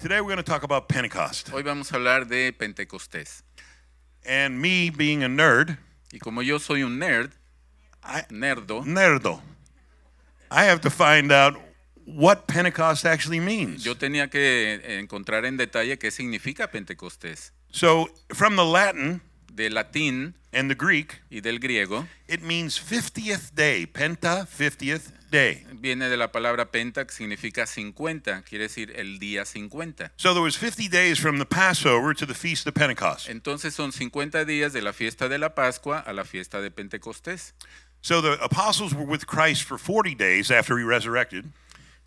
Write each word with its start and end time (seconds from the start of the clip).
Today 0.00 0.22
we're 0.22 0.28
going 0.28 0.38
to 0.38 0.42
talk 0.42 0.62
about 0.62 0.88
Pentecost. 0.88 1.50
Hoy 1.52 1.62
vamos 1.62 1.92
a 1.92 1.96
hablar 1.96 2.26
de 2.26 2.52
Pentecostés. 2.52 3.42
And 4.26 4.58
me 4.58 4.88
being 4.88 5.22
a 5.22 5.28
nerd, 5.28 5.76
Y 6.10 6.18
como 6.18 6.40
yo 6.40 6.58
soy 6.58 6.82
un 6.82 6.98
nerd, 6.98 7.32
I, 8.02 8.22
nerdo, 8.30 8.82
nerdo, 8.86 9.40
I 10.50 10.64
have 10.64 10.80
to 10.80 10.90
find 10.90 11.30
out 11.30 11.54
what 12.06 12.46
Pentecost 12.46 13.04
actually 13.04 13.40
means. 13.40 13.84
yo 13.84 13.94
tenía 13.94 14.30
que 14.30 14.98
encontrar 14.98 15.44
en 15.44 15.58
detalle 15.58 15.98
qué 15.98 16.10
significa 16.10 16.70
Pentecostés. 16.70 17.52
So, 17.70 18.08
from 18.30 18.56
the 18.56 18.64
Latin 18.64 19.20
De 19.54 19.68
latín 19.68 20.34
and 20.52 20.70
the 20.70 20.74
Greek, 20.74 21.22
y 21.30 21.40
del 21.40 21.58
griego 21.58 22.06
it 22.28 22.40
means 22.42 22.78
50th 22.78 23.52
day, 23.54 23.86
Penta, 23.86 24.46
50th 24.46 25.12
day. 25.30 25.64
viene 25.74 26.08
de 26.08 26.16
la 26.16 26.32
palabra 26.32 26.70
penta 26.70 27.04
que 27.06 27.12
significa 27.12 27.66
50, 27.66 28.42
quiere 28.42 28.64
decir 28.64 28.92
el 28.96 29.18
día 29.18 29.44
50. 29.44 30.12
So 30.16 30.32
there 30.32 30.42
was 30.42 30.56
50 30.56 30.88
days 30.88 31.18
from 31.18 31.38
the 31.38 31.44
Passover 31.46 32.14
to 32.14 32.26
the 32.26 32.34
Feast 32.34 32.66
of 32.66 32.74
Pentecost. 32.74 33.28
Entonces 33.28 33.74
son 33.74 33.92
50 33.92 34.44
días 34.44 34.72
de 34.72 34.82
la 34.82 34.92
fiesta 34.92 35.28
de 35.28 35.38
la 35.38 35.54
Pascua 35.54 35.98
a 36.00 36.12
la 36.12 36.24
fiesta 36.24 36.60
de 36.60 36.70
Pentecostés. 36.70 37.54
So 38.02 38.22
the 38.22 38.38
apostles 38.42 38.94
were 38.94 39.04
with 39.04 39.26
Christ 39.26 39.62
for 39.64 39.78
40 39.78 40.14
days 40.14 40.50
after 40.50 40.78
he 40.78 40.84
resurrected. 40.84 41.44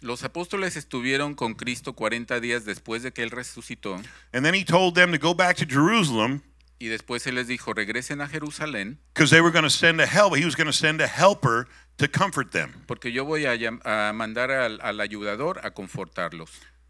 Los 0.02 0.24
apóstoles 0.24 0.76
estuvieron 0.76 1.34
con 1.34 1.54
Cristo 1.54 1.94
40 1.94 2.42
días 2.42 2.66
después 2.66 3.04
de 3.04 3.14
que 3.14 3.24
él 3.24 3.32
resucitó 3.32 3.96
And 4.34 4.44
then 4.44 4.54
he 4.54 4.66
told 4.66 4.96
them 4.96 5.12
to 5.14 5.18
go 5.18 5.34
back 5.34 5.56
to 5.58 5.66
Jerusalem 5.66 6.42
y 6.80 6.88
después 6.88 7.26
él 7.28 7.36
les 7.36 7.48
dijo, 7.48 7.74
regresen 7.74 8.22
a 8.22 8.28
Jerusalén 8.28 9.00
because 9.14 9.30
they 9.32 9.42
were 9.42 9.52
going 9.52 9.64
to 9.64 9.70
send 9.70 10.02
a 10.02 10.06
help. 10.06 10.36
He 10.36 10.46
was 10.46 10.56
going 10.56 10.68
to 10.68 10.74
send 10.74 11.02
a 11.02 11.08
helper 11.08 11.68
to 11.98 12.08
comfort 12.08 12.52
them. 12.52 12.74
porque 12.88 13.12
yo 13.12 13.24
voy 13.26 13.46
a, 13.46 13.56
llam- 13.56 13.82
a 13.86 14.12
mandar 14.14 14.52
al, 14.52 14.80
al 14.82 15.00
ayudador 15.00 15.60
a 15.64 15.72
confortarlos. 15.72 16.50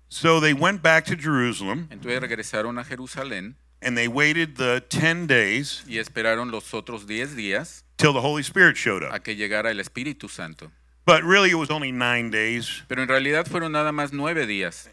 So 0.10 0.40
they 0.40 0.54
went 0.54 0.82
back 0.82 1.06
to 1.06 1.16
Jerusalem 1.16 1.88
Entonces 1.90 2.20
regresaron 2.22 2.80
a 2.80 2.84
Jerusalén 2.84 3.56
and 3.82 3.98
they 3.98 4.08
waited 4.08 4.56
the 4.58 4.82
10 4.90 5.28
days 5.28 5.84
y 5.88 5.98
esperaron 5.98 6.52
los 6.52 6.74
otros 6.74 7.06
10 7.08 7.36
días 7.36 7.84
till 7.98 8.14
the 8.14 8.22
Holy 8.22 8.42
Spirit 8.44 8.78
showed 8.78 9.04
up. 9.04 9.12
a 9.14 9.20
que 9.20 9.36
llegara 9.36 9.72
el 9.72 9.80
Espíritu 9.80 10.30
Santo. 10.30 10.72
But 11.06 11.24
really, 11.24 11.50
it 11.52 11.56
was 11.56 11.70
only 11.70 11.92
nine 11.92 12.30
days 12.32 12.84
Pero 12.88 13.02
en 13.02 13.10
realidad 13.10 13.46
fueron 13.46 13.74
nada 13.74 13.92
más 13.92 14.14
nueve 14.14 14.48
días, 14.48 14.90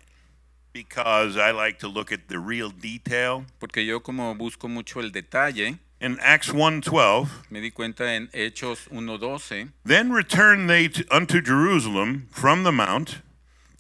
because 0.73 1.37
I 1.37 1.51
like 1.53 1.79
to 1.81 1.89
look 1.89 2.13
at 2.13 2.29
the 2.29 2.39
real 2.39 2.71
detail. 2.71 3.45
porque 3.59 3.85
yo 3.85 4.01
como 4.01 4.35
busco 4.35 4.69
mucho 4.69 5.01
el 5.01 5.11
detalle, 5.11 5.79
In 6.03 6.19
Acts 6.23 6.49
1:12, 6.51 7.29
me 7.51 7.61
di 7.61 7.71
cuenta 7.71 8.15
en 8.15 8.29
Hechos 8.33 8.89
1.12 8.91 9.69
then 9.85 10.11
returned 10.13 10.69
they 10.69 10.89
to, 10.89 11.05
unto 11.15 11.43
Jerusalem 11.43 12.27
from 12.31 12.65
the 12.65 12.73
mount 12.73 13.21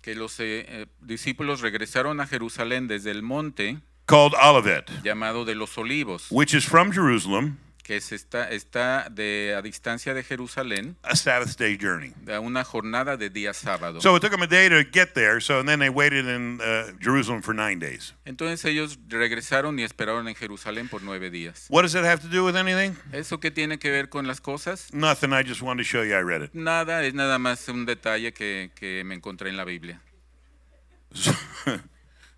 que 0.02 0.14
los 0.14 0.38
eh, 0.40 0.66
eh, 0.68 0.86
discípulos 1.00 1.60
regresaron 1.62 2.20
a 2.20 2.26
Jerusalén 2.26 2.88
desde 2.88 3.10
el 3.10 3.22
monte 3.22 3.78
called 4.06 4.34
Olivet, 4.34 4.90
llamado 5.02 5.44
de 5.46 5.54
los 5.54 5.76
olivos, 5.78 6.26
which 6.30 6.52
is 6.52 6.64
from 6.64 6.90
Jerusalem, 6.92 7.58
que 7.90 7.96
es 7.96 8.12
está, 8.12 8.48
está 8.50 9.08
de, 9.10 9.52
a 9.58 9.62
distancia 9.62 10.14
de 10.14 10.22
Jerusalén, 10.22 10.96
a 11.02 11.16
Sabbath 11.16 11.58
day 11.58 11.76
journey. 11.76 12.12
de 12.22 12.38
una 12.38 12.62
jornada 12.62 13.16
de 13.16 13.30
día 13.30 13.52
sábado. 13.52 14.00
So 14.00 14.14
it 14.14 14.20
took 14.20 14.30
them 14.30 14.42
a 14.42 14.46
day 14.46 14.68
to 14.68 14.88
get 14.92 15.14
there. 15.14 15.40
So 15.40 15.58
and 15.58 15.68
then 15.68 15.80
they 15.80 15.88
waited 15.88 16.24
in 16.24 16.60
uh, 16.60 16.92
Jerusalem 17.00 17.42
for 17.42 17.52
nine 17.52 17.80
days. 17.80 18.14
Entonces 18.24 18.64
ellos 18.64 18.96
regresaron 19.08 19.76
y 19.80 19.82
esperaron 19.82 20.28
en 20.28 20.36
Jerusalén 20.36 20.88
por 20.88 21.02
nueve 21.02 21.30
días. 21.30 21.66
What 21.68 21.82
does 21.82 21.92
that 21.94 22.04
have 22.04 22.20
to 22.20 22.28
do 22.28 22.44
with 22.44 22.54
anything? 22.54 22.96
¿Eso 23.12 23.40
qué 23.40 23.50
tiene 23.50 23.80
que 23.80 23.90
ver 23.90 24.08
con 24.08 24.28
las 24.28 24.40
cosas? 24.40 24.94
Nothing. 24.94 25.32
I 25.32 25.42
just 25.42 25.60
wanted 25.60 25.82
to 25.82 25.88
show 25.88 26.04
you 26.04 26.14
I 26.14 26.22
read 26.22 26.42
it. 26.42 26.54
Nada, 26.54 27.04
es 27.04 27.12
nada 27.12 27.40
más 27.40 27.68
un 27.68 27.86
detalle 27.86 28.32
que, 28.32 28.70
que 28.76 29.02
me 29.04 29.16
encontré 29.16 29.48
en 29.48 29.56
la 29.56 29.64
Biblia. 29.64 30.00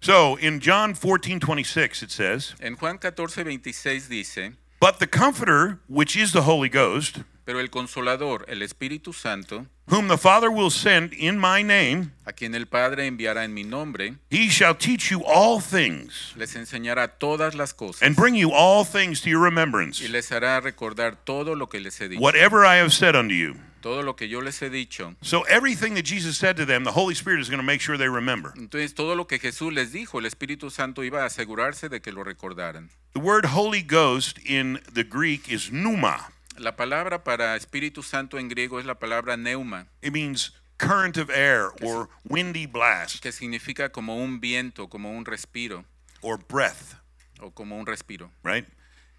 So 0.03 0.35
in 0.39 0.59
John 0.59 0.95
14:26 0.95 2.03
it 2.03 2.11
says, 2.11 2.55
En 2.59 2.75
Juan 2.75 2.99
14, 2.99 3.45
26 3.45 4.09
dice, 4.09 4.53
"But 4.83 4.99
the 4.99 5.07
Comforter, 5.07 5.79
which 5.87 6.17
is 6.17 6.33
the 6.33 6.43
Holy 6.43 6.69
Ghost, 6.69 7.21
pero 7.45 7.61
el 7.61 7.71
consolador, 7.71 8.45
el 8.49 8.63
Espíritu 8.63 9.13
Santo, 9.13 9.67
whom 9.89 10.09
the 10.09 10.17
Father 10.17 10.51
will 10.51 10.71
send 10.71 11.13
in 11.15 11.39
my 11.39 11.63
name, 11.63 12.13
a 12.25 12.33
quien 12.33 12.55
el 12.55 12.67
Padre 12.67 13.07
enviará 13.07 13.45
en 13.45 13.53
mi 13.53 13.65
nombre, 13.65 14.17
he 14.31 14.49
shall 14.49 14.75
teach 14.75 15.11
you 15.11 15.23
all 15.27 15.61
things 15.61 16.33
les 16.37 16.55
enseñará 16.57 17.19
todas 17.19 17.55
las 17.55 17.75
cosas 17.75 18.03
and 18.03 18.17
bring 18.17 18.35
you 18.35 18.51
all 18.53 18.85
things 18.85 19.21
to 19.21 19.29
your 19.29 19.43
remembrance, 19.43 20.03
y 20.03 20.09
les 20.09 20.31
hará 20.31 20.61
recordar 20.61 21.17
todo 21.25 21.55
lo 21.55 21.69
que 21.69 21.81
les 21.81 22.01
he 22.01 22.09
dicho, 22.09 22.21
whatever 22.21 22.65
I 22.65 22.77
have 22.79 22.93
said 22.93 23.17
unto 23.17 23.35
you." 23.35 23.57
todo 23.83 24.03
lo 24.03 24.17
que 24.17 24.29
yo 24.29 24.41
les 24.41 24.63
he 24.63 24.71
dicho. 24.71 25.15
So 25.21 25.43
everything 25.43 25.95
that 25.95 26.05
Jesus 26.05 26.39
said 26.39 26.57
to 26.57 26.65
them, 26.65 26.85
the 26.85 26.93
Holy 26.93 27.15
Spirit 27.15 27.41
is 27.41 27.51
going 27.51 27.59
to 27.59 27.67
make 27.67 27.83
sure 27.83 27.99
they 27.99 28.09
remember. 28.09 28.55
Entonces 28.57 28.95
todo 28.95 29.15
lo 29.15 29.27
que 29.27 29.39
Jesús 29.39 29.75
les 29.75 29.93
dijo, 29.93 30.21
el 30.21 30.25
Espíritu 30.25 30.71
Santo 30.71 31.03
iba 31.05 31.23
a 31.23 31.27
asegurarse 31.27 31.91
de 31.91 32.01
que 32.01 32.13
lo 32.13 32.25
recordaran. 32.25 32.89
The 33.13 33.21
word 33.21 33.47
Holy 33.47 33.83
Ghost 33.83 34.39
in 34.39 34.81
the 34.91 35.05
Greek 35.05 35.51
is 35.53 35.71
pneuma. 35.71 36.33
La 36.59 36.77
palabra 36.77 37.25
para 37.25 37.57
Espíritu 37.57 38.03
Santo 38.03 38.39
en 38.39 38.49
griego 38.49 38.79
es 38.79 38.85
la 38.87 38.99
palabra 38.99 39.37
neuma, 39.37 39.87
It 40.03 40.13
means 40.13 40.53
current 40.79 41.17
of 41.17 41.31
air 41.31 41.71
or 41.83 42.09
windy 42.25 42.67
blast 42.67 43.21
que 43.23 43.33
significa 43.33 43.91
como 43.91 44.17
un 44.17 44.41
viento, 44.41 44.89
como 44.89 45.11
un 45.11 45.25
respiro 45.25 45.85
or 46.21 46.39
breath, 46.39 46.95
o 47.41 47.51
como 47.51 47.77
un 47.79 47.87
respiro. 47.87 48.31
right? 48.45 48.67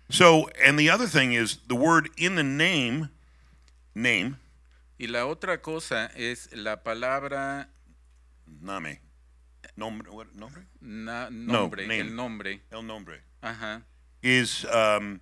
So, 0.10 0.48
and 0.64 0.78
the 0.78 0.90
other 0.92 1.08
thing 1.08 1.34
is 1.34 1.58
the 1.68 1.76
word 1.76 2.10
in 2.18 2.36
the 2.36 2.44
name, 2.44 3.10
name, 3.96 4.38
Y 5.00 5.08
la 5.08 5.26
otra 5.26 5.62
cosa 5.62 6.12
es 6.16 6.50
la 6.54 6.84
palabra 6.84 7.68
name, 8.46 9.00
nombre, 9.76 10.12
what, 10.12 10.28
nombre? 10.36 10.64
na- 10.82 11.30
nombre, 11.32 11.88
name. 11.88 12.00
el 12.02 12.16
nombre, 12.16 12.62
El 12.72 12.84
nombre, 12.86 13.22
ajá. 13.42 13.82
is 14.22 14.66
um, 14.66 15.20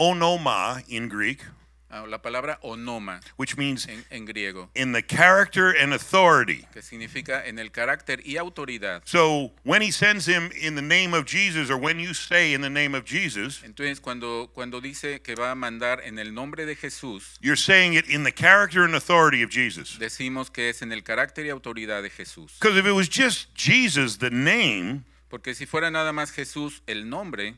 onoma 0.00 0.82
in 0.88 1.08
Greek, 1.08 1.44
Ah, 1.92 2.04
la 2.06 2.18
palabra 2.18 2.56
onoma 2.62 3.20
which 3.36 3.56
means 3.56 3.84
en, 3.88 4.04
en 4.12 4.24
griego, 4.24 4.68
in 4.76 4.92
the 4.92 5.02
character 5.02 5.70
and 5.76 5.92
authority. 5.92 6.64
que 6.72 6.82
significa 6.82 7.44
en 7.44 7.58
el 7.58 7.70
carácter 7.72 8.20
y 8.24 8.36
autoridad. 8.36 9.02
So 9.04 9.50
when 9.64 9.82
he 9.82 9.90
sends 9.90 10.24
him 10.28 10.52
in 10.56 10.76
the 10.76 10.82
name 10.82 11.14
of 11.14 11.24
Jesus, 11.26 11.68
or 11.68 11.76
when 11.76 11.98
you 11.98 12.14
say 12.14 12.54
in 12.54 12.60
the 12.60 12.70
name 12.70 12.94
of 12.94 13.04
Jesus, 13.04 13.60
Entonces 13.64 14.00
cuando, 14.00 14.50
cuando 14.54 14.80
dice 14.80 15.20
que 15.20 15.34
va 15.34 15.50
a 15.50 15.56
mandar 15.56 16.00
en 16.04 16.20
el 16.20 16.32
nombre 16.32 16.64
de 16.64 16.76
Jesús, 16.76 17.36
you're 17.40 17.56
saying 17.56 17.94
it 17.94 18.08
in 18.08 18.22
the 18.22 18.30
character 18.32 18.84
and 18.84 18.94
authority 18.94 19.42
of 19.42 19.50
Jesus. 19.50 19.98
decimos 19.98 20.48
que 20.52 20.68
es 20.68 20.82
en 20.82 20.92
el 20.92 21.02
carácter 21.02 21.44
y 21.44 21.48
autoridad 21.50 22.02
de 22.04 22.10
Jesús. 22.10 22.56
Because 22.60 22.76
if 22.78 22.86
it 22.86 22.92
was 22.94 23.08
just 23.08 23.48
Jesus, 23.56 24.18
the 24.18 24.30
name, 24.30 25.04
Porque 25.28 25.54
si 25.56 25.66
fuera 25.66 25.90
nada 25.90 26.12
más 26.12 26.30
Jesús 26.32 26.82
el 26.86 27.08
nombre, 27.08 27.56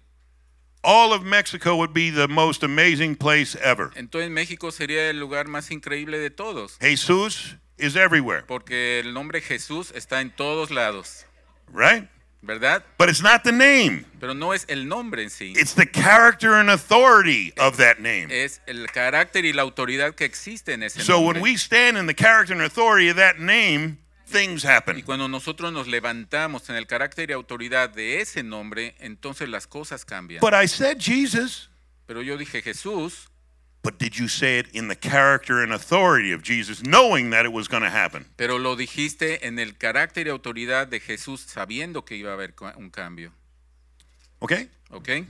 all 0.84 1.12
of 1.12 1.22
Mexico 1.24 1.76
would 1.76 1.92
be 1.92 2.10
the 2.10 2.26
most 2.28 2.62
amazing 2.62 3.14
place 3.16 3.56
ever. 3.62 3.90
entonces 3.96 4.30
México 4.30 4.70
sería 4.72 5.08
el 5.10 5.18
lugar 5.20 5.46
más 5.48 5.70
increíble 5.70 6.18
de 6.18 6.30
todos. 6.30 6.76
Jesus 6.80 7.56
is 7.78 7.96
everywhere, 7.96 8.42
Porque 8.46 9.00
el 9.00 9.12
nombre 9.14 9.40
Jesús 9.40 9.92
está 9.94 10.20
en 10.20 10.30
todos 10.30 10.70
lados, 10.70 11.24
right? 11.72 12.08
¿verdad? 12.44 12.82
But 12.98 13.08
it's 13.08 13.22
not 13.22 13.44
the 13.44 13.52
name, 13.52 14.04
Pero 14.18 14.34
no 14.34 14.52
es 14.52 14.64
el 14.68 14.88
nombre 14.88 15.22
en 15.22 15.30
sí. 15.30 15.52
it's 15.56 15.74
the 15.74 15.86
character 15.86 16.54
and 16.54 16.68
authority 16.70 17.52
of 17.56 17.76
that 17.76 18.00
name. 18.00 18.28
es 18.32 18.60
el 18.66 18.86
carácter 18.88 19.44
y 19.44 19.52
la 19.52 19.62
autoridad 19.62 20.14
que 20.16 20.24
existe 20.24 20.72
en 20.72 20.82
ese 20.82 21.02
So 21.02 21.20
when 21.20 21.40
we 21.40 21.56
stand 21.56 21.96
in 21.96 22.06
the 22.06 22.14
character 22.14 22.52
and 22.52 22.62
authority 22.62 23.08
of 23.08 23.16
that 23.16 23.38
name, 23.38 23.98
things 24.32 24.64
y 24.96 25.02
cuando 25.02 25.28
nosotros 25.28 25.72
nos 25.72 25.86
levantamos 25.86 26.68
en 26.70 26.76
el 26.76 26.86
carácter 26.86 27.30
y 27.30 27.32
autoridad 27.32 27.90
de 27.90 28.20
ese 28.20 28.42
nombre, 28.42 28.94
entonces 28.98 29.48
las 29.48 29.66
cosas 29.66 30.04
cambian. 30.04 30.40
But 30.40 30.54
I 30.54 30.66
said 30.66 30.98
Jesus, 30.98 31.70
Pero 32.06 32.22
yo 32.22 32.36
dije 32.36 32.62
Jesús, 32.62 33.28
but 33.82 33.98
did 33.98 34.14
you 34.14 34.28
say 34.28 34.58
it 34.58 34.66
in 34.74 34.88
the 34.88 34.96
character 34.96 35.62
and 35.62 35.72
authority 35.72 36.32
of 36.32 36.42
Jesus, 36.42 36.82
knowing 36.82 37.30
that 37.30 37.44
it 37.44 37.52
was 37.52 37.68
going 37.68 37.82
to 37.82 37.90
happen? 37.90 38.26
pero 38.36 38.58
lo 38.58 38.76
dijiste 38.76 39.46
en 39.46 39.58
el 39.58 39.76
carácter 39.76 40.26
y 40.26 40.30
autoridad 40.30 40.88
de 40.88 41.00
Jesús 41.00 41.42
sabiendo 41.42 42.04
que 42.04 42.16
iba 42.16 42.30
a 42.30 42.34
haber 42.34 42.54
un 42.76 42.90
cambio. 42.90 43.32
Okay? 44.40 44.68
¿Ok? 44.90 45.26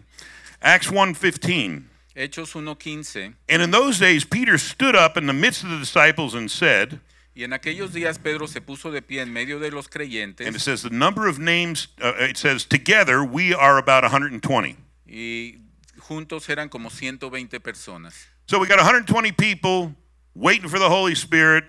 Acts 0.61 0.91
1:15. 0.91 1.89
Hechos 2.15 2.55
1.15. 2.55 3.35
And 3.49 3.63
in 3.63 3.71
those 3.71 3.99
days 3.99 4.25
Peter 4.25 4.59
stood 4.59 4.95
up 4.95 5.17
in 5.17 5.27
the 5.27 5.33
midst 5.33 5.65
of 5.65 5.71
the 5.71 5.79
disciples 5.79 6.35
and 6.35 6.51
said, 6.51 7.01
Y 7.35 7.45
en 7.45 7.53
aquellos 7.53 7.93
días 7.93 8.19
Pedro 8.19 8.47
se 8.47 8.61
puso 8.61 8.91
de 8.91 9.01
pie 9.01 9.23
en 9.23 9.33
medio 9.33 9.59
de 9.59 9.71
los 9.71 9.87
and 9.87 9.95
it 9.95 10.11
creyentes 10.11 10.63
says 10.63 10.83
the 10.83 10.91
number 10.91 11.27
of 11.27 11.39
names 11.39 11.89
uh, 12.03 12.13
it 12.19 12.37
says 12.37 12.67
together 12.67 13.23
we 13.25 13.55
are 13.55 13.79
about 13.79 14.03
120. 14.03 14.77
y 15.07 15.63
juntos 15.99 16.49
eran 16.49 16.69
como 16.69 16.91
120 16.91 17.61
personas. 17.61 18.29
So 18.47 18.59
we 18.59 18.67
got 18.67 18.79
120 18.79 19.33
people 19.33 19.95
waiting 20.35 20.69
for 20.69 20.79
the 20.79 20.89
Holy 20.89 21.15
Spirit 21.15 21.65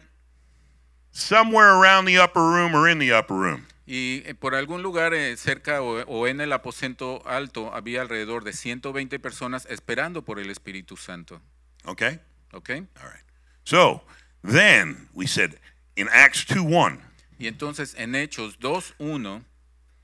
somewhere 1.12 1.70
around 1.80 2.06
the 2.06 2.18
upper 2.18 2.42
room 2.42 2.76
or 2.76 2.90
in 2.90 3.00
the 3.00 3.14
upper 3.14 3.36
room. 3.36 3.66
Y 3.86 4.24
eh, 4.26 4.34
por 4.34 4.56
algún 4.56 4.82
lugar 4.82 5.14
eh, 5.14 5.36
cerca 5.36 5.82
o, 5.82 6.28
en 6.28 6.40
el 6.40 6.54
aposento 6.54 7.22
alto 7.26 7.74
había 7.74 8.02
alrededor 8.02 8.44
de 8.44 8.54
120 8.54 9.20
personas 9.20 9.68
esperando 9.70 10.24
por 10.24 10.40
el 10.40 10.50
Espíritu 10.50 10.96
Santo. 10.96 11.42
Okay? 11.86 12.20
¿Ok? 12.54 12.70
All 12.70 13.12
right. 13.12 13.26
So 13.66 14.04
then 14.44 15.08
we 15.14 15.26
said 15.26 15.56
in 15.96 16.08
Acts 16.12 16.46
2 16.46 16.64
1, 16.64 17.00
Y 17.40 17.48
entonces 17.48 17.96
en 17.98 18.14
Hechos 18.14 18.58
2.1, 18.60 19.44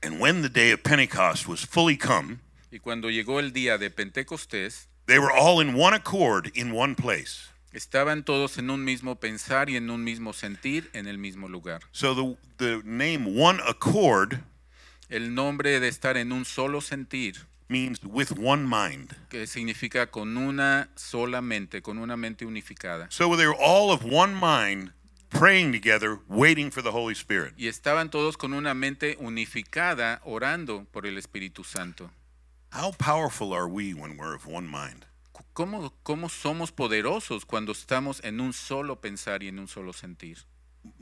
And 0.02 0.18
when 0.20 0.42
the 0.42 0.48
day 0.48 0.70
of 0.72 0.82
Pentecost 0.82 1.46
was 1.46 1.64
fully 1.64 1.96
come, 1.96 2.40
Y 2.72 2.78
cuando 2.78 3.08
llegó 3.08 3.38
el 3.40 3.50
día 3.52 3.78
de 3.78 3.90
Pentecostés, 3.90 4.86
they 5.06 5.18
were 5.18 5.30
all 5.30 5.60
in 5.60 5.74
one 5.74 5.92
accord 5.94 6.50
in 6.54 6.72
one 6.72 6.94
place. 6.94 7.48
estaban 7.72 8.24
todos 8.24 8.58
en 8.58 8.70
un 8.70 8.84
mismo 8.84 9.16
pensar 9.20 9.68
y 9.70 9.76
en 9.76 9.90
un 9.90 10.02
mismo 10.04 10.32
sentir 10.32 10.88
en 10.92 11.06
el 11.06 11.18
mismo 11.18 11.48
lugar. 11.48 11.80
So 11.92 12.14
the, 12.14 12.36
the 12.58 12.82
name 12.84 13.40
one 13.40 13.60
accord 13.66 14.40
El 15.08 15.34
nombre 15.34 15.80
de 15.80 15.88
estar 15.88 16.16
en 16.16 16.30
un 16.32 16.44
solo 16.44 16.80
sentir, 16.80 17.34
means 17.70 18.02
with 18.04 18.32
one 18.38 18.64
mind. 18.64 19.14
que 19.28 19.46
significa 19.46 20.10
con 20.10 20.36
una 20.36 20.90
sola 20.96 21.40
mente, 21.40 21.80
con 21.82 21.98
una 21.98 22.16
mente 22.16 22.44
unificada. 22.44 23.06
So 23.10 23.36
they 23.36 23.46
were 23.46 23.54
all 23.54 23.90
of 23.90 24.04
one 24.04 24.34
mind, 24.34 24.92
praying 25.30 25.72
together, 25.72 26.18
waiting 26.28 26.70
for 26.70 26.82
the 26.82 26.90
Holy 26.90 27.14
Spirit. 27.14 27.54
Y 27.56 27.68
estaban 27.68 28.10
todos 28.10 28.36
con 28.36 28.52
una 28.52 28.74
mente 28.74 29.16
unificada 29.20 30.20
orando 30.24 30.84
por 30.90 31.06
el 31.06 31.16
Espíritu 31.16 31.64
Santo. 31.64 32.10
How 32.72 32.92
powerful 32.92 33.52
are 33.52 33.68
we 33.68 33.94
when 33.94 34.16
we're 34.16 34.34
of 34.34 34.46
one 34.46 34.66
mind? 34.66 35.06
¿Cómo, 35.52 35.92
¿Cómo 36.02 36.28
somos 36.28 36.70
poderosos 36.70 37.44
cuando 37.44 37.72
estamos 37.72 38.20
en 38.22 38.40
un 38.40 38.52
solo 38.52 39.00
pensar 39.00 39.42
y 39.42 39.48
en 39.48 39.58
un 39.58 39.68
solo 39.68 39.92
sentir? 39.92 40.38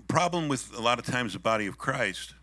Problem 0.09 0.49
with 0.49 0.73
a 0.77 0.81
lot 0.81 0.99
of 0.99 1.05
times 1.05 1.33
the 1.35 1.39
body 1.39 1.67
of 1.67 1.77
Christ 1.77 2.35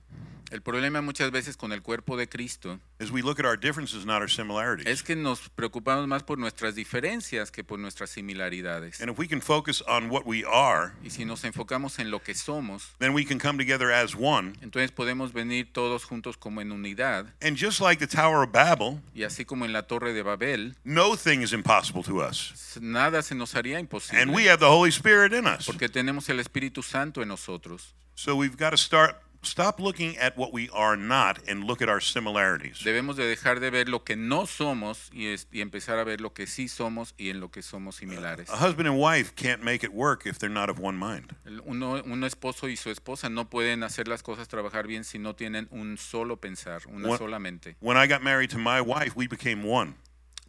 El 0.51 0.61
problema 0.61 1.01
muchas 1.01 1.31
veces 1.31 1.57
con 1.57 1.73
el 1.73 1.81
cuerpo 1.81 2.15
de 2.15 2.29
Cristo 2.29 2.79
is 2.99 3.09
we 3.09 3.21
look 3.23 3.39
at 3.39 3.45
our 3.45 3.59
differences, 3.59 4.05
not 4.05 4.21
our 4.21 4.29
similarities. 4.29 4.85
es 4.87 5.01
que 5.01 5.15
nos 5.15 5.49
preocupamos 5.49 6.07
más 6.07 6.21
por 6.23 6.37
nuestras 6.37 6.75
diferencias 6.75 7.51
que 7.51 7.63
por 7.63 7.79
nuestras 7.79 8.11
similaridades. 8.11 9.01
And 9.01 9.09
if 9.09 9.17
we 9.17 9.27
can 9.27 9.41
focus 9.41 9.81
on 9.87 10.09
what 10.11 10.21
we 10.25 10.43
are, 10.47 10.93
Y 11.03 11.09
si 11.09 11.25
nos 11.25 11.43
enfocamos 11.43 11.97
en 11.99 12.11
lo 12.11 12.21
que 12.21 12.35
somos, 12.35 12.91
then 12.99 13.13
we 13.13 13.25
can 13.25 13.39
come 13.39 13.57
together 13.57 13.91
as 13.91 14.15
one. 14.15 14.53
entonces 14.61 14.91
podemos 14.91 15.33
venir 15.33 15.73
todos 15.73 16.05
juntos 16.05 16.37
como 16.37 16.61
en 16.61 16.71
unidad. 16.71 17.33
And 17.41 17.57
just 17.57 17.81
like 17.81 17.99
the 17.99 18.07
Tower 18.07 18.43
of 18.43 18.51
Babel, 18.51 19.01
Y 19.15 19.23
así 19.23 19.45
como 19.45 19.65
en 19.65 19.73
la 19.73 19.81
Torre 19.87 20.13
de 20.13 20.21
Babel, 20.21 20.75
no 20.83 21.17
thing 21.17 21.41
is 21.41 21.53
impossible 21.53 22.03
to 22.03 22.17
us. 22.21 22.77
nada 22.79 23.23
se 23.23 23.33
nos 23.33 23.55
haría 23.55 23.77
And 23.79 23.89
we 23.89 23.95
imposible 23.97 24.49
have 24.49 24.59
the 24.59 24.69
Holy 24.69 24.91
Spirit 24.91 25.33
in 25.33 25.47
us. 25.47 25.65
porque 25.65 25.89
tenemos 25.89 26.29
el 26.29 26.39
Espíritu 26.39 26.83
Santo 26.83 27.23
en 27.23 27.27
nosotros. 27.29 27.93
So 28.17 28.35
we've 28.37 28.55
got 28.55 28.69
to 28.69 28.77
start 28.77 29.17
stop 29.45 29.79
looking 29.79 30.17
at 30.17 30.37
what 30.37 30.51
we 30.53 30.69
are 30.73 30.97
not 30.97 31.39
and 31.47 31.63
look 31.65 31.81
at 31.81 31.89
our 31.89 32.01
similarities. 32.01 32.81
Debemos 32.83 33.15
de 33.15 33.23
dejar 33.25 33.59
de 33.59 33.69
ver 33.69 33.87
lo 33.89 34.03
que 34.03 34.15
no 34.15 34.45
somos 34.45 35.09
y, 35.13 35.27
es- 35.27 35.47
y 35.51 35.61
empezar 35.61 35.97
a 35.99 36.03
ver 36.03 36.21
lo 36.21 36.33
que 36.33 36.47
sí 36.47 36.67
somos 36.67 37.13
y 37.17 37.29
en 37.29 37.39
lo 37.39 37.49
que 37.51 37.61
somos 37.61 37.95
similares. 37.97 38.49
A 38.49 38.57
husband 38.57 38.87
and 38.87 38.97
wife 38.99 39.33
can't 39.35 39.61
make 39.63 39.83
it 39.85 39.91
work 39.93 40.25
if 40.25 40.37
they're 40.39 40.49
not 40.53 40.69
of 40.69 40.79
one 40.79 40.97
mind. 40.97 41.35
Uno, 41.65 42.01
un 42.03 42.23
esposo 42.23 42.67
y 42.67 42.75
su 42.75 42.89
esposa 42.89 43.29
no 43.29 43.49
pueden 43.49 43.83
hacer 43.83 44.07
las 44.07 44.23
cosas 44.23 44.47
trabajar 44.47 44.87
bien 44.87 45.03
si 45.03 45.19
no 45.19 45.35
tienen 45.35 45.67
un 45.71 45.97
solo 45.97 46.37
pensar, 46.41 46.81
una 46.87 47.09
What- 47.09 47.17
sola 47.19 47.39
mente. 47.39 47.75
When 47.79 47.97
I 47.97 48.07
got 48.07 48.21
married 48.21 48.49
to 48.51 48.57
my 48.57 48.81
wife, 48.81 49.13
we 49.15 49.27
became 49.27 49.63
one. 49.63 49.95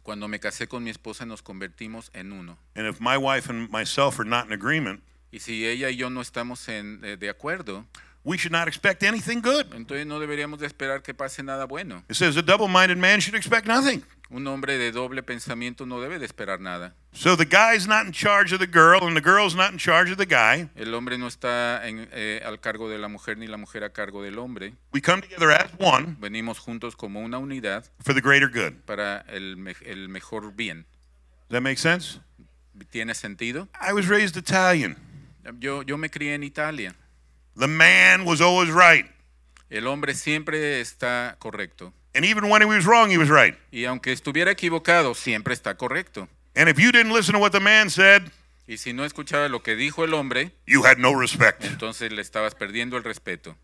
Cuando 0.03 0.27
me 0.29 0.39
casé 0.39 0.67
con 0.69 0.83
mi 0.85 0.89
esposa 0.89 1.25
nos 1.25 1.41
convertimos 1.41 2.09
en 2.13 2.31
uno. 2.31 2.57
And 2.75 2.87
if 2.87 3.01
my 3.01 3.17
wife 3.17 3.49
and 3.49 3.69
myself 3.69 4.19
are 4.19 4.29
not 4.29 4.45
in 4.45 4.53
agreement, 4.53 5.01
Y 5.29 5.39
si 5.39 5.65
ella 5.67 5.89
y 5.89 5.97
yo 5.97 6.09
no 6.09 6.21
estamos 6.21 6.69
en- 6.69 7.01
eh, 7.03 7.17
de 7.17 7.29
acuerdo, 7.29 7.85
we 8.27 8.37
should 8.37 8.51
not 8.51 8.67
expect 8.67 9.03
anything 9.03 9.39
good. 9.41 9.65
entonces 9.73 10.05
no 10.05 10.19
deberíamos 10.19 10.59
de 10.59 10.67
esperar 10.67 11.01
que 11.01 11.13
pase 11.13 11.41
nada 11.43 11.65
bueno. 11.65 12.03
It 12.09 12.15
says 12.15 12.35
a 12.35 12.41
double-minded 12.41 12.97
man 12.97 13.19
should 13.21 13.35
expect 13.35 13.65
nothing. 13.67 14.03
Un 14.29 14.45
hombre 14.47 14.77
de 14.77 14.91
doble 14.91 15.23
pensamiento 15.23 15.85
no 15.85 16.01
debe 16.01 16.19
de 16.19 16.25
esperar 16.25 16.59
nada. 16.59 16.93
So 17.13 17.37
the 17.37 17.45
guy's 17.45 17.87
not 17.87 18.05
in 18.05 18.11
charge 18.11 18.51
of 18.53 18.59
the 18.59 18.67
girl, 18.67 19.07
and 19.07 19.15
the 19.15 19.21
girl's 19.21 19.55
not 19.55 19.71
in 19.71 19.77
charge 19.77 20.11
of 20.11 20.17
the 20.17 20.25
guy. 20.25 20.69
El 20.75 20.93
hombre 20.93 21.17
no 21.17 21.27
está 21.27 21.87
en- 21.87 22.09
eh, 22.11 22.41
al 22.45 22.59
cargo 22.59 22.89
de 22.89 22.97
la 22.97 23.07
mujer 23.07 23.37
ni 23.37 23.47
la 23.47 23.55
mujer 23.55 23.85
a 23.85 23.91
cargo 23.93 24.21
del 24.21 24.37
hombre. 24.37 24.73
We 24.91 24.99
come 25.01 25.21
together 25.21 25.51
as 25.51 25.71
one 25.79 26.17
Venimos 26.19 26.59
juntos 26.59 26.97
como 26.97 27.21
una 27.21 27.37
unidad 27.37 27.85
for 28.03 28.13
the 28.13 28.19
greater 28.19 28.49
good. 28.49 28.73
para 28.85 29.23
el, 29.29 29.55
me- 29.55 29.75
el 29.85 30.09
mejor 30.09 30.51
bien. 30.53 30.85
Does 31.47 31.59
that 31.59 31.61
make 31.61 31.77
sense? 31.77 32.19
¿Tiene 32.91 33.15
sentido? 33.15 33.69
I 33.79 33.93
was 33.93 34.07
raised 34.09 34.35
Italian. 34.35 34.97
Yo, 35.59 35.83
yo 35.83 35.97
me 35.97 36.09
crié 36.09 36.35
en 36.35 36.43
Italia. 36.43 36.93
The 37.57 37.67
man 37.67 38.25
was 38.25 38.39
always 38.39 38.69
right. 38.69 39.05
El 39.69 39.87
hombre 39.87 40.13
siempre 40.13 40.79
está 40.79 41.35
correcto. 41.39 41.91
And 42.13 42.23
even 42.23 42.49
when 42.49 42.61
he 42.61 42.67
was 42.67 42.85
wrong, 42.85 43.09
he 43.09 43.17
was 43.17 43.29
right. 43.29 43.55
Y 43.71 43.85
aunque 43.85 44.11
estuviera 44.11 44.51
equivocado, 44.51 45.13
siempre 45.15 45.53
está 45.53 45.75
correcto. 45.75 46.27
And 46.55 46.69
if 46.69 46.79
you 46.79 46.91
didn't 46.91 47.13
listen 47.13 47.33
to 47.33 47.39
what 47.39 47.51
the 47.51 47.59
man 47.59 47.89
said, 47.89 48.31
Y 48.67 48.77
si 48.77 48.91
no 48.93 49.05
escuchaba 49.05 49.49
lo 49.49 49.61
que 49.63 49.75
dijo 49.75 50.03
el 50.03 50.13
hombre, 50.13 50.51
you 50.65 50.83
had 50.85 50.97
no 50.97 51.13
respect. 51.13 51.63
entonces 51.63 52.11
le 52.11 52.21
estabas 52.21 52.53
perdiendo 52.53 52.97
el 52.97 53.03
respeto. 53.03 53.55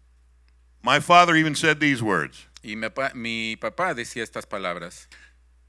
My 0.81 0.99
father 0.99 1.35
even 1.35 1.55
said 1.55 1.79
these 1.79 2.01
words 2.01 2.47
Y 2.61 2.75
mi 2.75 2.89
papá, 2.89 3.11
mi 3.13 3.55
papá 3.57 3.93
decía 3.93 4.23
estas 4.23 4.45
palabras. 4.45 5.07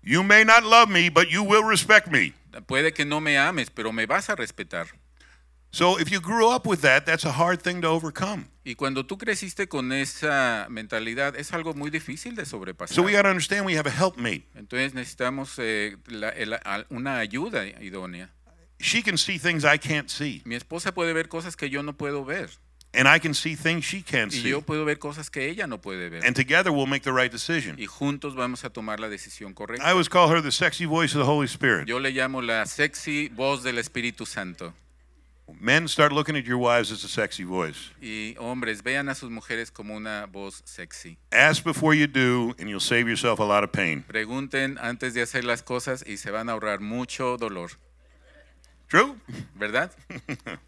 You 0.03 0.23
may 0.23 0.45
not 0.45 0.65
love 0.65 0.89
me, 0.89 1.09
but 1.09 1.29
you 1.29 1.43
will 1.43 1.65
respect 1.65 2.09
me. 2.09 2.35
Puede 2.67 2.93
que 2.93 3.05
no 3.05 3.21
me 3.21 3.37
ames, 3.39 3.71
pero 3.71 3.93
me 3.93 4.07
vas 4.07 4.29
a 4.31 4.37
respetar. 4.37 4.87
So 5.75 5.99
if 5.99 6.11
you 6.13 6.21
grew 6.21 6.49
up 6.55 6.67
with 6.67 6.83
that, 6.83 7.05
that's 7.05 7.25
a 7.25 7.33
hard 7.33 7.61
thing 7.61 7.81
to 7.81 7.89
overcome. 7.89 8.47
Y 8.65 8.77
cuando 8.77 9.05
tú 9.05 9.19
creciste 9.19 9.67
con 9.69 9.93
esa 9.93 10.67
mentalidad, 10.71 11.35
es 11.37 11.53
algo 11.53 11.75
muy 11.75 11.91
difícil 11.91 12.37
de 12.37 12.47
sobrepasar. 12.47 12.95
So 12.95 13.03
we 13.03 13.13
got 13.13 13.23
to 13.23 13.29
understand 13.31 13.67
we 13.67 13.77
have 13.77 13.89
a 13.89 13.93
helpmate. 13.93 14.45
Entonces 14.55 14.95
necesitamos 14.95 15.55
eh, 15.59 15.97
la- 16.07 16.29
el- 16.31 16.55
al- 16.65 16.87
una 16.91 17.19
ayuda 17.19 17.67
idónea. 17.83 18.31
She 18.79 19.03
can 19.03 19.19
see 19.19 19.39
things 19.39 19.65
I 19.65 19.79
can't 19.79 20.09
see, 20.09 20.43
Mi 20.45 20.55
esposa 20.55 20.93
puede 20.95 21.13
ver 21.13 21.29
cosas 21.29 21.57
que 21.57 21.69
yo 21.71 21.83
no 21.83 21.97
puedo 21.97 22.25
ver. 22.25 22.51
and 22.93 23.09
I 23.09 23.19
can 23.19 23.35
see 23.35 23.57
things 23.57 23.85
she 23.85 24.03
can't 24.03 24.33
Y 24.33 24.43
see. 24.43 24.49
yo 24.51 24.63
puedo 24.63 24.85
ver 24.85 25.01
cosas 25.01 25.29
que 25.29 25.49
ella 25.49 25.67
no 25.67 25.81
puede 25.81 26.09
ver. 26.09 26.25
And 26.25 26.37
together 26.37 26.71
we'll 26.71 26.87
make 26.87 27.03
the 27.03 27.13
right 27.13 27.33
decision. 27.33 27.77
Y 27.79 27.87
juntos 27.87 28.37
vamos 28.37 28.65
a 28.65 28.71
tomar 28.71 29.01
la 29.01 29.09
decisión 29.09 29.53
correcta. 29.55 29.85
I 29.85 29.91
always 29.91 30.09
call 30.09 30.31
her 30.31 30.41
the 30.41 30.53
sexy 30.53 30.87
voice 30.87 31.17
of 31.19 31.25
the 31.25 31.29
Holy 31.29 31.47
Spirit. 31.49 31.89
Yo 31.89 31.99
le 31.99 32.11
llamo 32.13 32.41
la 32.43 32.65
sexy 32.67 33.29
voz 33.35 33.65
del 33.65 33.79
Espíritu 33.79 34.25
Santo. 34.27 34.73
Men, 35.61 35.89
start 35.89 36.13
looking 36.13 36.37
at 36.37 36.45
your 36.45 36.59
wives 36.59 36.91
as 36.91 37.05
a 37.05 37.09
sexy 37.09 37.45
voice. 37.45 37.91
Y 38.01 38.35
hombres, 38.39 38.83
vean 38.83 39.09
a 39.09 39.15
sus 39.15 39.31
mujeres 39.31 39.71
como 39.71 39.95
una 39.95 40.27
voz 40.31 40.63
sexy. 40.65 41.19
Ask 41.33 41.63
before 41.65 41.95
you 41.95 42.07
do, 42.07 42.55
and 42.59 42.69
you'll 42.69 42.81
save 42.81 43.09
yourself 43.09 43.39
a 43.41 43.45
lot 43.45 43.63
of 43.63 43.71
pain. 43.73 44.05
Pregunten 44.09 44.79
antes 44.81 45.15
de 45.15 45.23
hacer 45.23 45.45
las 45.45 45.63
cosas 45.63 46.05
y 46.07 46.17
se 46.17 46.31
van 46.31 46.49
a 46.49 46.53
ahorrar 46.53 46.81
mucho 46.81 47.37
dolor, 47.37 47.71
True? 48.89 49.17
¿verdad? 49.55 49.91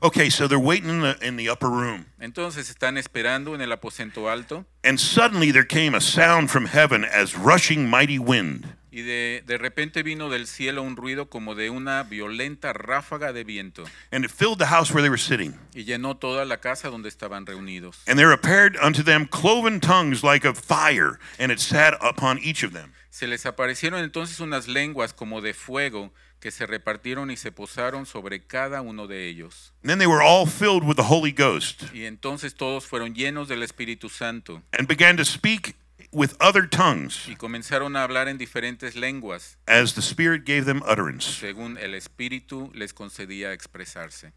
Okay, 0.00 0.30
so 0.30 0.46
they're 0.46 0.60
waiting 0.60 0.90
in 0.90 1.00
the, 1.00 1.18
in 1.20 1.36
the 1.36 1.48
upper 1.48 1.68
room. 1.68 2.06
Entonces 2.20 2.70
están 2.70 2.96
esperando 2.98 3.56
en 3.56 3.60
el 3.60 3.72
aposento 3.72 4.30
alto 4.30 4.64
And 4.84 5.00
suddenly 5.00 5.50
there 5.50 5.64
came 5.64 5.92
a 5.92 6.00
sound 6.00 6.50
from 6.50 6.66
heaven 6.66 7.04
as 7.04 7.36
rushing 7.36 7.90
mighty 7.90 8.18
wind. 8.18 8.76
Y 8.90 9.02
de, 9.02 9.42
de 9.46 9.58
repente 9.58 10.02
vino 10.02 10.28
del 10.28 10.46
cielo 10.46 10.82
un 10.82 10.96
ruido 10.96 11.28
como 11.28 11.54
de 11.54 11.70
una 11.70 12.02
violenta 12.04 12.72
ráfaga 12.72 13.32
de 13.32 13.44
viento 13.44 13.84
and 14.12 14.24
it 14.24 14.30
filled 14.30 14.58
the 14.58 14.66
house 14.66 14.90
where 14.90 15.02
they 15.02 15.10
were 15.10 15.20
sitting. 15.20 15.54
y 15.74 15.84
llenó 15.84 16.16
toda 16.16 16.44
la 16.44 16.58
casa 16.58 16.88
donde 16.88 17.08
estaban 17.08 17.46
reunidos. 17.46 17.98
And 18.06 18.18
there 18.18 18.32
appeared 18.32 18.76
unto 18.82 19.02
them 19.02 19.26
cloven 19.26 19.80
tongues 19.80 20.22
like 20.22 20.46
of 20.46 20.58
fire, 20.58 21.18
and 21.38 21.52
it 21.52 21.58
sat 21.60 21.94
upon 22.00 22.38
each 22.38 22.64
of 22.64 22.72
them. 22.72 22.92
Se 23.10 23.26
les 23.26 23.46
aparecieron 23.46 24.02
entonces 24.04 24.40
unas 24.40 24.68
lenguas 24.68 25.12
como 25.12 25.40
de 25.40 25.52
fuego 25.52 26.12
que 26.40 26.52
se 26.52 26.66
repartieron 26.66 27.32
y 27.32 27.36
se 27.36 27.50
posaron 27.50 28.06
sobre 28.06 28.46
cada 28.46 28.80
uno 28.80 29.08
de 29.08 29.28
ellos. 29.28 29.72
And 29.82 29.90
then 29.90 29.98
they 29.98 30.06
were 30.06 30.22
all 30.22 30.46
filled 30.46 30.84
with 30.84 30.94
the 30.96 31.02
Holy 31.02 31.32
Ghost, 31.32 31.82
Y 31.92 32.04
entonces 32.04 32.54
todos 32.54 32.86
fueron 32.86 33.14
llenos 33.14 33.48
del 33.48 33.62
Espíritu 33.64 34.08
Santo 34.08 34.62
and 34.78 34.86
began 34.86 35.16
to 35.16 35.24
speak 35.24 35.74
with 36.12 36.36
other 36.40 36.66
tongues 36.66 37.26
y 37.28 37.36
comenzaron 37.36 37.96
a 37.96 38.02
hablar 38.02 38.28
en 38.28 38.38
diferentes 38.38 38.96
lenguas, 38.96 39.56
as 39.66 39.94
the 39.94 40.02
Spirit 40.02 40.44
gave 40.44 40.64
them 40.64 40.82
utterance. 40.88 41.26
según 41.26 41.78
el 41.78 41.94
Espíritu 41.94 42.70
les 42.74 42.92
concedía 42.92 43.52
expresarse. 43.52 44.32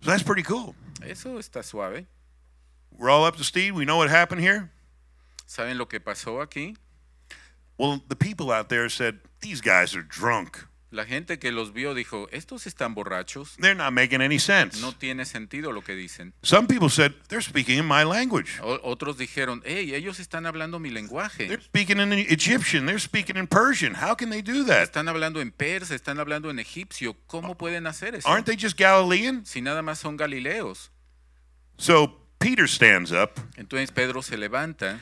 So 0.00 0.10
that's 0.10 0.22
pretty 0.22 0.42
cool. 0.42 0.74
Eso 1.02 1.38
está 1.38 1.62
suave. 1.64 2.06
We're 2.96 3.10
all 3.10 3.24
up 3.24 3.36
to 3.36 3.44
speed. 3.44 3.72
We 3.72 3.84
know 3.84 3.96
what 3.96 4.10
happened 4.10 4.40
here. 4.40 4.70
¿Saben 5.46 5.78
lo 5.78 5.86
que 5.86 6.00
pasó 6.00 6.40
aquí? 6.42 6.76
Well, 7.78 8.02
the 8.08 8.16
people 8.16 8.52
out 8.52 8.68
there 8.68 8.88
said, 8.88 9.18
These 9.40 9.60
guys 9.60 9.96
are 9.96 10.02
drunk. 10.02 10.66
La 10.94 11.04
gente 11.04 11.40
que 11.40 11.50
los 11.50 11.72
vio 11.72 11.92
dijo, 11.92 12.28
estos 12.30 12.68
están 12.68 12.94
borrachos, 12.94 13.56
They're 13.56 13.74
not 13.74 13.92
making 13.92 14.22
any 14.22 14.38
sense. 14.38 14.80
no 14.80 14.92
tiene 14.92 15.24
sentido 15.24 15.72
lo 15.72 15.82
que 15.82 15.96
dicen. 15.96 16.32
Some 16.42 16.68
people 16.68 16.88
said, 16.88 17.12
They're 17.28 17.42
speaking 17.42 17.78
in 17.78 17.84
my 17.86 18.04
language. 18.04 18.60
O- 18.62 18.78
otros 18.84 19.18
dijeron, 19.18 19.60
hey, 19.64 19.92
ellos 19.94 20.20
están 20.20 20.46
hablando 20.46 20.78
mi 20.78 20.90
lenguaje. 20.90 21.48
They're 21.48 21.60
speaking 21.60 21.98
in 21.98 22.12
Egyptian. 22.12 22.86
They're 22.86 23.00
speaking 23.00 23.36
in 23.36 23.48
Persian. 23.48 23.94
How 23.94 24.14
can 24.14 24.30
they 24.30 24.40
do 24.40 24.64
that? 24.66 24.84
Están 24.84 25.08
hablando 25.08 25.40
en 25.40 25.50
persa, 25.50 25.96
están 25.96 26.20
hablando 26.20 26.48
en 26.48 26.60
egipcio. 26.60 27.16
¿Cómo 27.26 27.56
pueden 27.58 27.88
hacer 27.88 28.14
eso? 28.14 28.28
Aren't 28.28 28.46
they 28.46 28.56
just 28.56 28.78
Galilean? 28.78 29.44
Si 29.44 29.60
nada 29.60 29.82
más 29.82 29.98
son 29.98 30.16
galileos. 30.16 30.92
So 31.76 32.20
Peter 32.38 32.68
stands 32.68 33.10
up. 33.10 33.40
Entonces 33.56 33.90
Pedro 33.90 34.22
se 34.22 34.36
levanta 34.36 35.00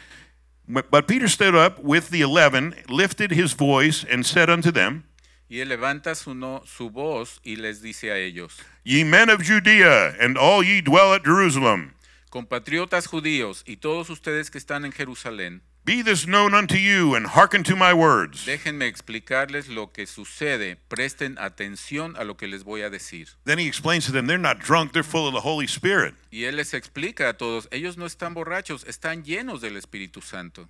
But 0.66 0.90
but 0.90 1.06
Peter 1.06 1.28
stood 1.28 1.54
up 1.54 1.78
with 1.82 2.08
the 2.10 2.22
eleven, 2.22 2.74
lifted 2.88 3.32
his 3.32 3.52
voice, 3.54 4.06
and 4.10 4.24
said 4.24 4.48
unto 4.48 4.70
them, 4.70 5.04
y 5.52 5.60
él 5.60 5.68
levanta 5.68 6.14
su, 6.14 6.34
no- 6.34 6.62
su 6.64 6.88
voz 6.88 7.38
y 7.44 7.56
les 7.56 7.82
dice 7.82 8.10
a 8.10 8.16
ellos, 8.16 8.56
Ye 8.84 9.04
men 9.04 9.28
of 9.28 9.42
Judea, 9.46 10.14
and 10.18 10.38
all 10.38 10.64
ye 10.64 10.80
dwell 10.80 11.12
at 11.12 11.22
Jerusalem, 11.24 11.92
Compatriotas 12.30 13.06
judíos 13.06 13.62
y 13.66 13.76
todos 13.76 14.08
ustedes 14.08 14.50
que 14.50 14.56
están 14.58 14.86
en 14.86 14.92
Jerusalén, 14.92 15.60
be 15.84 16.02
this 16.02 16.24
known 16.24 16.54
unto 16.54 16.76
you, 16.76 17.14
and 17.14 17.26
hearken 17.26 17.62
to 17.64 17.76
my 17.76 17.92
words. 17.92 18.46
déjenme 18.46 18.86
explicarles 18.86 19.68
lo 19.68 19.92
que 19.92 20.06
sucede. 20.06 20.76
Presten 20.88 21.36
atención 21.38 22.16
a 22.16 22.24
lo 22.24 22.38
que 22.38 22.46
les 22.48 22.64
voy 22.64 22.80
a 22.80 22.88
decir. 22.88 23.28
Then 23.44 23.58
he 23.58 23.66
explains 23.66 24.06
to 24.06 24.12
them, 24.12 24.26
they're 24.26 24.38
not 24.40 24.58
drunk, 24.60 24.92
they're 24.92 25.02
full 25.06 25.26
of 25.28 25.34
the 25.34 25.46
Holy 25.46 25.66
Spirit. 25.66 26.14
Y 26.30 26.44
él 26.44 26.56
les 26.56 26.72
explica 26.72 27.28
a 27.28 27.36
todos, 27.36 27.68
ellos 27.70 27.98
no 27.98 28.06
están 28.06 28.32
borrachos, 28.32 28.84
están 28.84 29.22
llenos 29.24 29.60
del 29.60 29.76
Espíritu 29.76 30.22
Santo. 30.22 30.66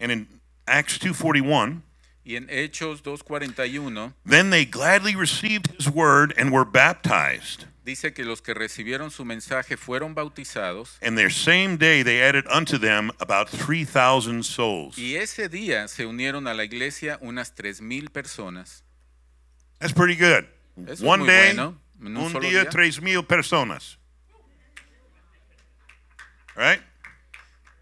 And 0.00 0.10
in 0.10 0.26
Acts 0.66 0.98
2:41, 0.98 1.82
Y 2.28 2.34
en 2.34 2.48
Hechos 2.50 3.02
2.41 3.04 4.12
then 4.24 4.50
they 4.50 4.64
gladly 4.64 5.14
received 5.14 5.68
his 5.78 5.88
word 5.88 6.34
and 6.36 6.50
were 6.52 6.64
baptized. 6.64 7.66
dice 7.84 8.12
que 8.12 8.24
los 8.24 8.42
que 8.42 8.52
recibieron 8.52 9.12
su 9.12 9.24
mensaje 9.24 9.76
fueron 9.76 10.12
bautizados 10.12 10.98
And 11.00 11.16
their 11.16 11.30
same 11.30 11.76
day 11.76 12.02
they 12.02 12.20
added 12.20 12.44
unto 12.50 12.78
them 12.78 13.12
about 13.20 13.48
3,000 13.48 14.42
souls. 14.44 14.98
y 14.98 15.14
ese 15.14 15.48
día 15.48 15.86
se 15.86 16.04
unieron 16.04 16.48
a 16.48 16.54
la 16.54 16.64
iglesia 16.64 17.16
unas 17.20 17.54
3.000 17.54 18.10
personas. 18.10 18.82
That's 19.78 19.92
pretty 19.94 20.16
good. 20.16 20.46
Eso 20.84 20.92
es 20.94 21.00
One 21.02 21.20
muy 21.20 21.28
day, 21.28 21.54
bueno. 21.54 21.78
En 22.00 22.06
un 22.08 22.24
un 22.24 22.32
solo 22.32 22.48
día, 22.48 22.62
día. 22.64 22.70
3,000 22.70 23.22
personas. 23.22 23.98
Right? 26.56 26.80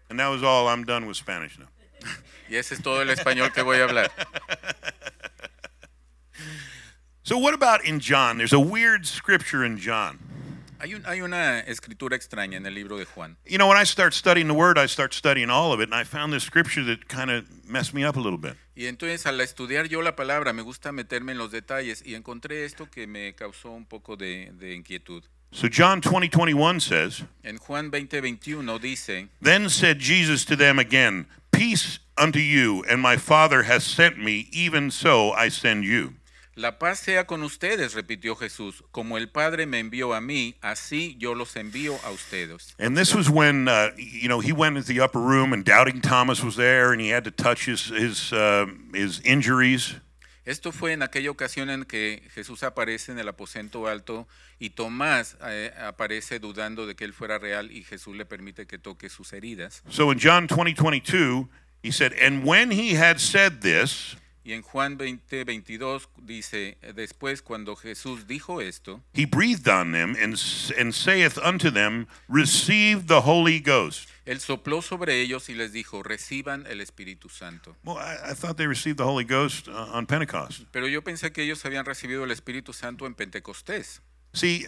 And 0.09 0.19
that 0.19 0.27
was 0.29 0.43
all. 0.43 0.67
I'm 0.67 0.83
done 0.85 1.07
with 1.07 1.17
Spanish 1.17 1.57
now. 1.57 1.65
Y 2.49 2.57
ese 2.57 2.75
es 2.75 2.81
todo 2.83 3.01
el 3.01 3.09
español 3.09 3.51
que 3.51 3.63
voy 3.63 3.77
a 3.77 3.85
hablar. 3.85 4.11
So, 7.23 7.39
what 7.39 7.55
about 7.55 7.83
in 7.83 7.99
John? 7.99 8.37
There's 8.37 8.53
a 8.53 8.59
weird 8.59 9.07
scripture 9.07 9.65
in 9.65 9.79
John. 9.79 10.19
Hay, 10.79 10.93
un- 10.93 11.03
hay 11.07 11.21
una 11.21 11.61
escritura 11.61 12.15
extraña 12.15 12.57
en 12.57 12.65
el 12.67 12.75
libro 12.75 12.97
de 12.99 13.05
Juan. 13.05 13.37
You 13.47 13.57
know, 13.57 13.67
when 13.67 13.77
I 13.81 13.83
start 13.85 14.13
studying 14.13 14.47
the 14.47 14.53
Word, 14.53 14.77
I 14.77 14.85
start 14.87 15.13
studying 15.13 15.49
all 15.49 15.73
of 15.73 15.79
it, 15.79 15.85
and 15.91 15.95
I 15.95 16.03
found 16.03 16.31
this 16.33 16.43
scripture 16.43 16.83
that 16.85 17.07
kind 17.07 17.31
of 17.31 17.45
messed 17.67 17.95
me 17.95 18.05
up 18.05 18.15
a 18.15 18.19
little 18.19 18.37
bit. 18.37 18.55
Y 18.75 18.85
entonces 18.85 19.25
al 19.25 19.39
estudiar 19.41 19.87
yo 19.87 20.01
la 20.03 20.15
palabra 20.15 20.53
me 20.53 20.61
gusta 20.61 20.91
meterme 20.91 21.31
en 21.31 21.39
los 21.39 21.49
detalles 21.51 22.03
y 22.05 22.13
encontré 22.13 22.65
esto 22.65 22.91
que 22.91 23.07
me 23.07 23.33
causó 23.33 23.71
un 23.71 23.85
poco 23.87 24.17
de, 24.17 24.51
de 24.53 24.75
inquietud. 24.75 25.23
So, 25.51 25.69
John 25.69 26.01
20, 26.01 26.27
21 26.27 26.79
says, 26.81 27.23
En 27.43 27.57
Juan 27.57 27.89
20:21 27.89 28.81
dice, 28.81 29.29
Then 29.41 29.69
said 29.69 29.99
Jesus 29.99 30.43
to 30.45 30.55
them 30.55 30.79
again, 30.79 31.27
Peace 31.51 31.99
unto 32.17 32.39
you, 32.39 32.83
and 32.89 33.01
my 33.01 33.15
Father 33.15 33.63
has 33.63 33.83
sent 33.83 34.17
me, 34.17 34.49
even 34.51 34.91
so 34.91 35.31
I 35.31 35.47
send 35.49 35.85
you. 35.85 36.15
La 36.57 36.79
paz 36.79 36.99
sea 36.99 37.25
con 37.25 37.43
ustedes, 37.43 37.93
repitió 37.95 38.37
Jesús, 38.37 38.81
como 38.91 39.17
el 39.17 39.27
Padre 39.27 39.65
me 39.65 39.79
envió 39.79 40.13
a 40.13 40.21
mí, 40.21 40.55
así 40.61 41.17
yo 41.19 41.33
los 41.33 41.55
envío 41.55 41.99
a 42.05 42.11
ustedes. 42.11 42.73
And 42.79 42.95
this 42.95 43.13
was 43.13 43.29
when, 43.29 43.67
uh, 43.67 43.89
you 43.97 44.29
know, 44.29 44.39
he 44.39 44.53
went 44.53 44.77
into 44.77 44.87
the 44.87 45.01
upper 45.01 45.19
room, 45.19 45.51
and 45.51 45.65
Doubting 45.65 45.99
Thomas 45.99 46.41
was 46.41 46.55
there, 46.55 46.93
and 46.93 47.01
he 47.01 47.09
had 47.09 47.25
to 47.25 47.31
touch 47.31 47.65
his, 47.65 47.87
his, 47.87 48.31
uh, 48.31 48.67
his 48.93 49.19
injuries. 49.25 49.95
Esto 50.45 50.71
fue 50.71 50.93
en 50.93 51.01
aquella 51.01 51.31
ocasión 51.31 51.71
en 51.71 51.85
que 51.85 52.21
Jesús 52.33 52.61
aparece 52.61 53.11
en 53.11 53.17
el 53.19 53.27
aposento 53.27 53.87
alto 53.87 54.27
y 54.59 54.71
Tomás 54.71 55.37
eh, 55.43 55.73
aparece 55.79 56.39
dudando 56.39 56.85
de 56.85 56.95
que 56.95 57.03
él 57.03 57.13
fuera 57.13 57.39
real 57.39 57.71
y 57.71 57.83
Jesús 57.83 58.15
le 58.15 58.25
permite 58.25 58.67
que 58.67 58.77
toque 58.77 59.09
sus 59.09 59.33
heridas. 59.33 59.81
So 59.89 60.11
in 60.11 60.19
John 60.21 60.47
20, 60.47 60.75
22, 60.75 61.49
he 61.81 61.91
said, 61.91 62.13
And 62.21 62.45
when 62.45 62.71
he 62.71 62.95
had 62.95 63.17
said 63.17 63.61
this, 63.61 64.17
Y 64.45 64.53
en 64.53 64.61
Juan 64.61 64.95
20, 64.99 65.43
22 65.43 66.07
dice, 66.21 66.77
después 66.93 67.41
cuando 67.41 67.75
Jesús 67.75 68.27
dijo 68.27 68.61
esto, 68.61 69.01
he 69.11 69.25
breathed 69.25 69.67
on 69.67 69.91
them 69.91 70.15
and, 70.21 70.39
and 70.79 70.93
saith 70.93 71.39
unto 71.39 71.71
them, 71.71 72.05
Receive 72.29 73.07
the 73.07 73.21
Holy 73.21 73.59
Ghost. 73.59 74.07
él 74.27 74.39
sopló 74.39 74.83
sobre 74.83 75.19
ellos 75.19 75.49
y 75.49 75.55
les 75.55 75.73
dijo, 75.73 76.03
reciban 76.03 76.67
el 76.67 76.79
Espíritu 76.79 77.27
Santo. 77.27 77.75
Well, 77.83 77.97
I, 77.97 78.31
I 78.31 78.33
thought 78.35 78.57
they 78.57 78.67
received 78.67 78.97
the 78.97 79.03
Holy 79.03 79.23
Ghost 79.23 79.67
uh, 79.67 79.89
on 79.91 80.05
Pentecost. 80.05 80.61
Pero 80.71 80.87
yo 80.87 81.01
pensé 81.01 81.31
que 81.31 81.43
ellos 81.43 81.65
habían 81.65 81.83
recibido 81.83 82.23
el 82.23 82.29
Espíritu 82.29 82.71
Santo 82.71 83.07
en 83.07 83.15
Pentecostés. 83.15 84.01
See, 84.33 84.67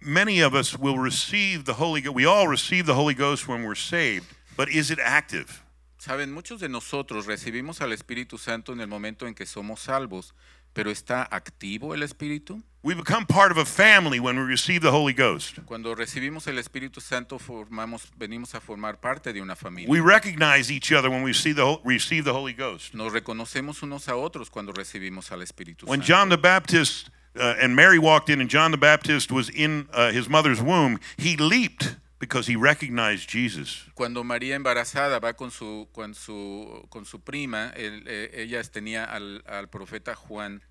many 0.00 0.40
of 0.40 0.54
us 0.54 0.76
will 0.76 0.98
receive 0.98 1.66
the 1.66 1.74
Holy 1.74 2.00
Ghost. 2.00 2.16
We 2.16 2.26
all 2.26 2.48
receive 2.48 2.84
the 2.86 2.94
Holy 2.94 3.14
Ghost 3.14 3.46
when 3.46 3.62
we're 3.62 3.76
saved, 3.76 4.26
but 4.56 4.68
is 4.68 4.90
it 4.90 4.98
active? 5.00 5.62
Saben, 5.98 6.32
muchos 6.32 6.60
de 6.60 6.68
nosotros 6.68 7.26
recibimos 7.26 7.80
al 7.80 7.92
Espíritu 7.92 8.38
Santo 8.38 8.72
en 8.72 8.80
el 8.80 8.86
momento 8.86 9.26
en 9.26 9.34
que 9.34 9.46
somos 9.46 9.80
salvos, 9.80 10.32
pero 10.72 10.92
¿está 10.92 11.26
activo 11.28 11.92
el 11.92 12.04
Espíritu? 12.04 12.62
We 12.84 12.94
become 12.94 13.26
part 13.26 13.50
of 13.50 13.58
a 13.58 13.64
family 13.64 14.20
when 14.20 14.38
we 14.38 14.44
receive 14.44 14.80
the 14.80 14.92
Holy 14.92 15.12
Ghost. 15.12 15.58
Cuando 15.66 15.96
recibimos 15.96 16.46
el 16.46 16.58
Espíritu 16.58 17.00
Santo 17.00 17.40
formamos, 17.40 18.08
venimos 18.16 18.54
a 18.54 18.60
formar 18.60 19.00
parte 19.00 19.32
de 19.32 19.42
una 19.42 19.56
familia. 19.56 19.90
We 19.90 20.00
recognize 20.00 20.70
each 20.70 20.92
other 20.92 21.10
when 21.10 21.24
we 21.24 21.34
see 21.34 21.52
the, 21.52 21.80
receive 21.84 22.22
the 22.22 22.32
Holy 22.32 22.52
Ghost. 22.52 22.94
Nos 22.94 23.12
reconocemos 23.12 23.82
unos 23.82 24.08
a 24.08 24.14
otros 24.14 24.50
cuando 24.50 24.72
recibimos 24.72 25.32
al 25.32 25.42
Espíritu 25.42 25.86
When 25.86 26.00
John 26.00 26.28
the 26.28 26.38
Baptist 26.38 27.10
uh, 27.34 27.56
and 27.60 27.74
Mary 27.74 27.98
walked 27.98 28.30
in, 28.30 28.40
and 28.40 28.48
John 28.48 28.70
the 28.70 28.78
Baptist 28.78 29.32
was 29.32 29.50
in 29.50 29.88
uh, 29.92 30.12
his 30.12 30.28
mother's 30.28 30.62
womb, 30.62 31.00
he 31.16 31.36
leaped 31.36 31.96
because 32.18 32.46
he 32.50 32.56
recognized 32.56 33.28
Jesus. 33.28 33.84
Cuando 33.94 34.24
María 34.24 34.56
embarazada 34.56 35.18
va 35.20 35.34
con 35.34 35.50
su, 35.50 35.88
con 35.92 36.14
su, 36.14 36.86
con 36.90 37.04
su 37.04 37.20
prima, 37.20 37.72
él, 37.76 38.04
eh, 38.06 38.30
ella 38.34 38.62
tenía 38.64 39.04
al, 39.04 39.42
al 39.46 39.68
profeta 39.68 40.14
Juan 40.14 40.62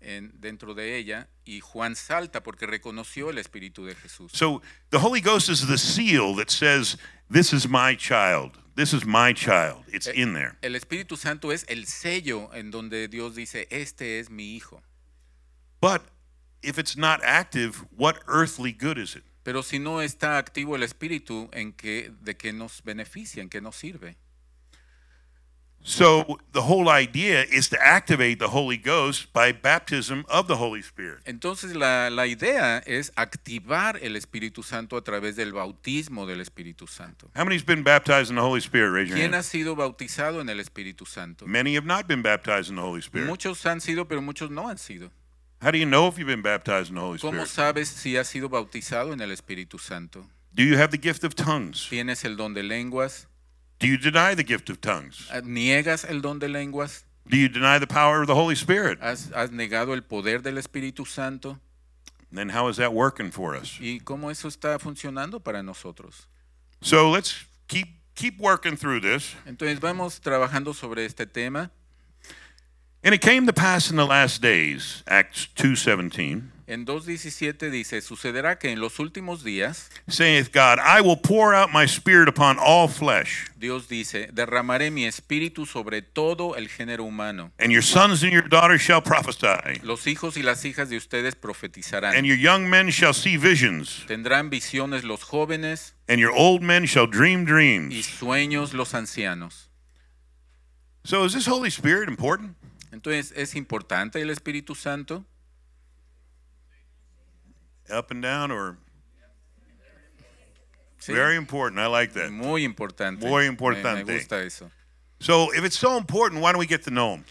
en- 0.00 0.30
dentro 0.40 0.74
de 0.74 0.96
ella 0.96 1.28
y 1.44 1.60
Juan 1.60 1.94
salta 1.96 2.42
porque 2.42 2.66
reconoció 2.66 3.30
el 3.30 3.38
Espíritu 3.38 3.84
de 3.84 3.94
Jesús. 3.94 4.32
So 4.32 4.62
the 4.90 4.98
Holy 4.98 5.20
Ghost 5.20 5.48
is 5.48 5.66
the 5.66 5.76
seal 5.78 6.34
that 6.36 6.50
says, 6.50 6.96
This 7.30 7.52
is 7.52 7.68
my 7.68 7.94
child. 7.96 8.52
This 8.74 8.94
is 8.94 9.04
my 9.04 9.34
child. 9.34 9.84
It's 9.92 10.06
in 10.06 10.32
there. 10.34 10.56
El 10.62 10.74
Espíritu 10.76 11.16
Santo 11.18 11.50
es 11.52 11.64
el 11.68 11.86
sello 11.86 12.48
en 12.54 12.70
donde 12.70 13.08
Dios 13.08 13.34
dice, 13.34 13.66
este 13.70 14.20
es 14.20 14.30
mi 14.30 14.54
hijo. 14.56 14.80
But 15.80 16.02
if 16.62 16.78
it's 16.78 16.96
not 16.96 17.20
active, 17.24 17.84
what 17.96 18.20
earthly 18.28 18.72
good 18.72 18.96
is 18.96 19.14
it? 19.16 19.24
Pero 19.42 19.62
si 19.62 19.78
no 19.78 20.02
está 20.02 20.38
activo 20.38 20.76
el 20.76 20.82
Espíritu, 20.82 21.48
¿en 21.52 21.72
qué, 21.72 22.12
¿de 22.20 22.36
qué 22.36 22.52
nos 22.52 22.82
beneficia? 22.82 23.42
¿En 23.42 23.48
qué 23.48 23.60
nos 23.60 23.76
sirve? 23.76 24.16
So 25.80 26.38
the 26.52 26.62
whole 26.62 26.88
idea 26.88 27.44
is 27.44 27.70
to 27.70 27.78
activate 27.80 28.40
the 28.40 28.48
Holy 28.48 28.76
Ghost 28.76 29.32
by 29.32 29.52
baptism 29.52 30.24
of 30.28 30.46
the 30.48 30.56
Holy 30.56 30.80
Spirit. 30.82 31.20
Entonces 31.24 31.74
la, 31.74 32.10
la 32.10 32.26
idea 32.26 32.78
es 32.78 33.12
activar 33.16 33.98
el 34.02 34.16
Espíritu 34.16 34.62
Santo 34.62 34.96
a 34.96 35.02
través 35.02 35.36
del 35.36 35.52
bautismo 35.52 36.26
del 36.26 36.40
Espíritu 36.40 36.86
Santo. 36.86 37.30
How 37.34 37.44
many's 37.44 37.64
been 37.64 37.84
baptized 37.84 38.28
in 38.28 38.36
the 38.36 38.42
Holy 38.42 38.60
Spirit? 38.60 38.92
Raise 38.92 39.08
your 39.08 39.18
¿Quién 39.18 39.34
ha 39.34 39.38
hand. 39.38 39.46
sido 39.46 39.76
bautizado 39.76 40.40
en 40.40 40.48
el 40.48 40.60
Espíritu 40.60 41.06
Santo? 41.06 41.46
Many 41.46 41.76
have 41.76 41.86
not 41.86 42.06
been 42.06 42.22
baptized 42.22 42.68
in 42.68 42.76
the 42.76 42.82
Holy 42.82 43.00
Spirit. 43.00 43.26
Muchos 43.28 43.64
han 43.64 43.80
sido, 43.80 44.06
pero 44.08 44.20
muchos 44.20 44.50
no 44.50 44.68
han 44.68 44.78
sido. 44.78 45.10
How 45.60 45.72
do 45.72 45.78
you 45.78 45.86
know 45.86 46.06
if 46.06 46.18
you've 46.18 46.28
been 46.28 46.42
baptized 46.42 46.88
in 46.90 46.94
the 46.94 47.00
Holy 47.00 47.18
¿Cómo 47.18 47.44
Spirit? 47.44 47.48
sabes 47.48 47.88
si 47.88 48.16
has 48.16 48.28
sido 48.28 48.48
bautizado 48.48 49.12
en 49.12 49.20
el 49.20 49.30
Espíritu 49.30 49.80
Santo? 49.80 50.24
Do 50.54 50.62
you 50.62 50.76
have 50.78 50.90
the 50.90 50.98
gift 50.98 51.24
of 51.24 51.34
tongues? 51.34 51.88
¿Tienes 51.90 52.24
el 52.24 52.36
don 52.36 52.54
de 52.54 52.62
lenguas? 52.62 53.26
Do 53.80 53.86
you 53.86 53.96
deny 53.96 54.34
the 54.34 54.44
gift 54.44 54.70
of 54.70 54.80
tongues? 54.80 55.28
Ah, 55.32 55.40
¿Niegas 55.40 56.04
el 56.08 56.20
don 56.20 56.38
de 56.38 56.48
lenguas? 56.48 57.04
Do 57.28 57.36
you 57.36 57.48
deny 57.48 57.78
the 57.78 57.86
power 57.86 58.20
of 58.22 58.26
the 58.26 58.34
Holy 58.34 58.54
Spirit? 58.54 58.98
¿Has, 59.00 59.30
has 59.34 59.50
negado 59.50 59.94
el 59.94 60.02
poder 60.02 60.42
del 60.42 60.58
Espíritu 60.58 61.06
Santo? 61.06 61.58
Then 62.30 62.50
how 62.50 62.68
is 62.68 62.76
that 62.76 62.92
working 62.92 63.30
for 63.30 63.54
us? 63.54 63.78
¿Y 63.80 64.00
cómo 64.00 64.30
eso 64.30 64.48
está 64.48 64.78
funcionando 64.78 65.40
para 65.40 65.62
nosotros? 65.62 66.28
So 66.82 67.10
let's 67.10 67.46
keep 67.66 67.88
keep 68.14 68.38
working 68.38 68.76
through 68.76 69.00
this. 69.00 69.34
Entonces 69.46 69.80
vamos 69.80 70.20
trabajando 70.20 70.74
sobre 70.74 71.04
este 71.04 71.26
tema. 71.26 71.70
And 73.04 73.14
it 73.14 73.20
came 73.20 73.46
to 73.46 73.52
pass 73.52 73.90
in 73.90 73.96
the 73.96 74.04
last 74.06 74.42
days, 74.42 75.04
Acts 75.06 75.48
2:17, 75.56 76.50
En 76.66 76.84
2.17 76.84 77.70
dice, 77.70 78.02
sucederá 78.02 78.58
que 78.58 78.70
en 78.70 78.78
los 78.80 78.98
últimos 78.98 79.42
días, 79.42 79.88
saith 80.06 80.52
God, 80.52 80.78
I 80.78 81.00
will 81.00 81.16
pour 81.16 81.54
out 81.54 81.70
my 81.72 81.86
spirit 81.86 82.28
upon 82.28 82.58
all 82.58 82.88
flesh, 82.88 83.46
Dios 83.56 83.88
dice, 83.88 84.28
derramaré 84.34 84.90
mi 84.90 85.06
espíritu 85.06 85.64
sobre 85.64 86.02
todo 86.02 86.56
el 86.56 86.68
género 86.68 87.04
humano. 87.04 87.52
and 87.58 87.70
your 87.72 87.80
sons 87.82 88.22
and 88.22 88.32
your 88.32 88.42
daughters 88.46 88.82
shall 88.82 89.00
prophesy, 89.00 89.80
Los 89.82 90.06
hijos 90.06 90.36
y 90.36 90.42
las 90.42 90.62
hijas 90.66 90.90
de 90.90 90.96
ustedes 90.98 91.34
profetizarán. 91.36 92.14
and 92.14 92.26
your 92.26 92.36
young 92.36 92.68
men 92.68 92.90
shall 92.90 93.14
see 93.14 93.38
visions, 93.38 94.04
Tendrán 94.06 94.50
visiones 94.50 95.04
los 95.04 95.22
jóvenes 95.22 95.94
and 96.08 96.18
your 96.20 96.32
old 96.32 96.60
men 96.62 96.84
shall 96.84 97.06
dream 97.06 97.46
dreams. 97.46 97.94
y 97.94 98.02
sueños 98.02 98.74
los 98.74 98.92
ancianos. 98.92 99.68
So 101.04 101.24
is 101.24 101.32
this 101.32 101.46
Holy 101.46 101.70
Spirit 101.70 102.10
important? 102.10 102.56
Entonces, 102.92 103.32
¿es 103.36 103.54
importante 103.54 104.20
el 104.20 104.30
Espíritu 104.30 104.74
Santo? 104.74 105.24
Up 107.90 108.06
and 108.10 108.22
down 108.22 108.50
or 108.50 108.76
Sí, 110.98 111.12
very 111.12 111.36
important. 111.36 111.78
I 111.80 111.86
like 111.86 112.12
that. 112.14 112.30
muy 112.30 112.64
importante. 112.64 113.24
Muy 113.26 113.44
Me- 113.44 113.48
importante. 113.48 114.04
Me, 114.04 114.14
gusta 114.18 114.42
eso. 114.42 114.70
So 115.20 115.52
if 115.54 115.64
it's 115.64 115.76
so 115.78 115.96
important, 115.96 116.42
why 116.42 116.52
don't 116.52 116.58
we 116.58 116.66
get 116.66 116.82
to 116.84 116.90
know 116.90 117.14
him? 117.14 117.24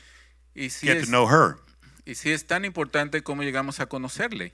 Y 0.56 0.70
si, 0.70 0.88
Get 0.88 0.98
es, 0.98 1.06
to 1.06 1.12
know 1.12 1.28
her. 1.28 1.58
y 2.06 2.16
si 2.16 2.32
es 2.32 2.46
tan 2.48 2.66
importante, 2.66 3.22
¿cómo 3.22 3.44
llegamos 3.44 3.80
a 3.80 3.86
conocerle? 3.88 4.54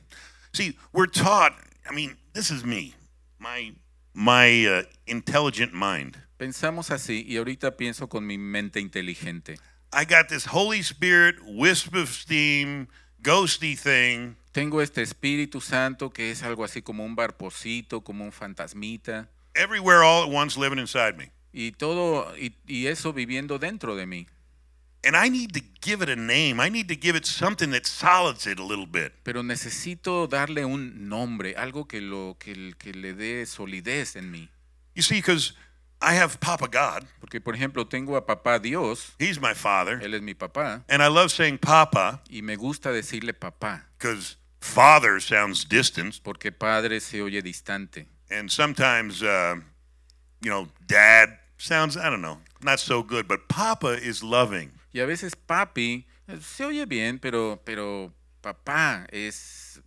See, 0.54 0.78
we're 0.92 1.08
taught, 1.08 1.54
I 1.90 1.94
mean, 1.94 2.18
this 2.34 2.50
is 2.52 2.64
me. 2.66 2.96
My 3.40 3.74
my 4.14 4.66
uh, 4.68 4.84
intelligent 5.08 5.74
mind. 5.74 6.18
Pensamos 6.38 6.92
así 6.92 7.24
y 7.28 7.38
ahorita 7.38 7.78
pienso 7.78 8.10
con 8.10 8.26
mi 8.28 8.38
mente 8.38 8.80
inteligente. 8.80 9.60
I 9.94 10.06
got 10.06 10.28
this 10.28 10.46
Holy 10.46 10.82
Spirit 10.82 11.36
wisp 11.46 11.94
of 11.96 12.10
steam, 12.10 12.88
ghosty 13.22 13.78
thing, 13.78 14.36
Tengo 14.52 14.82
este 14.82 15.02
Espíritu 15.02 15.62
Santo 15.62 16.12
que 16.12 16.30
es 16.30 16.44
algo 16.44 16.64
así 16.64 16.82
como 16.82 17.04
un 17.04 17.16
barpocito, 17.16 18.04
como 18.04 18.24
un 18.24 18.32
fantasmita, 18.32 19.28
everywhere 19.56 20.04
all 20.04 20.24
at 20.24 20.30
once 20.30 20.58
living 20.58 20.80
inside 20.80 21.18
me. 21.18 21.32
y 21.52 21.72
todo, 21.72 22.36
y, 22.38 22.56
y 22.68 22.88
eso 22.88 23.14
viviendo 23.14 23.60
dentro 23.60 23.96
de 23.96 24.06
mí. 24.06 24.28
And 25.06 25.16
I 25.18 25.30
need 25.30 25.52
to 25.54 25.60
give 25.82 26.02
it 26.02 26.10
a 26.10 26.16
name. 26.16 26.62
I 26.62 26.70
need 26.70 26.88
to 26.88 26.96
give 26.96 27.18
it 27.18 27.26
something 27.26 27.72
that 27.72 27.86
solids 27.86 28.48
it 28.48 28.58
a 28.58 28.64
little 28.64 28.86
bit. 28.86 29.12
Pero 29.24 29.44
necesito 29.44 30.28
darle 30.28 30.64
un 30.66 31.10
nombre, 31.10 31.56
algo 31.58 31.88
que, 31.88 32.00
lo, 32.00 32.38
que, 32.40 32.74
que 32.78 32.94
le 32.94 33.14
dé 33.14 33.46
solidez 33.46 34.16
en 34.16 34.32
mí. 34.32 34.50
You 34.96 35.04
see, 35.04 35.16
because 35.16 35.56
I 36.04 36.16
have 36.16 36.40
Papa 36.40 36.68
God, 36.68 37.06
Porque, 37.22 37.40
por 37.40 37.56
ejemplo, 37.56 37.88
tengo 37.88 38.18
a 38.18 38.26
papá 38.26 38.62
Dios, 38.62 39.14
He's 39.20 39.40
my 39.40 39.54
father, 39.54 40.00
Él 40.02 40.14
es 40.14 40.22
mi 40.22 40.34
papá, 40.34 40.84
and 40.90 41.02
I 41.02 41.08
love 41.08 41.32
saying 41.32 41.58
Papa 41.60 42.22
y 42.30 42.42
me 42.42 42.56
gusta 42.58 42.92
decirle 42.92 43.34
papá, 43.34 43.84
because 43.98 44.36
father 44.60 45.20
sounds 45.22 45.64
distant, 45.66 46.20
porque 46.24 46.52
padre 46.52 47.00
se 47.00 47.22
oye 47.22 47.42
distante. 47.42 48.06
and 48.30 48.52
sometimes, 48.52 49.22
uh, 49.24 49.56
you 50.42 50.50
know, 50.50 50.68
dad 50.88 51.38
sounds, 51.58 51.96
I 51.96 52.10
don't 52.10 52.22
know, 52.22 52.40
not 52.62 52.80
so 52.80 53.02
good, 53.04 53.28
but 53.28 53.48
Papa 53.48 53.94
is 53.94 54.22
loving. 54.24 54.72
Y 54.94 55.00
a 55.00 55.06
veces 55.06 55.34
papi 55.36 56.06
eh, 56.28 56.38
se 56.42 56.66
oye 56.66 56.86
bien, 56.86 57.20
pero, 57.20 57.60
pero 57.64 58.12
papá 58.42 59.06
es, 59.12 59.80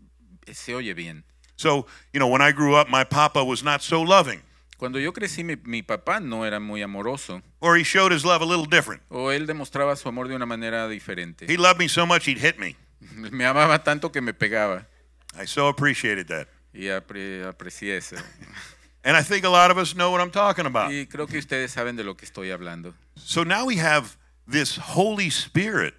se 0.52 0.72
oye 0.74 0.94
bien. 0.94 1.24
So, 1.56 1.86
you 2.12 2.20
know, 2.20 2.28
when 2.28 2.42
I 2.42 2.52
grew 2.52 2.74
up, 2.74 2.88
my 2.88 3.04
Papa 3.04 3.44
was 3.44 3.62
not 3.62 3.82
so 3.82 4.02
loving, 4.02 4.42
Cuando 4.76 4.98
yo 4.98 5.12
crecí, 5.12 5.42
mi, 5.42 5.56
mi 5.64 5.82
papá 5.82 6.20
no 6.20 6.44
era 6.44 6.60
muy 6.60 6.82
amoroso, 6.82 7.42
or 7.60 7.76
he 7.78 7.84
showed 7.84 8.12
his 8.12 8.24
love 8.24 8.42
a 8.42 8.46
little 8.46 8.66
different. 8.66 9.02
o 9.08 9.30
él 9.32 9.46
demostraba 9.46 9.96
su 9.96 10.08
amor 10.08 10.28
de 10.28 10.34
una 10.34 10.46
manera 10.46 10.86
diferente. 10.88 11.46
He 11.48 11.56
loved 11.56 11.78
me 11.78 11.88
so 11.88 12.04
much 12.06 12.26
he'd 12.26 12.38
hit 12.38 12.58
me. 12.58 12.76
Me 13.30 13.44
amaba 13.44 13.82
tanto 13.84 14.10
que 14.10 14.20
me 14.20 14.32
pegaba, 14.34 14.86
I 15.34 15.46
so 15.46 15.68
appreciated 15.68 16.26
that. 16.28 16.48
y 16.72 16.86
apre- 16.88 17.46
aprecié 17.46 17.96
eso. 17.96 18.16
And 19.04 19.16
I 19.16 19.22
think 19.22 19.44
a 19.44 19.48
lot 19.50 19.70
of 19.70 19.78
us 19.78 19.94
know 19.94 20.10
what 20.10 20.20
I'm 20.20 20.30
talking 20.32 20.66
about. 20.66 20.90
Y 20.90 21.06
creo 21.06 21.26
que 21.28 21.38
ustedes 21.38 21.70
saben 21.72 21.96
de 21.96 22.02
lo 22.04 22.14
que 22.16 22.26
estoy 22.26 22.50
hablando. 22.50 22.94
So 23.14 23.44
now 23.44 23.64
we 23.64 23.76
have 23.76 24.16
this 24.48 24.76
Holy 24.76 25.28
Spirit. 25.30 25.94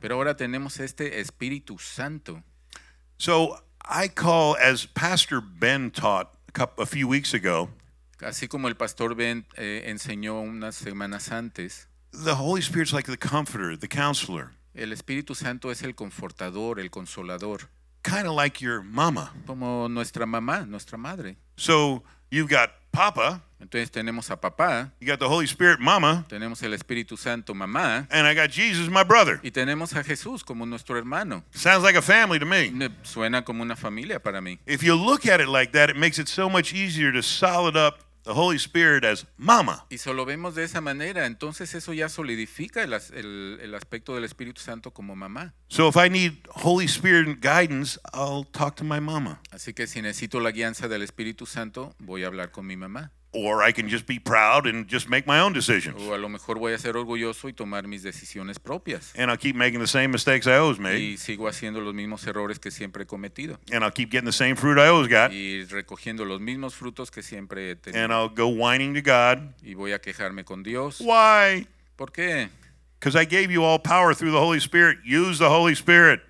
Pero 0.00 0.16
ahora 0.16 0.36
tenemos 0.36 0.78
este 0.80 1.20
Espíritu 1.20 1.78
Santo. 1.80 2.42
So 3.16 3.56
I 3.82 4.08
call, 4.08 4.56
as 4.60 4.86
Pastor 4.86 5.40
Ben 5.40 5.90
taught 5.90 6.34
a, 6.48 6.52
couple, 6.52 6.82
a 6.82 6.86
few 6.86 7.08
weeks 7.08 7.32
ago, 7.32 7.70
Así 8.22 8.48
como 8.48 8.68
el 8.68 8.76
pastor 8.76 9.14
Ben 9.14 9.46
eh, 9.56 9.84
enseñó 9.86 10.40
unas 10.40 10.74
semanas 10.76 11.30
antes, 11.32 11.88
the 12.12 12.32
Holy 12.32 12.60
Spirit's 12.60 12.92
like 12.92 13.10
the 13.10 13.16
comforter, 13.18 13.76
the 13.78 13.88
counselor, 13.88 14.50
el 14.74 14.92
Espíritu 14.92 15.34
Santo 15.34 15.70
es 15.70 15.82
el 15.82 15.94
confortador, 15.94 16.80
el 16.80 16.90
consolador, 16.90 17.68
kind 18.02 18.26
of 18.26 18.34
like 18.34 18.60
your 18.64 18.82
mama. 18.82 19.32
como 19.46 19.88
nuestra 19.88 20.26
mamá, 20.26 20.66
nuestra 20.66 20.98
madre. 20.98 21.36
So 21.56 22.02
you've 22.30 22.48
got 22.48 22.70
Papa, 22.92 23.42
Entonces 23.60 23.90
tenemos 23.90 24.30
a 24.30 24.40
papá, 24.40 24.90
you 25.00 25.06
got 25.06 25.20
the 25.20 25.28
Holy 25.28 25.44
Spirit, 25.46 25.78
Mama, 25.78 26.24
tenemos 26.28 26.60
el 26.64 26.72
Espíritu 26.72 27.16
Santo, 27.16 27.54
mamá, 27.54 28.08
and 28.10 28.26
I 28.26 28.34
got 28.34 28.50
Jesus, 28.50 28.88
my 28.88 29.04
brother. 29.04 29.38
y 29.44 29.50
tenemos 29.50 29.94
a 29.94 30.02
Jesús 30.02 30.42
como 30.42 30.64
nuestro 30.66 30.96
hermano. 30.96 31.44
Sounds 31.52 31.84
like 31.84 31.94
a 31.96 32.02
family 32.02 32.38
to 32.40 32.46
me. 32.46 32.72
Suena 33.04 33.44
como 33.44 33.62
una 33.62 33.76
familia 33.76 34.18
para 34.20 34.40
mí. 34.40 34.58
If 34.66 34.82
you 34.82 34.96
look 34.96 35.26
at 35.26 35.40
it 35.40 35.46
like 35.48 35.72
that, 35.72 35.88
it 35.90 35.96
makes 35.96 36.18
it 36.18 36.26
so 36.26 36.48
much 36.48 36.72
easier 36.72 37.12
to 37.12 37.22
solid 37.22 37.76
up 37.76 38.00
the 38.24 38.32
Holy 38.32 38.56
Spirit 38.56 39.04
as 39.04 39.26
Mama. 39.36 39.86
Y 39.90 39.98
solo 39.98 40.24
vemos 40.24 40.54
de 40.54 40.64
esa 40.64 40.80
manera, 40.80 41.26
entonces 41.26 41.74
eso 41.74 41.92
ya 41.92 42.08
solidifica 42.08 42.82
el, 42.82 43.58
el 43.60 43.74
aspecto 43.74 44.14
del 44.14 44.24
Espíritu 44.24 44.60
Santo 44.60 44.92
como 44.92 45.16
mamá. 45.16 45.54
So 45.68 45.88
if 45.88 45.96
I 45.96 46.08
need 46.08 46.34
Holy 46.48 46.86
Spirit 46.86 47.40
guidance, 47.40 47.98
I'll 48.12 48.44
talk 48.44 48.76
to 48.76 48.84
my 48.84 49.00
mama. 49.00 49.40
Así 49.50 49.74
que 49.74 49.86
si 49.86 50.02
necesito 50.02 50.40
la 50.40 50.50
guianza 50.50 50.88
del 50.88 51.02
Espíritu 51.02 51.46
Santo, 51.46 51.94
voy 51.98 52.24
a 52.24 52.26
hablar 52.26 52.50
con 52.50 52.66
mi 52.66 52.76
mamá. 52.76 53.12
Or 53.32 53.62
I 53.62 53.72
can 53.72 53.88
just 53.88 54.08
be 54.08 54.18
proud 54.18 54.66
and 54.66 54.88
just 54.88 55.08
make 55.08 55.24
my 55.24 55.38
own 55.38 55.52
decisions. 55.52 56.02
O 56.02 56.14
a 56.14 56.18
lo 56.18 56.28
mejor 56.28 56.58
voy 56.58 56.72
a 56.72 56.78
ser 56.78 56.96
orgulloso 56.96 57.48
y 57.48 57.52
tomar 57.52 57.86
mis 57.86 58.02
decisiones 58.02 58.58
propias. 58.58 59.12
And 59.16 59.30
I'll 59.30 59.38
keep 59.38 59.54
making 59.54 59.78
the 59.78 59.86
same 59.86 60.08
mistakes 60.08 60.48
I 60.48 60.56
always 60.56 60.80
made. 60.80 60.98
Y 60.98 61.16
sigo 61.16 61.46
haciendo 61.46 61.80
los 61.80 61.94
mismos 61.94 62.26
errores 62.26 62.58
que 62.58 62.72
siempre 62.72 63.04
he 63.04 63.06
cometido. 63.06 63.60
And 63.72 63.84
I'll 63.84 63.92
keep 63.92 64.10
getting 64.10 64.26
the 64.26 64.32
same 64.32 64.56
fruit 64.56 64.78
I 64.78 64.88
always 64.88 65.08
got. 65.08 65.30
Y 65.32 65.64
recogiendo 65.66 66.24
los 66.24 66.40
mismos 66.40 66.74
frutos 66.74 67.12
que 67.12 67.22
siempre 67.22 67.70
he 67.70 67.78
And. 67.94 68.12
I'll 68.12 68.28
go 68.28 68.48
whining 68.48 68.94
to 68.94 69.00
God. 69.00 69.54
Y 69.62 69.74
voy 69.74 69.92
a 69.92 70.00
quejarme 70.00 70.44
con 70.44 70.64
Dios. 70.64 71.00
Why? 71.00 71.68
¿Por 71.94 72.10
qué? 72.10 72.48
Because 72.98 73.14
I 73.14 73.24
gave 73.24 73.52
you 73.52 73.62
all 73.62 73.78
power 73.78 74.12
through 74.12 74.32
the 74.32 74.40
Holy 74.40 74.58
Spirit. 74.58 74.98
Use 75.04 75.38
the 75.38 75.48
Holy 75.48 75.74
Spirit. 75.74 76.20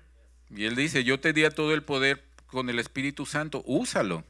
Y 0.55 0.65
él 0.65 0.75
dice, 0.75 1.03
yo 1.03 1.19
te 1.19 1.33
di 1.33 1.45
a 1.45 1.49
todo 1.49 1.73
el 1.73 1.81
poder 1.81 2.23
con 2.45 2.69
el 2.69 2.77
Espíritu 2.77 3.25
Santo, 3.25 3.63
úsalo. 3.65 4.23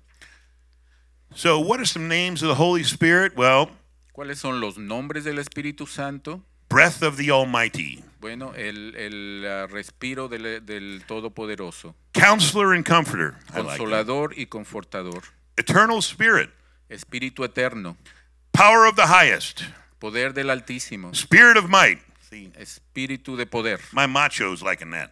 So, 1.33 1.59
what 1.59 1.79
are 1.79 1.85
some 1.85 2.07
names 2.07 2.41
of 2.43 2.49
the 2.49 2.55
Holy 2.55 2.83
Spirit? 2.83 3.35
Well, 3.35 3.69
¿Cuáles 4.13 4.37
son 4.37 4.59
los 4.59 4.77
nombres 4.77 5.23
del 5.23 5.37
Espíritu 5.39 5.87
Santo? 5.87 6.41
breath 6.69 7.01
of 7.03 7.17
the 7.17 7.29
Almighty, 7.31 8.01
Bueno, 8.21 8.53
el, 8.55 8.95
el, 8.95 9.45
ah, 9.45 9.67
respiro 9.67 10.29
del, 10.29 10.65
del 10.65 11.03
Todopoderoso, 11.05 11.95
Counselor 12.13 12.73
and 12.73 12.85
Comforter. 12.85 13.35
I 13.53 13.59
like 13.61 13.77
consolador 13.77 14.33
y 14.37 14.45
confortador, 14.45 15.23
Eternal 15.57 16.01
Spirit, 16.01 16.49
Espíritu 16.89 17.43
Eterno, 17.43 17.97
Power 18.53 18.85
of 18.85 18.95
the 18.95 19.07
Highest, 19.07 19.63
poder 19.99 20.33
del 20.33 20.49
Altísimo, 20.49 21.13
Spirit 21.13 21.57
of 21.57 21.69
Might. 21.69 21.99
See, 22.29 22.51
Espíritu 22.57 23.35
de 23.35 23.45
poder. 23.45 23.79
my 23.91 24.05
macho's 24.07 24.61
liking 24.61 24.91
that. 24.91 25.11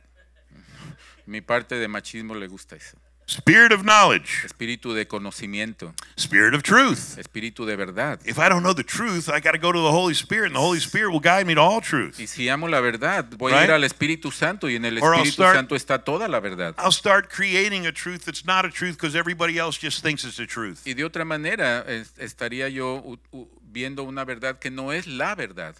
Mi 1.26 1.42
parte 1.42 1.76
de 1.76 1.88
machismo 1.88 2.36
le 2.36 2.48
gusta 2.48 2.76
eso. 2.78 2.98
Spirit 3.30 3.72
of 3.72 3.84
knowledge, 3.84 4.44
Espíritu 4.44 4.96
de 4.96 5.06
conocimiento, 5.08 5.94
Spirit 6.18 6.56
of 6.56 6.64
truth. 6.64 7.16
espíritu 7.20 7.64
de 7.68 7.76
verdad. 7.76 8.20
If 8.26 8.40
I 8.40 8.50
don't 8.50 8.64
know 8.64 8.74
the 8.74 8.84
truth, 8.84 9.30
I 9.30 9.40
got 9.40 9.52
to 9.52 9.60
go 9.60 9.72
to 9.72 9.80
the 9.80 9.92
Holy 9.92 10.16
Spirit, 10.16 10.48
and 10.48 10.56
the 10.56 10.60
Holy 10.62 10.80
Spirit 10.80 11.12
will 11.12 11.20
guide 11.20 11.46
me 11.46 11.54
to 11.54 11.62
all 11.62 11.80
truth. 11.80 12.20
Y 12.20 12.26
si 12.26 12.50
amo 12.50 12.68
la 12.68 12.82
verdad, 12.82 13.26
voy 13.38 13.52
a 13.52 13.56
Right? 13.56 13.70
ir 13.70 13.72
al 13.76 13.84
Espíritu 13.84 14.32
Santo 14.32 14.68
y 14.68 14.76
en 14.78 14.86
el 14.86 14.98
Or 15.04 15.14
Espíritu 15.14 15.44
start- 15.44 15.56
Santo 15.56 15.76
está 15.76 16.04
toda 16.04 16.28
la 16.28 16.40
verdad. 16.40 16.74
I'll 16.80 16.92
start 16.92 17.30
creating 17.30 17.86
a 17.86 17.92
truth 17.92 18.26
that's 18.26 18.46
not 18.46 18.66
a 18.66 18.72
truth 18.72 18.96
because 18.96 19.16
everybody 19.16 19.60
else 19.60 19.78
just 19.80 20.02
thinks 20.02 20.24
it's 20.26 20.40
a 20.40 20.48
truth. 20.48 20.82
Y 20.88 20.96
de 20.96 21.04
otra 21.04 21.24
manera 21.24 21.86
estaría 22.18 22.68
yo 22.70 23.20
viendo 23.62 24.04
una 24.06 24.26
verdad 24.26 24.58
que 24.58 24.72
no 24.72 24.92
es 24.92 25.06
la 25.06 25.36
verdad. 25.36 25.76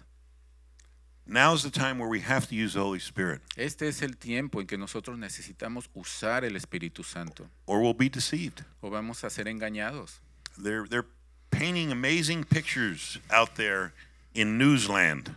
Now's 1.32 1.62
the 1.62 1.70
time 1.70 1.98
where 2.00 2.08
we 2.08 2.20
have 2.20 2.48
to 2.48 2.56
use 2.56 2.74
the 2.74 2.80
Holy 2.80 2.98
Spirit, 2.98 3.40
Este 3.56 3.82
es 3.82 4.02
el 4.02 4.14
tiempo 4.18 4.58
en 4.60 4.66
que 4.66 4.76
nosotros 4.76 5.16
necesitamos 5.16 5.88
usar 5.94 6.42
el 6.44 6.56
Espíritu 6.56 7.04
Santo 7.04 7.46
or 7.66 7.80
we'll 7.80 7.94
be 7.94 8.08
deceived. 8.08 8.64
o 8.82 8.90
vamos 8.90 9.22
a 9.22 9.30
ser 9.30 9.44
engañados. 9.44 10.18
They're 10.58 10.86
they're 10.88 11.06
painting 11.52 11.92
amazing 11.92 12.42
pictures 12.44 13.18
out 13.30 13.54
there 13.54 13.92
in 14.34 14.58
Newsland. 14.58 15.36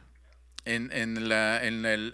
En, 0.65 0.89
en 0.91 1.29
la, 1.29 1.59
en, 1.61 1.85
el, 1.85 2.13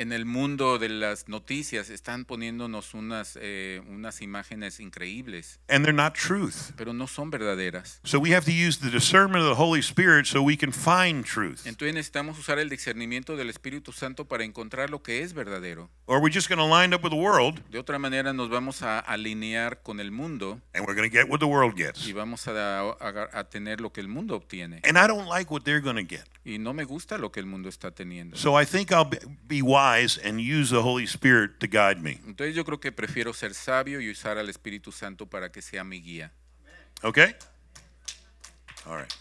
en 0.00 0.12
el 0.12 0.24
mundo 0.24 0.78
de 0.78 0.88
las 0.88 1.28
noticias 1.28 1.90
están 1.90 2.24
poniéndonos 2.24 2.94
unas, 2.94 3.38
eh, 3.40 3.82
unas 3.88 4.22
imágenes 4.22 4.80
increíbles, 4.80 5.60
and 5.68 5.84
they're 5.84 5.92
not 5.92 6.14
truth. 6.14 6.72
pero 6.76 6.92
no 6.92 7.06
son 7.06 7.30
verdaderas. 7.30 8.00
So 8.04 8.18
we 8.18 8.34
have 8.34 8.44
to 8.46 8.52
use 8.52 8.78
the 8.80 8.90
discernment 8.90 9.42
of 9.44 9.48
the 9.50 9.62
Holy 9.62 9.80
Spirit 9.80 10.26
so 10.26 10.42
we 10.42 10.56
can 10.56 10.72
find 10.72 11.24
truth. 11.24 11.66
Entonces 11.66 11.94
necesitamos 11.94 12.38
usar 12.38 12.58
el 12.58 12.68
discernimiento 12.68 13.36
del 13.36 13.50
Espíritu 13.50 13.92
Santo 13.92 14.26
para 14.26 14.44
encontrar 14.44 14.90
lo 14.90 15.02
que 15.02 15.22
es 15.22 15.34
verdadero. 15.34 15.90
Or 16.06 16.18
we're 16.20 16.32
just 16.34 16.48
going 16.48 16.58
to 16.58 16.66
line 16.66 16.94
up 16.94 17.04
with 17.04 17.10
the 17.12 17.16
world 17.18 17.60
De 17.70 17.78
otra 17.78 17.98
manera 17.98 18.32
nos 18.32 18.48
vamos 18.48 18.82
a 18.82 18.98
alinear 18.98 19.82
con 19.82 20.00
el 20.00 20.10
mundo 20.10 20.60
and 20.74 20.84
we're 20.86 20.94
going 20.94 21.08
to 21.08 21.14
get 21.16 21.28
what 21.28 21.38
the 21.40 21.46
world 21.46 21.76
gets. 21.76 22.06
y 22.06 22.12
vamos 22.12 22.48
a, 22.48 22.80
a- 22.80 23.28
a 23.32 23.44
tener 23.48 23.80
lo 23.80 23.92
que 23.92 24.00
el 24.00 24.08
mundo 24.08 24.34
obtiene. 24.34 24.80
And 24.84 24.96
I 24.98 25.06
don't 25.06 25.28
like 25.28 25.52
what 25.52 25.62
they're 25.64 25.80
going 25.82 25.96
to 25.96 26.02
get. 26.08 26.24
Y 26.44 26.58
no 26.58 26.72
me 26.72 26.84
gusta 26.84 27.18
lo 27.18 27.30
que 27.30 27.38
el 27.40 27.46
mundo 27.46 27.68
está 27.68 27.90
teniendo. 27.92 28.36
So 28.36 28.58
I 28.60 28.64
think 28.64 28.90
I'll 28.90 29.04
be- 29.08 29.18
be 29.46 29.62
wise 29.90 30.18
and 30.18 30.40
use 30.40 30.70
the 30.70 30.82
Holy 30.82 31.06
Spirit 31.06 31.60
to 31.60 31.66
guide 31.66 32.02
me. 32.02 32.20
Entonces 32.26 32.54
yo 32.54 32.64
creo 32.64 32.80
que 32.80 32.92
prefiero 32.92 33.32
ser 33.34 33.54
sabio 33.54 34.00
y 34.00 34.10
usar 34.10 34.38
al 34.38 34.48
Espíritu 34.48 34.92
Santo 34.92 35.26
para 35.26 35.50
que 35.50 35.62
sea 35.62 35.84
mi 35.84 36.00
guía. 36.00 36.30
Okay? 37.02 37.34
All 38.86 38.96
right. 38.96 39.12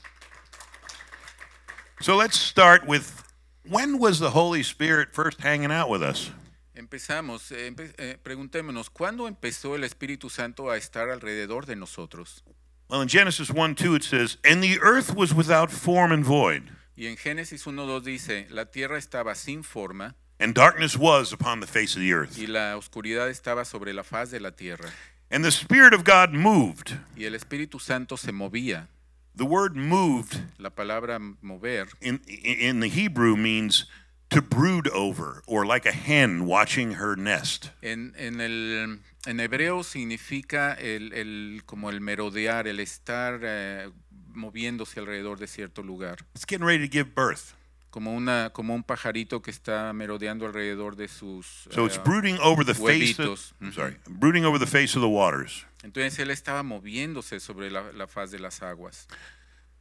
So 2.02 2.16
let's 2.16 2.38
start 2.38 2.88
with 2.88 3.24
when 3.68 4.00
was 4.00 4.20
the 4.20 4.30
Holy 4.32 4.64
Spirit 4.64 5.10
first 5.14 5.42
hanging 5.42 5.72
out 5.72 5.90
with 5.90 6.02
us? 6.02 6.32
Empezamos, 6.76 7.52
eh, 7.52 7.68
empe- 7.70 7.94
eh, 7.98 8.18
preguntémonos, 8.24 8.90
¿cuándo 8.90 9.28
empezó 9.28 9.76
el 9.76 9.84
Espíritu 9.84 10.30
Santo 10.30 10.70
a 10.72 10.78
estar 10.78 11.10
alrededor 11.10 11.66
de 11.66 11.76
nosotros? 11.76 12.42
Well, 12.90 13.02
in 13.02 13.10
Genesis 13.10 13.50
1 13.52 13.76
2, 13.76 13.96
it 13.96 14.04
says, 14.04 14.38
And 14.46 14.64
the 14.64 14.80
earth 14.82 15.14
was 15.14 15.34
without 15.34 15.70
form 15.72 16.12
and 16.12 16.24
void, 16.24 16.72
Y 16.96 17.06
en 17.08 17.18
Génesis 17.18 17.66
1.2 17.66 18.02
dice, 18.02 18.48
la 18.50 18.66
tierra 18.66 18.98
estaba 18.98 19.36
sin 19.36 19.64
forma 19.64 20.16
and 20.40 20.54
darkness 20.54 20.98
was 20.98 21.34
upon 21.34 21.60
the 21.60 21.68
face 21.68 21.96
of 21.96 22.02
the 22.02 22.14
earth. 22.14 22.38
y 22.38 22.46
la 22.48 22.76
oscuridad 22.78 23.30
estaba 23.30 23.66
sobre 23.66 23.94
la 23.94 24.04
faz 24.04 24.32
de 24.32 24.40
la 24.40 24.52
tierra. 24.52 24.90
And 25.32 25.44
the 25.44 25.52
Spirit 25.52 25.94
of 25.94 26.04
God 26.04 26.34
moved. 26.34 26.98
y 27.16 27.26
el 27.26 27.34
Espíritu 27.36 27.80
Santo 27.80 28.16
se 28.18 28.32
movía. 28.32 28.88
The 29.36 29.46
word 29.46 29.76
moved 29.76 30.42
La 30.58 30.70
palabra 30.72 31.20
mover 31.42 31.88
in, 32.02 32.20
in 32.28 32.80
the 32.82 32.90
Hebrew 32.90 33.38
means 33.38 33.86
to 34.32 34.42
brood 34.42 34.88
over, 34.90 35.42
or 35.48 35.66
like 35.66 35.86
a 35.88 35.92
hen 35.92 36.46
watching 36.46 36.94
her 36.94 37.16
nest. 37.16 37.70
en, 37.82 38.14
en 38.18 38.42
el 38.42 39.00
en 39.28 39.40
hebreo 39.40 39.84
significa 39.84 40.74
el, 40.80 41.14
el- 41.14 41.62
como 41.66 41.90
el 41.90 42.00
merodear, 42.02 42.68
el 42.68 42.80
estar 42.80 43.40
eh, 43.44 43.90
moviéndose 44.34 45.00
alrededor 45.00 45.40
de 45.40 45.48
cierto 45.48 45.84
lugar, 45.84 46.18
It's 46.36 46.46
getting 46.46 46.66
ready 46.66 46.88
to 46.88 46.92
give 46.92 47.14
birth. 47.16 47.54
Como 47.90 48.14
una 48.14 48.52
como 48.52 48.74
un 48.74 48.84
pajarito 48.84 49.42
que 49.42 49.52
está 49.52 49.92
merodeando 49.94 50.46
alrededor 50.46 50.96
de 50.96 51.08
sus 51.08 51.68
So 51.72 51.86
it's 51.86 51.98
eh, 51.98 52.02
brooding 52.04 52.38
over 52.42 52.66
the 52.66 52.74
face 52.74 53.20
of. 53.20 53.40
I'm 53.62 53.74
sorry, 53.74 53.98
brooding 54.08 54.46
over 54.46 54.60
the 54.60 54.68
face 54.68 54.96
of 54.96 55.02
the 55.02 55.10
waters. 55.10 55.66
Entonces 55.84 56.20
él 56.20 56.32
estaba 56.32 56.64
moviéndose 56.64 57.40
sobre 57.40 57.72
la, 57.72 57.92
la 57.94 58.08
faz 58.08 58.32
de 58.32 58.40
las 58.40 58.62
aguas. 58.62 59.08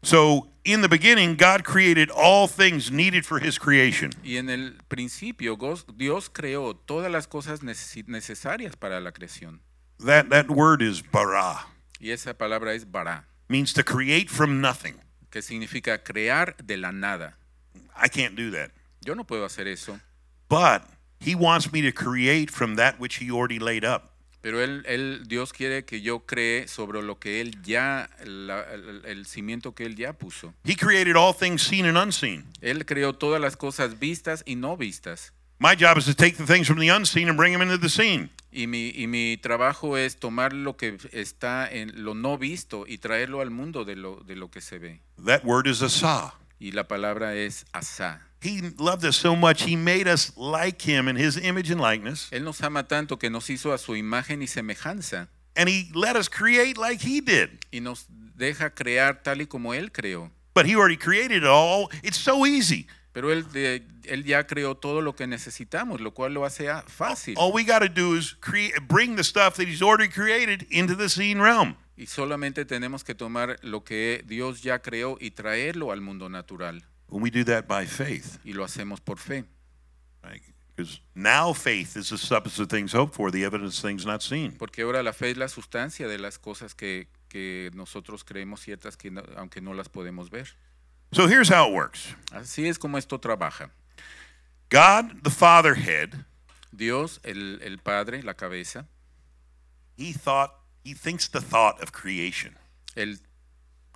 So 0.02 0.48
in 0.64 0.80
the 0.80 0.88
beginning, 0.88 1.36
God 1.36 1.64
created 1.64 2.08
all 2.14 2.46
things 2.46 2.90
needed 2.92 3.24
for 3.24 3.40
his 3.40 3.58
creation. 3.58 4.12
Y 4.22 4.36
en 4.36 4.48
el 4.48 4.78
principio 4.86 5.58
Dios 5.96 6.30
creó 6.30 6.76
todas 6.76 7.10
las 7.10 7.26
cosas 7.26 7.62
necesarias 7.62 8.76
para 8.76 9.00
la 9.00 9.12
creación. 9.12 9.60
That, 9.98 10.28
that 10.28 10.48
word 10.48 10.82
is 10.82 11.02
bara, 11.02 11.66
Y 11.98 12.12
esa 12.12 12.34
palabra 12.38 12.74
es 12.74 12.88
bara, 12.88 13.26
means 13.48 13.72
to 13.72 13.82
create 13.82 14.28
from 14.30 14.60
nothing. 14.60 15.00
que 15.30 15.42
significa 15.42 16.04
crear 16.04 16.56
de 16.62 16.76
la 16.76 16.92
nada. 16.92 17.36
I 18.00 18.08
can't 18.08 18.34
do 18.36 18.50
that. 18.52 18.70
Yo 19.04 19.14
no 19.14 19.24
puedo 19.24 19.44
hacer 19.44 19.66
eso, 19.68 19.98
But 20.48 20.82
he 21.20 21.34
wants 21.34 21.72
me 21.72 21.82
to 21.82 21.92
create 21.92 22.50
from 22.50 22.76
that 22.76 22.98
which 22.98 23.16
he 23.22 23.30
already 23.30 23.58
laid 23.58 23.84
up. 23.84 24.12
pero 24.40 24.62
él, 24.62 24.84
él, 24.86 25.24
Dios 25.26 25.52
quiere 25.52 25.84
que 25.84 26.00
yo 26.00 26.20
cree 26.20 26.68
sobre 26.68 27.02
lo 27.02 27.18
que 27.18 27.40
él 27.40 27.60
ya, 27.62 28.08
la- 28.24 28.62
el, 28.72 29.02
el 29.04 29.26
cimiento 29.26 29.74
que 29.74 29.84
él 29.84 29.96
ya 29.96 30.12
puso. 30.12 30.54
He 30.64 30.76
created 30.76 31.16
all 31.16 31.34
things 31.34 31.60
seen 31.62 31.86
and 31.86 31.98
unseen. 31.98 32.44
Él 32.60 32.86
creó 32.86 33.14
todas 33.14 33.40
las 33.40 33.56
cosas 33.56 33.98
vistas 33.98 34.42
y 34.46 34.54
no 34.54 34.76
vistas. 34.76 35.32
My 35.58 35.74
job 35.74 35.98
is 35.98 36.04
to 36.06 36.14
take 36.14 36.36
the 36.36 36.46
things 36.46 36.68
from 36.68 36.78
the 36.78 36.88
unseen 36.88 37.28
and 37.28 37.36
bring 37.36 37.52
them 37.52 37.62
into 37.62 37.76
the 37.78 37.88
seen. 37.88 38.30
Y 38.52 38.66
mi, 38.68 38.92
y 38.94 39.06
mi 39.08 39.36
trabajo 39.36 39.96
es 39.98 40.16
tomar 40.18 40.52
lo 40.52 40.76
que 40.76 40.96
está 41.12 41.68
en 41.70 42.04
lo 42.04 42.14
no 42.14 42.38
visto 42.38 42.86
y 42.86 42.98
traerlo 42.98 43.40
al 43.40 43.50
mundo 43.50 43.84
de 43.84 43.96
lo, 43.96 44.16
de 44.24 44.36
lo 44.36 44.50
que 44.50 44.60
se 44.60 44.78
ve. 44.78 45.00
That 45.26 45.44
word 45.44 45.66
is 45.66 45.82
asa. 45.82 46.32
Y 46.58 46.72
la 46.72 46.88
palabra 46.88 47.34
es 47.34 47.64
asá. 47.72 48.20
He 48.40 48.72
loved 48.78 49.04
us 49.04 49.16
so 49.16 49.34
much, 49.34 49.62
he 49.62 49.76
made 49.76 50.06
us 50.08 50.32
like 50.36 50.80
him 50.80 51.08
in 51.08 51.16
his 51.16 51.36
image 51.36 51.70
and 51.72 51.80
likeness, 51.80 52.28
Él 52.30 52.44
nos 52.44 52.60
ama 52.62 52.86
tanto 52.86 53.18
que 53.18 53.30
nos 53.30 53.48
hizo 53.50 53.72
a 53.72 53.78
su 53.78 53.96
imagen 53.96 54.42
y 54.42 54.46
semejanza 54.46 55.28
and 55.56 55.68
he 55.68 55.90
let 55.92 56.14
us 56.16 56.28
create 56.28 56.78
like 56.78 57.00
he 57.00 57.20
did. 57.20 57.50
y 57.72 57.80
nos 57.80 58.06
deja 58.36 58.70
crear 58.70 59.22
tal 59.24 59.40
y 59.40 59.46
como 59.46 59.74
Él 59.74 59.90
creó. 59.90 60.30
But 60.54 60.66
he 60.66 60.74
already 60.76 60.96
created 60.96 61.42
it 61.42 61.44
all. 61.48 61.90
It's 62.02 62.16
so 62.16 62.46
easy. 62.46 62.86
Pero 63.12 63.32
él, 63.32 63.50
de- 63.52 63.82
él 64.04 64.24
ya 64.24 64.44
creó 64.46 64.76
todo 64.76 65.00
lo 65.00 65.14
que 65.14 65.26
necesitamos, 65.26 66.00
lo 66.00 66.12
cual 66.12 66.34
lo 66.34 66.44
hace 66.44 66.68
fácil. 66.86 67.34
All 67.36 67.52
we 67.52 67.64
got 67.64 67.80
to 67.80 67.88
do 67.88 68.14
is 68.16 68.34
create, 68.40 68.74
bring 68.86 69.16
the 69.16 69.24
stuff 69.24 69.56
that 69.56 69.66
he's 69.66 69.82
already 69.82 70.08
created 70.08 70.66
into 70.70 70.94
the 70.94 71.08
seen 71.08 71.40
realm. 71.40 71.76
Y 71.98 72.06
solamente 72.06 72.64
tenemos 72.64 73.02
que 73.02 73.14
tomar 73.14 73.58
lo 73.62 73.82
que 73.82 74.22
Dios 74.24 74.62
ya 74.62 74.78
creó 74.78 75.18
y 75.20 75.32
traerlo 75.32 75.90
al 75.90 76.00
mundo 76.00 76.28
natural. 76.28 76.84
When 77.08 77.22
we 77.22 77.30
do 77.30 77.44
that 77.44 77.66
by 77.66 77.86
faith, 77.86 78.38
Y 78.44 78.52
lo 78.52 78.64
hacemos 78.64 79.00
por 79.00 79.18
fe. 79.18 79.44
because 80.76 81.00
now 81.14 81.52
faith 81.52 81.96
is 81.96 82.10
the 82.10 82.16
substance 82.18 82.60
of 82.60 82.68
things 82.68 82.92
hoped 82.94 83.14
for, 83.14 83.32
the 83.32 83.42
evidence 83.44 83.78
of 83.78 83.82
things 83.90 84.06
not 84.06 84.22
seen. 84.22 84.52
Porque 84.56 84.82
ahora 84.82 85.02
la 85.02 85.12
fe 85.12 85.30
es 85.32 85.36
la 85.36 85.48
sustancia 85.48 86.06
de 86.06 86.18
las 86.18 86.38
cosas 86.38 86.74
que, 86.76 87.08
que 87.28 87.70
nosotros 87.74 88.22
creemos 88.22 88.60
ciertas, 88.60 88.96
que 88.96 89.10
no- 89.10 89.24
aunque 89.36 89.60
no 89.60 89.74
las 89.74 89.88
podemos 89.88 90.30
ver. 90.30 90.54
So 91.10 91.26
here's 91.26 91.48
how 91.50 91.68
it 91.68 91.74
works 91.74 92.14
Así 92.30 92.68
es 92.68 92.78
como 92.78 92.96
esto 92.98 93.18
trabaja. 93.18 93.70
God, 94.70 95.22
the 95.22 95.30
Father 95.30 95.74
head, 95.74 96.10
Dios, 96.70 97.18
el, 97.24 97.60
el 97.62 97.78
Padre, 97.78 98.22
la 98.22 98.34
cabeza, 98.34 98.86
he 99.96 100.12
thought, 100.12 100.52
he 100.88 100.94
thinks 100.94 101.28
the 101.28 101.40
thought 101.40 101.80
of 101.82 101.92
creation. 101.92 102.56
Él 102.96 103.18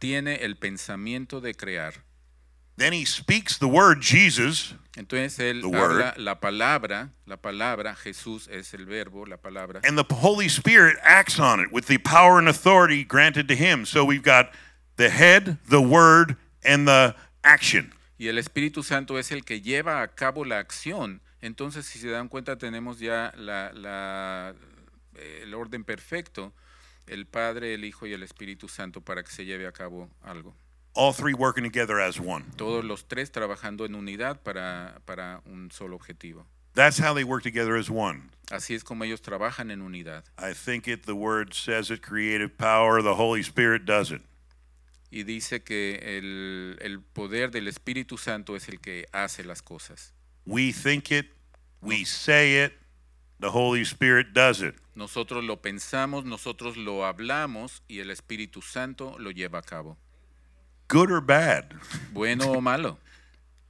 tiene 0.01 0.43
el 0.43 0.55
pensamiento 0.57 1.41
de 1.41 1.55
crear. 1.55 1.95
Then 2.77 2.93
he 2.93 3.05
speaks 3.05 3.59
the 3.59 3.69
word 3.69 4.01
Jesus, 4.01 4.75
Entonces 4.97 5.39
él 5.39 5.61
The 5.63 5.77
habla 5.77 6.15
la 6.17 6.35
palabra, 6.41 7.11
la 7.27 7.37
palabra, 7.37 7.95
Jesús 7.97 8.49
es 8.51 8.73
el 8.75 8.87
verbo, 8.87 9.25
la 9.27 9.37
palabra, 9.37 9.81
and 9.85 9.97
the 9.99 10.05
Holy 10.15 10.49
Spirit 10.49 10.97
acts 11.03 11.39
on 11.39 11.61
it 11.61 11.71
with 11.71 11.87
the 11.87 11.99
power 11.99 12.39
and 12.39 12.49
authority 12.49 13.05
granted 13.05 13.47
to 13.49 13.55
him. 13.55 13.85
So 13.85 14.05
we've 14.05 14.23
got 14.23 14.53
the 14.97 15.11
head, 15.11 15.59
the 15.69 15.81
word, 15.83 16.37
and 16.65 16.87
the 16.89 17.15
action. 17.45 17.93
y 18.19 18.29
el 18.29 18.39
Espíritu 18.39 18.83
Santo 18.83 19.17
es 19.19 19.33
el 19.33 19.43
que 19.45 19.61
lleva 19.61 20.03
a 20.03 20.09
cabo 20.09 20.45
la 20.45 20.59
acción. 20.59 21.21
Entonces, 21.43 21.85
si 21.87 21.99
se 21.99 22.09
dan 22.09 22.29
cuenta, 22.29 22.57
tenemos 22.57 23.01
ya 23.01 23.33
la, 23.37 23.73
la- 23.75 24.55
el 25.43 25.53
orden 25.55 25.83
perfecto, 25.85 26.53
el 27.07 27.27
Padre, 27.27 27.75
el 27.75 27.85
Hijo 27.85 28.07
y 28.07 28.13
el 28.13 28.23
Espíritu 28.23 28.69
Santo 28.69 29.01
para 29.01 29.23
que 29.23 29.31
se 29.31 29.45
lleve 29.45 29.67
a 29.67 29.73
cabo 29.73 30.09
algo. 30.23 30.55
All 30.95 31.13
three 31.15 31.33
working 31.33 31.65
together 31.65 31.99
as 32.01 32.21
one. 32.21 32.45
Todos 32.57 32.85
los 32.85 33.09
tres 33.09 33.33
trabajando 33.33 33.87
en 33.87 33.95
unidad 33.95 34.43
para, 34.43 35.01
para 35.07 35.41
un 35.47 35.71
solo 35.71 35.97
objetivo. 35.97 36.47
That's 36.75 36.99
how 36.99 37.15
they 37.15 37.25
work 37.25 37.43
together 37.43 37.77
as 37.77 37.91
one. 37.91 38.31
Así 38.51 38.75
es 38.75 38.85
como 38.85 39.05
ellos 39.05 39.23
trabajan 39.23 39.71
en 39.71 39.81
unidad. 39.81 40.25
I 40.39 40.53
think 40.53 40.89
it, 40.89 41.05
the 41.05 41.15
word 41.15 41.55
says 41.55 41.91
it, 41.91 42.03
creative 42.03 42.57
power, 42.57 43.03
the 43.03 43.15
Holy 43.15 43.43
Spirit 43.43 43.85
does 43.85 44.11
it. 44.11 44.23
Y 45.11 45.25
dice 45.25 45.63
que 45.63 45.99
el, 46.03 46.79
el 46.81 47.01
poder 47.01 47.51
del 47.51 47.69
Espíritu 47.69 48.19
Santo 48.19 48.57
es 48.57 48.69
el 48.69 48.81
que 48.81 49.07
hace 49.13 49.45
las 49.45 49.63
cosas. 49.63 50.13
We 50.47 50.73
think 50.73 51.11
it, 51.11 51.27
we 51.83 52.05
say 52.05 52.65
it, 52.65 52.73
the 53.39 53.51
Holy 53.51 53.83
Spirit 53.83 54.33
does 54.33 54.63
it. 54.63 54.75
Nosotros 54.95 55.43
lo 55.45 55.63
pensamos, 55.63 56.25
nosotros 56.25 56.77
lo 56.77 57.07
hablamos 57.07 57.83
y 57.89 58.01
el 58.01 58.11
Espíritu 58.11 58.61
Santo 58.63 59.17
lo 59.19 59.31
lleva 59.31 59.59
a 59.59 59.63
cabo. 59.63 59.97
Good 60.89 61.11
or 61.11 61.21
bad. 61.21 61.73
Bueno 62.13 62.53
o 62.53 62.61
malo. 62.61 62.99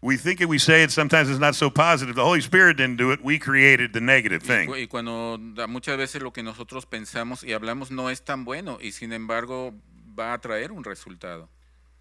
We 0.05 0.17
think 0.17 0.41
it, 0.41 0.49
we 0.49 0.59
say 0.59 0.83
it, 0.83 0.91
sometimes 0.91 1.31
it's 1.31 1.39
not 1.39 1.55
so 1.55 1.71
positive. 1.71 2.17
The 2.17 2.25
Holy 2.25 2.41
Spirit 2.41 2.77
didn't 2.77 2.97
do 2.97 3.13
it, 3.13 3.23
we 3.23 3.39
created 3.39 3.93
the 3.93 4.01
negative 4.01 4.43
thing. 4.43 4.69
y 4.69 4.89
cuando 4.89 5.39
muchas 5.69 5.97
veces 5.97 6.21
lo 6.21 6.33
que 6.33 6.43
nosotros 6.43 6.87
pensamos 6.87 7.45
y 7.45 7.53
hablamos 7.53 7.93
no 7.93 8.11
es 8.11 8.25
tan 8.25 8.45
bueno 8.45 8.79
y 8.81 8.91
sin 8.91 9.13
embargo 9.13 9.73
va 10.19 10.33
a 10.33 10.41
traer 10.41 10.73
un 10.73 10.83
resultado. 10.83 11.49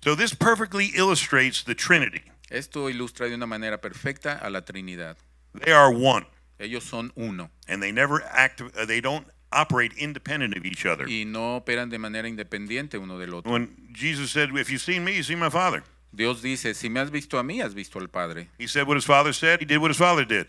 So 0.03 0.15
this 0.15 0.34
perfectly 0.34 0.91
illustrates 0.95 1.63
the 1.63 1.75
Trinity. 1.75 2.23
Esto 2.49 2.89
ilustra 2.89 3.29
de 3.29 3.36
una 3.36 3.45
manera 3.45 3.79
perfecta 3.79 4.34
a 4.34 4.49
la 4.49 4.62
Trinidad. 4.62 5.15
They 5.63 5.71
are 5.71 5.93
one, 5.93 6.25
Ellos 6.62 6.84
son 6.84 7.12
uno 7.15 7.50
and 7.67 7.82
they 7.82 7.91
never 7.91 8.24
act, 8.32 8.62
uh, 8.62 8.86
they 8.86 9.02
don't 9.02 9.28
operate 9.52 9.91
independent 9.97 10.56
of 10.58 10.65
each 10.65 10.86
other. 10.86 11.08
y 11.10 11.26
no 11.26 11.56
operan 11.58 11.89
de 11.89 11.97
manera 12.00 12.28
independiente 12.30 12.97
uno 12.97 13.17
del 13.19 13.34
otro. 13.34 13.52
When 13.52 13.76
Jesus 13.93 14.32
said, 14.32 14.50
If 14.56 14.69
you've 14.69 14.82
seen 14.82 15.04
me, 15.04 15.13
you've 15.15 15.26
seen 15.26 15.39
my 15.39 15.50
Father. 15.50 15.84
Dios 16.13 16.41
dice, 16.41 16.74
si 16.74 16.89
me 16.89 17.00
has 17.00 17.10
visto 17.10 17.38
a 17.39 17.43
mí, 17.43 17.62
has 17.62 17.74
visto 17.74 17.97
al 18.00 18.10
Padre. 18.10 18.50
He 18.60 18.67
said 18.67 18.86
what 18.88 18.95
his 18.97 19.06
Father 19.06 19.34
said, 19.34 19.60
he 19.62 19.65
did 19.65 19.78
what 19.80 19.89
his 19.91 19.97
Father 19.97 20.26
did. 20.26 20.47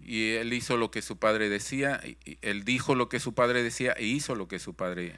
Y 0.00 0.32
él 0.36 0.52
hizo 0.52 0.76
lo 0.76 0.90
que 0.90 1.00
su 1.02 1.16
padre 1.18 1.48
decía, 1.48 2.00
y- 2.04 2.38
él 2.42 2.64
dijo 2.64 2.94
lo 2.96 3.08
que 3.08 3.20
su 3.20 3.34
padre 3.34 3.62
decía 3.62 3.92
e 3.96 4.04
hizo 4.06 4.34
lo 4.34 4.48
que 4.48 4.58
su 4.58 4.74
padre 4.74 5.14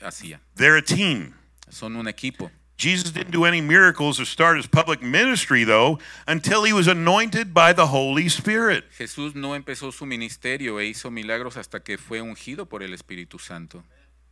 hacía. 0.00 0.40
They're 0.54 0.76
a 0.78 0.82
team. 0.82 1.32
Son 1.70 1.96
un 1.96 2.06
equipo. 2.08 2.50
Jesus 2.76 3.10
didn't 3.10 3.30
do 3.30 3.46
any 3.46 3.62
miracles 3.62 4.20
or 4.20 4.26
start 4.26 4.58
his 4.58 4.66
public 4.66 5.02
ministry, 5.02 5.64
though, 5.64 5.98
until 6.26 6.64
he 6.64 6.72
was 6.74 6.86
anointed 6.86 7.54
by 7.54 7.72
the 7.72 7.86
Holy 7.86 8.28
Spirit. 8.28 8.84
Jesús 8.98 9.34
no 9.34 9.54
empezó 9.54 9.92
su 9.92 10.04
ministerio 10.04 10.78
e 10.78 10.86
hizo 10.86 11.10
milagros 11.10 11.56
hasta 11.56 11.80
que 11.80 11.96
fue 11.96 12.20
ungido 12.20 12.66
por 12.68 12.82
el 12.82 12.92
Espíritu 12.92 13.40
Santo. 13.40 13.82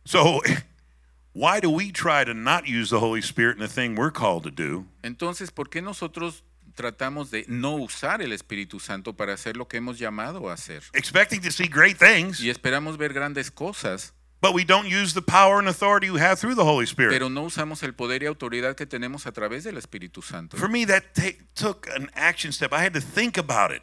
So, 0.05 0.41
why 1.33 1.59
do 1.59 1.71
we 1.71 1.91
try 1.91 2.23
to 2.23 2.35
not 2.35 2.67
use 2.67 2.91
the 2.91 2.99
Holy 2.99 3.21
Spirit 3.21 3.57
in 3.57 3.61
the 3.61 3.67
thing 3.67 3.95
we're 3.95 4.11
called 4.11 4.43
to 4.43 4.51
do? 4.51 4.85
Entonces, 5.01 5.49
¿por 5.49 5.69
qué 5.69 5.81
nosotros 5.81 6.43
tratamos 6.75 7.31
de 7.31 7.45
no 7.47 7.77
usar 7.77 8.21
el 8.21 8.31
Espíritu 8.31 8.79
Santo 8.79 9.13
para 9.13 9.33
hacer 9.33 9.57
lo 9.57 9.67
que 9.67 9.77
hemos 9.77 9.97
llamado 9.97 10.49
a 10.49 10.53
hacer? 10.53 10.83
Expecting 10.93 11.41
to 11.41 11.49
see 11.49 11.67
great 11.67 11.97
things, 11.97 12.39
Y 12.39 12.51
esperamos 12.51 12.97
ver 12.97 13.11
grandes 13.11 13.49
cosas, 13.49 14.13
but 14.45 14.53
we 14.53 14.63
don't 14.63 14.87
use 14.87 15.13
the 15.13 15.21
power 15.21 15.59
and 15.59 15.67
authority 15.67 16.09
we 16.11 16.19
have 16.19 16.37
through 16.39 16.55
the 16.55 16.63
Holy 16.65 16.85
Spirit. 16.85 17.11
pero 17.11 17.29
no 17.29 17.43
usamos 17.43 17.81
el 17.83 17.93
poder 17.93 18.21
y 18.23 18.25
autoridad 18.27 18.75
que 18.75 18.85
tenemos 18.85 19.25
a 19.25 19.31
través 19.31 19.63
del 19.63 19.77
Espíritu 19.77 20.21
Santo. 20.21 20.57
For 20.57 20.67
me, 20.69 20.85
that 20.85 21.03
took 21.55 21.87
an 21.95 22.09
action 22.13 22.51
step. 22.51 22.71
I 22.73 22.83
had 22.83 22.93
to 22.93 23.01
think 23.01 23.37
about 23.37 23.71
it 23.71 23.81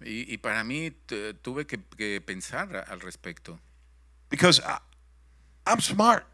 Y, 0.00 0.24
y 0.32 0.38
para 0.38 0.62
mí 0.64 0.92
tuve 1.42 1.66
que, 1.66 1.78
que 1.96 2.20
pensar 2.20 2.84
al 2.88 3.00
respecto, 3.00 3.58
because 4.30 4.60
I, 4.60 4.78
I'm 5.66 5.80
smart. 5.80 6.24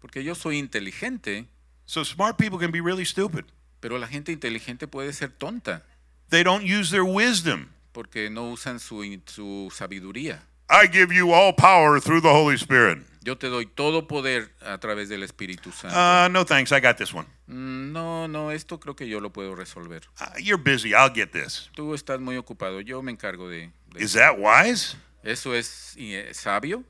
porque 0.00 0.22
yo 0.24 0.34
soy 0.34 0.58
inteligente, 0.58 1.46
So, 1.86 2.04
smart 2.04 2.38
people 2.38 2.58
can 2.58 2.70
be 2.70 2.80
really 2.80 3.04
stupid. 3.04 3.46
pero 3.80 3.98
la 3.98 4.06
gente 4.06 4.30
inteligente 4.30 4.86
puede 4.86 5.12
ser 5.12 5.30
tonta, 5.30 5.82
They 6.28 6.44
don't 6.44 6.64
use 6.64 6.90
their 6.92 7.02
wisdom. 7.04 7.70
porque 7.92 8.30
no 8.30 8.50
usan 8.52 8.78
su, 8.78 9.02
su 9.26 9.72
sabiduría. 9.74 10.46
I 10.70 10.86
give 10.86 11.12
you 11.12 11.32
all 11.32 11.52
power 11.52 11.98
through 11.98 12.20
the 12.20 12.32
Holy 12.32 12.56
Spirit. 12.56 12.98
Yo 13.22 13.36
te 13.36 13.48
doy 13.48 13.66
todo 13.66 14.06
poder 14.06 14.50
a 14.62 14.78
través 14.78 15.08
del 15.08 15.22
Espíritu 15.22 15.72
Santo. 15.72 15.96
Uh, 15.96 16.28
no 16.28 16.44
thanks, 16.44 16.72
I 16.72 16.80
got 16.80 16.96
this 16.96 17.12
one. 17.12 17.26
Mm, 17.48 17.92
no, 17.92 18.26
no, 18.28 18.50
esto 18.50 18.78
creo 18.78 18.94
que 18.94 19.06
yo 19.06 19.20
lo 19.20 19.30
puedo 19.30 19.54
resolver. 19.54 20.02
Uh, 20.20 20.38
you're 20.38 20.62
busy, 20.62 20.94
I'll 20.94 21.12
get 21.12 21.32
this. 21.32 21.68
Tú 21.74 21.92
estás 21.92 22.20
muy 22.20 22.36
ocupado, 22.36 22.80
yo 22.80 23.02
me 23.02 23.12
encargo 23.12 23.48
de... 23.48 23.72
de 23.92 24.02
Is 24.02 24.14
that 24.14 24.38
wise? 24.38 24.96
¿Eso 25.22 25.54
es 25.54 25.94
eh, 25.98 26.30
sabio? 26.32 26.84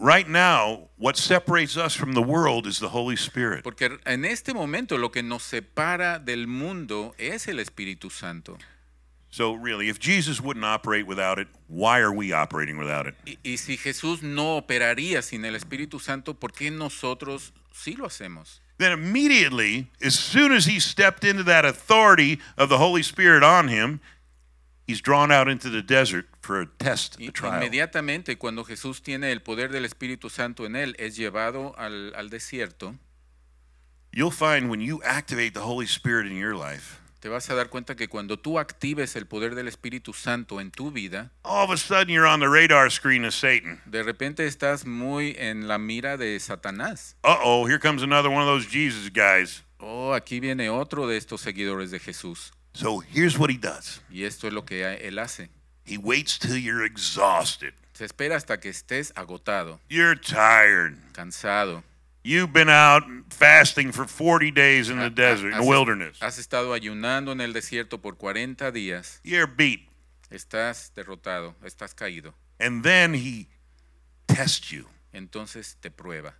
Right 0.00 0.26
now, 0.26 0.88
what 0.96 1.16
separates 1.16 1.76
us 1.76 1.94
from 1.94 2.14
the 2.14 2.22
world 2.22 2.66
is 2.66 2.80
the 2.80 2.88
Holy 2.88 3.16
Spirit. 3.16 3.62
Porque 3.62 3.98
en 4.06 4.24
este 4.24 4.54
momento 4.54 4.96
lo 4.96 5.10
que 5.10 5.22
nos 5.22 5.42
separa 5.42 6.18
del 6.18 6.46
mundo 6.46 7.14
es 7.18 7.46
el 7.48 7.60
Espíritu 7.60 8.08
Santo. 8.08 8.56
So, 9.32 9.54
really, 9.54 9.88
if 9.88 10.00
Jesus 10.00 10.40
wouldn't 10.40 10.64
operate 10.64 11.06
without 11.06 11.38
it, 11.38 11.46
why 11.68 12.00
are 12.00 12.12
we 12.12 12.32
operating 12.32 12.76
without 12.78 13.06
it? 13.06 13.14
Y, 13.24 13.38
y 13.44 13.56
si 13.56 13.76
Jesús 13.76 14.22
no 14.22 14.56
operaría 14.60 15.22
sin 15.22 15.44
el 15.44 15.54
Espíritu 15.54 16.00
Santo, 16.00 16.34
¿por 16.34 16.50
qué 16.50 16.70
nosotros 16.70 17.52
sí 17.72 17.96
lo 17.96 18.06
hacemos? 18.06 18.60
Then, 18.78 18.92
immediately, 18.92 19.88
as 20.02 20.18
soon 20.18 20.52
as 20.52 20.64
he 20.64 20.80
stepped 20.80 21.22
into 21.22 21.44
that 21.44 21.64
authority 21.64 22.40
of 22.56 22.68
the 22.68 22.78
Holy 22.78 23.02
Spirit 23.02 23.44
on 23.44 23.68
him, 23.68 24.00
he's 24.86 25.00
drawn 25.00 25.30
out 25.30 25.48
into 25.48 25.70
the 25.70 25.82
desert 25.82 26.26
for 26.40 26.62
a 26.62 26.66
test, 26.66 27.20
a 27.20 27.30
trial. 27.30 27.62
Inmediatamente 27.62 28.36
cuando 28.36 28.64
Jesús 28.64 29.02
tiene 29.02 29.30
el 29.30 29.40
poder 29.40 29.70
del 29.70 29.84
Espíritu 29.84 30.28
Santo 30.28 30.64
en 30.64 30.74
él, 30.74 30.96
es 30.98 31.16
llevado 31.16 31.74
al, 31.78 32.12
al 32.16 32.30
desierto, 32.30 32.96
You'll 34.12 34.32
find 34.32 34.68
when 34.68 34.80
you 34.80 35.00
activate 35.04 35.54
the 35.54 35.60
Holy 35.60 35.86
Spirit 35.86 36.26
in 36.26 36.36
your 36.36 36.56
life, 36.56 37.00
te 37.20 37.28
vas 37.28 37.48
a 37.50 37.54
dar 37.54 37.68
cuenta 37.68 37.94
que 37.96 38.08
cuando 38.08 38.38
tú 38.38 38.58
actives 38.58 39.14
el 39.14 39.26
poder 39.26 39.54
del 39.54 39.68
Espíritu 39.68 40.12
Santo 40.14 40.60
en 40.60 40.70
tu 40.70 40.90
vida, 40.90 41.30
all 41.42 41.64
of 41.64 41.70
a 41.70 41.76
sudden 41.76 42.08
you're 42.08 42.26
on 42.26 42.40
the 42.40 42.48
radar 42.48 42.90
screen 42.90 43.24
of 43.24 43.34
Satan. 43.34 43.80
de 43.86 44.02
repente 44.02 44.46
estás 44.46 44.86
muy 44.86 45.34
en 45.38 45.68
la 45.68 45.78
mira 45.78 46.16
de 46.16 46.38
Satanás. 46.40 47.16
Uh 47.22 47.36
oh, 47.42 47.66
here 47.66 47.78
comes 47.78 48.02
another 48.02 48.30
one 48.30 48.40
of 48.42 48.46
those 48.48 48.66
Jesus 48.66 49.10
guys. 49.12 49.62
Oh, 49.78 50.12
aquí 50.14 50.40
viene 50.40 50.68
otro 50.70 51.06
de 51.06 51.16
estos 51.16 51.40
seguidores 51.42 51.90
de 51.90 51.98
Jesús. 51.98 52.52
So 52.72 53.00
here's 53.00 53.36
what 53.38 53.50
he 53.50 53.56
does 53.58 54.00
Y 54.10 54.24
esto 54.24 54.46
es 54.46 54.52
lo 54.52 54.64
que 54.64 54.84
él 55.06 55.18
hace. 55.18 55.50
he 55.84 55.98
waits 55.98 56.38
till 56.38 56.56
you're 56.56 56.84
exhausted, 56.84 57.74
Se 57.92 58.04
espera 58.06 58.36
hasta 58.36 58.58
que 58.60 58.70
estés 58.70 59.12
agotado, 59.16 59.80
you're 59.88 60.14
tired. 60.18 60.96
cansado. 61.12 61.82
You've 62.22 62.52
been 62.52 62.68
out 62.68 63.02
fasting 63.30 63.92
for 63.92 64.04
40 64.06 64.50
days 64.50 64.90
in 64.90 64.98
the 64.98 65.08
desert, 65.08 65.52
in 65.54 65.58
the 65.60 65.64
wilderness. 65.64 66.18
Has 66.20 66.38
estado 66.38 66.74
ayunando 66.74 67.32
en 67.32 67.40
el 67.40 67.52
desierto 67.54 68.00
por 68.02 68.16
40 68.18 68.70
días. 68.72 69.20
You're 69.24 69.46
beat. 69.46 69.80
Estás 70.30 70.92
derrotado, 70.94 71.54
estás 71.64 71.94
caído. 71.94 72.34
And 72.58 72.82
then 72.84 73.14
he 73.14 73.48
tests 74.28 74.70
you 74.70 74.86
Entonces 75.14 75.76
te 75.80 75.90
prueba. 75.90 76.34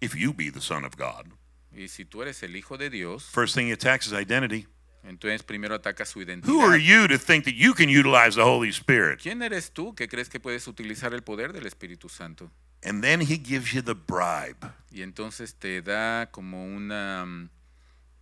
if 0.00 0.14
you 0.14 0.32
be 0.34 0.50
the 0.50 0.60
Son 0.60 0.84
of 0.84 0.96
God. 0.96 1.32
Y 1.74 1.88
si 1.88 2.04
tú 2.04 2.20
eres 2.22 2.42
el 2.42 2.54
hijo 2.54 2.76
de 2.76 2.90
Dios, 2.90 3.24
First 3.32 3.54
thing 3.54 3.68
he 3.68 3.72
attacks 3.72 4.06
is 4.06 4.12
identity. 4.12 4.66
entonces 5.04 5.42
primero 5.42 5.74
ataca 5.74 6.04
su 6.04 6.20
identidad. 6.20 6.52
Who 6.52 6.60
are 6.60 6.76
you 6.78 7.08
to 7.08 7.18
think 7.18 7.44
that 7.46 7.54
you 7.54 7.72
can 7.72 7.88
utilize 7.88 8.36
the 8.36 8.44
Holy 8.44 8.68
Spirit? 8.68 9.20
¿Quién 9.22 9.42
eres 9.42 9.72
tú 9.72 9.94
que 9.94 10.06
crees 10.06 10.28
que 10.28 10.38
puedes 10.38 10.68
utilizar 10.68 11.14
el 11.14 11.22
poder 11.22 11.52
del 11.54 11.66
Espíritu 11.66 12.08
Santo? 12.10 12.50
And 12.84 13.02
then 13.02 13.20
he 13.20 13.36
gives 13.38 13.72
you 13.72 13.82
the 13.82 13.94
bribe. 13.94 14.66
Y 14.90 15.02
entonces 15.02 15.54
te 15.54 15.80
da 15.82 16.26
como 16.30 16.64
una, 16.64 17.24
mm, 17.24 17.48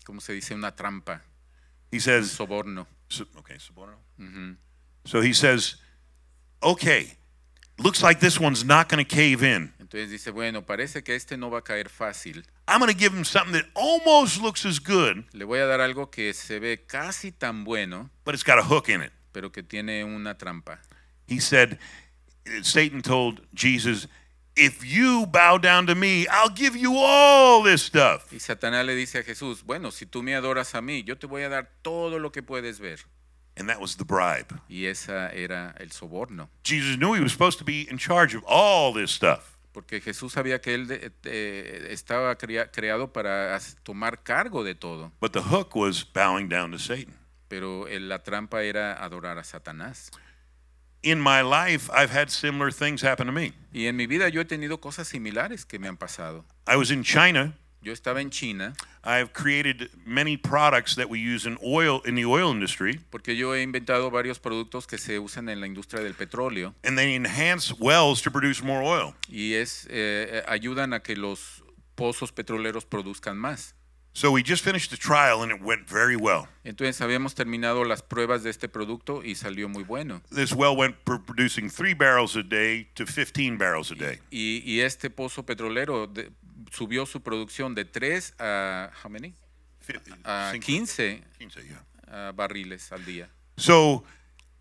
¿cómo 0.05 0.21
se 0.21 0.33
dice? 0.35 0.55
Una 0.55 0.75
trampa, 0.77 1.23
He 1.91 1.97
un 1.97 2.01
says, 2.01 2.31
soborno. 2.31 2.87
so- 3.09 3.27
okay, 3.37 3.59
soborno. 3.59 3.99
Ujú. 4.19 4.57
So 5.07 5.23
he 5.23 5.33
says, 5.33 5.77
okay, 6.63 7.17
looks 7.79 8.03
like 8.03 8.21
this 8.21 8.39
one's 8.39 8.65
not 8.65 8.89
going 8.89 9.03
to 9.05 9.09
cave 9.09 9.43
in. 9.43 9.73
Entonces 9.81 10.11
dice, 10.11 10.31
bueno, 10.31 10.65
parece 10.65 11.03
que 11.03 11.17
este 11.17 11.37
no 11.37 11.51
va 11.51 11.59
a 11.59 11.63
caer 11.65 11.89
fácil. 11.89 12.45
I'm 12.69 12.79
going 12.81 12.93
to 12.93 12.97
give 12.99 13.13
him 13.17 13.25
something 13.25 13.53
that 13.55 13.67
almost 13.75 14.41
looks 14.41 14.65
as 14.65 14.79
good, 14.79 15.25
Le 15.33 15.45
voy 15.45 15.59
a 15.59 15.67
dar 15.67 15.81
algo 15.81 16.11
que 16.11 16.33
se 16.35 16.61
ve 16.61 16.85
casi 16.87 17.33
tan 17.33 17.65
bueno, 17.65 18.11
but 18.25 18.35
it's 18.35 18.45
got 18.45 18.59
a 18.59 18.63
hook 18.63 18.89
in 18.91 19.03
it. 19.03 19.11
pero 19.33 19.51
que 19.51 19.63
tiene 19.65 20.05
una 20.05 20.37
trampa. 20.37 20.79
He 21.27 21.41
said, 21.41 21.79
Satan 22.63 23.01
told 23.03 23.41
Jesus, 23.55 24.07
if 24.61 24.85
you 24.85 25.27
bow 25.27 25.59
down 25.59 25.87
to 25.87 25.95
me, 25.95 26.27
I'll 26.31 26.55
give 26.55 26.77
you 26.77 26.95
all 26.97 27.63
this 27.63 27.83
stuff. 27.83 28.31
Y 28.33 28.39
Satanás 28.41 28.85
le 28.85 28.95
dice 28.95 29.19
a 29.19 29.23
Jesús, 29.23 29.63
bueno, 29.65 29.91
si 29.91 30.07
tú 30.07 30.23
me 30.23 30.35
adoras 30.35 30.75
a 30.75 30.81
mí, 30.83 31.03
yo 31.05 31.17
te 31.17 31.27
voy 31.27 31.43
a 31.43 31.49
dar 31.49 31.71
todo 31.83 32.19
lo 32.19 32.31
que 32.31 32.43
puedes 32.43 32.79
ver. 32.79 33.01
And 33.57 33.69
that 33.69 33.81
was 33.81 33.97
the 33.97 34.05
bribe. 34.05 34.47
Y 34.69 34.87
esa 34.87 35.31
era 35.31 35.75
el 35.79 35.91
soborno. 35.91 36.49
Jesus 36.65 36.97
knew 36.97 37.15
he 37.15 37.21
was 37.21 37.33
supposed 37.33 37.59
to 37.59 37.65
be 37.65 37.87
in 37.91 37.99
charge 37.99 38.35
of 38.37 38.43
all 38.47 38.93
this 38.93 39.11
stuff. 39.11 39.57
Porque 39.73 40.01
Jesús 40.01 40.33
sabía 40.33 40.61
que 40.61 40.75
él 40.75 40.87
de- 40.89 41.13
eh, 41.25 41.89
estaba 41.91 42.37
crea- 42.37 42.71
creado 42.71 43.13
para 43.13 43.59
tomar 43.83 44.23
cargo 44.23 44.65
de 44.65 44.75
todo. 44.75 45.13
But 45.21 45.33
the 45.33 45.43
hook 45.43 45.75
was 45.77 46.05
bowing 46.05 46.49
down 46.49 46.71
to 46.73 46.79
Satan. 46.79 47.15
Pero 47.49 47.87
eh, 47.89 47.99
la 48.01 48.21
trampa 48.23 48.63
era 48.63 48.95
adorar 49.03 49.39
a 49.39 49.45
Satanás. 49.45 50.11
In 51.03 51.19
my 51.21 51.43
life, 51.43 51.91
I've 51.93 52.11
had 52.11 52.31
similar 52.31 52.71
things 52.71 53.03
happen 53.03 53.27
to 53.27 53.33
me. 53.33 53.53
Y 53.73 53.87
en 53.87 53.97
mi 53.97 54.07
vida 54.07 54.29
yo 54.29 54.41
he 54.41 54.45
tenido 54.45 54.81
cosas 54.81 55.09
similares 55.09 55.65
que 55.65 55.79
me 55.79 55.89
han 55.89 55.97
pasado. 55.97 56.45
I 56.67 56.77
was 56.77 56.91
in 56.91 57.03
China. 57.03 57.55
Yo 57.83 57.93
estaba 57.93 58.21
en 58.21 58.29
China 58.31 58.75
I've 59.03 59.33
created 59.33 59.91
many 60.05 60.37
products 60.37 60.95
that 60.97 61.09
we 61.09 61.19
use 61.19 61.47
in 61.47 61.57
oil 61.65 62.03
in 62.05 62.15
the 62.15 62.27
oil 62.27 62.51
industry, 62.51 63.01
porque 63.11 63.35
yo 63.35 63.55
he 63.55 63.63
inventado 63.63 64.11
varios 64.11 64.39
productos 64.39 64.87
que 64.87 64.99
se 64.99 65.19
usan 65.19 65.49
en 65.49 65.61
la 65.61 65.67
industria 65.67 66.03
del 66.03 66.13
petróleo 66.15 66.75
and 66.85 66.99
they 66.99 67.15
enhance 67.15 67.73
wells 67.79 68.21
to 68.21 68.31
produce 68.31 68.63
more 68.63 68.83
oil. 68.83 69.15
y 69.29 69.55
es 69.55 69.87
eh, 69.91 70.43
ayudan 70.47 70.93
a 70.93 71.01
que 71.01 71.17
los 71.17 71.65
pozos 71.95 72.33
petroleros 72.33 72.85
produzcan 72.85 73.39
más. 73.39 73.75
So 74.13 74.33
we 74.33 74.43
just 74.43 74.65
finished 74.65 74.91
the 74.91 74.97
trial, 74.97 75.43
and 75.43 75.53
it 75.53 75.63
went 75.63 75.89
very 75.89 76.17
well. 76.17 76.49
Entonces 76.65 77.01
habíamos 77.01 77.35
terminado 77.35 77.85
las 77.85 78.03
pruebas 78.03 78.43
de 78.43 78.51
este 78.51 78.69
producto 78.69 79.23
y 79.25 79.35
salió 79.37 79.69
muy 79.69 79.85
bueno. 79.85 80.21
This 80.31 80.53
well 80.53 80.77
went 80.77 80.97
from 81.07 81.23
producing 81.25 81.71
three 81.71 81.95
barrels 81.95 82.37
a 82.37 82.43
day 82.43 82.89
to 82.97 83.07
15 83.07 83.57
barrels 83.57 83.91
a 83.93 83.95
day. 83.95 84.19
Y, 84.31 84.63
y 84.65 84.81
este 84.81 85.11
pozo 85.11 85.45
petrolero 85.47 86.07
de- 86.09 86.31
subió 86.73 87.07
su 87.07 87.21
producción 87.23 87.75
de 87.75 87.85
3 87.85 88.35
a, 88.39 88.91
how 89.03 89.09
many? 89.11 89.35
a 90.25 90.53
15 90.61 91.23
15, 91.39 91.63
yeah. 91.63 91.83
ah, 92.09 92.33
barriles 92.35 92.93
al 92.93 93.05
día. 93.05 93.29
So 93.57 94.05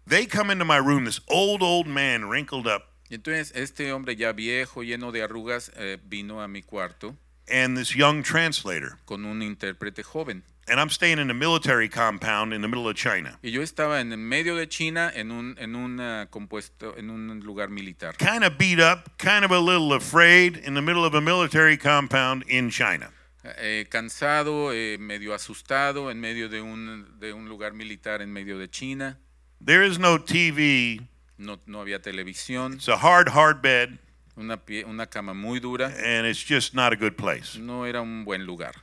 they 0.07 0.25
come 0.25 0.51
into 0.51 0.65
my 0.65 0.77
room, 0.77 1.05
this 1.05 1.21
old, 1.27 1.61
old 1.63 1.87
man, 1.87 2.29
wrinkled 2.29 2.67
up, 2.67 2.83
Y 3.09 3.15
entonces 3.15 3.51
este 3.55 3.91
hombre 3.91 4.15
ya 4.15 4.31
viejo, 4.33 4.83
lleno 4.83 5.11
de 5.11 5.23
arrugas, 5.23 5.71
eh, 5.75 5.97
vino 6.03 6.41
a 6.41 6.47
mi 6.47 6.61
cuarto 6.61 7.15
and 7.51 7.77
this 7.77 7.95
young 7.95 8.23
translator. 8.23 8.97
con 9.05 9.25
un 9.25 9.41
intérprete 9.41 10.03
joven. 10.03 10.43
And 10.67 10.79
I'm 10.79 10.89
staying 10.89 11.17
in 11.17 11.31
a 11.31 11.33
military 11.33 11.89
compound 11.89 12.53
in 12.53 12.61
the 12.61 12.67
middle 12.67 12.87
of 12.87 12.95
China. 12.95 13.39
Y 13.41 13.49
yo 13.49 13.61
estaba 13.61 14.01
en 14.01 14.11
el 14.11 14.19
medio 14.19 14.55
de 14.55 14.67
China 14.67 15.11
en 15.15 15.31
un, 15.31 15.55
en 15.57 15.75
un 15.75 15.99
ah, 15.99 16.27
compuesto, 16.29 16.95
en 16.95 17.09
un 17.09 17.39
lugar 17.39 17.69
militar. 17.69 18.15
Kind 18.17 18.43
of 18.43 18.57
beat 18.59 18.79
up, 18.79 19.17
kind 19.17 19.43
of 19.43 19.49
a 19.49 19.59
little 19.59 19.93
afraid 19.93 20.57
in 20.57 20.75
the 20.75 20.81
middle 20.81 21.03
of 21.03 21.15
a 21.15 21.21
military 21.21 21.75
compound 21.75 22.43
in 22.47 22.69
China. 22.69 23.09
Eh, 23.57 23.87
cansado, 23.89 24.71
eh, 24.71 24.97
medio 24.99 25.33
asustado, 25.33 26.11
en 26.11 26.19
medio 26.19 26.49
de 26.49 26.61
un, 26.61 27.17
de 27.19 27.33
un 27.33 27.49
lugar 27.49 27.73
militar 27.73 28.21
en 28.21 28.31
medio 28.31 28.59
de 28.59 28.67
China. 28.67 29.17
There 29.59 29.83
is 29.83 29.97
no 29.97 30.19
TV. 30.19 31.01
No, 31.37 31.57
no 31.65 31.79
había 31.81 32.01
televisión, 32.01 32.73
It's 32.75 32.89
a 32.89 32.97
hard, 32.97 33.29
hard 33.29 33.61
bed, 33.61 33.97
una, 34.39 34.57
pie- 34.57 34.85
una 34.85 35.05
cama 35.07 35.33
muy 35.33 35.59
dura. 35.59 35.87
and 36.03 36.25
it's 36.25 36.43
just 36.43 36.73
not 36.73 36.93
a 36.93 36.95
good 36.95 37.15
place. 37.15 37.57
No 37.59 37.85
era 37.85 38.01
un 38.01 38.23
buen 38.25 38.45
lugar. 38.45 38.73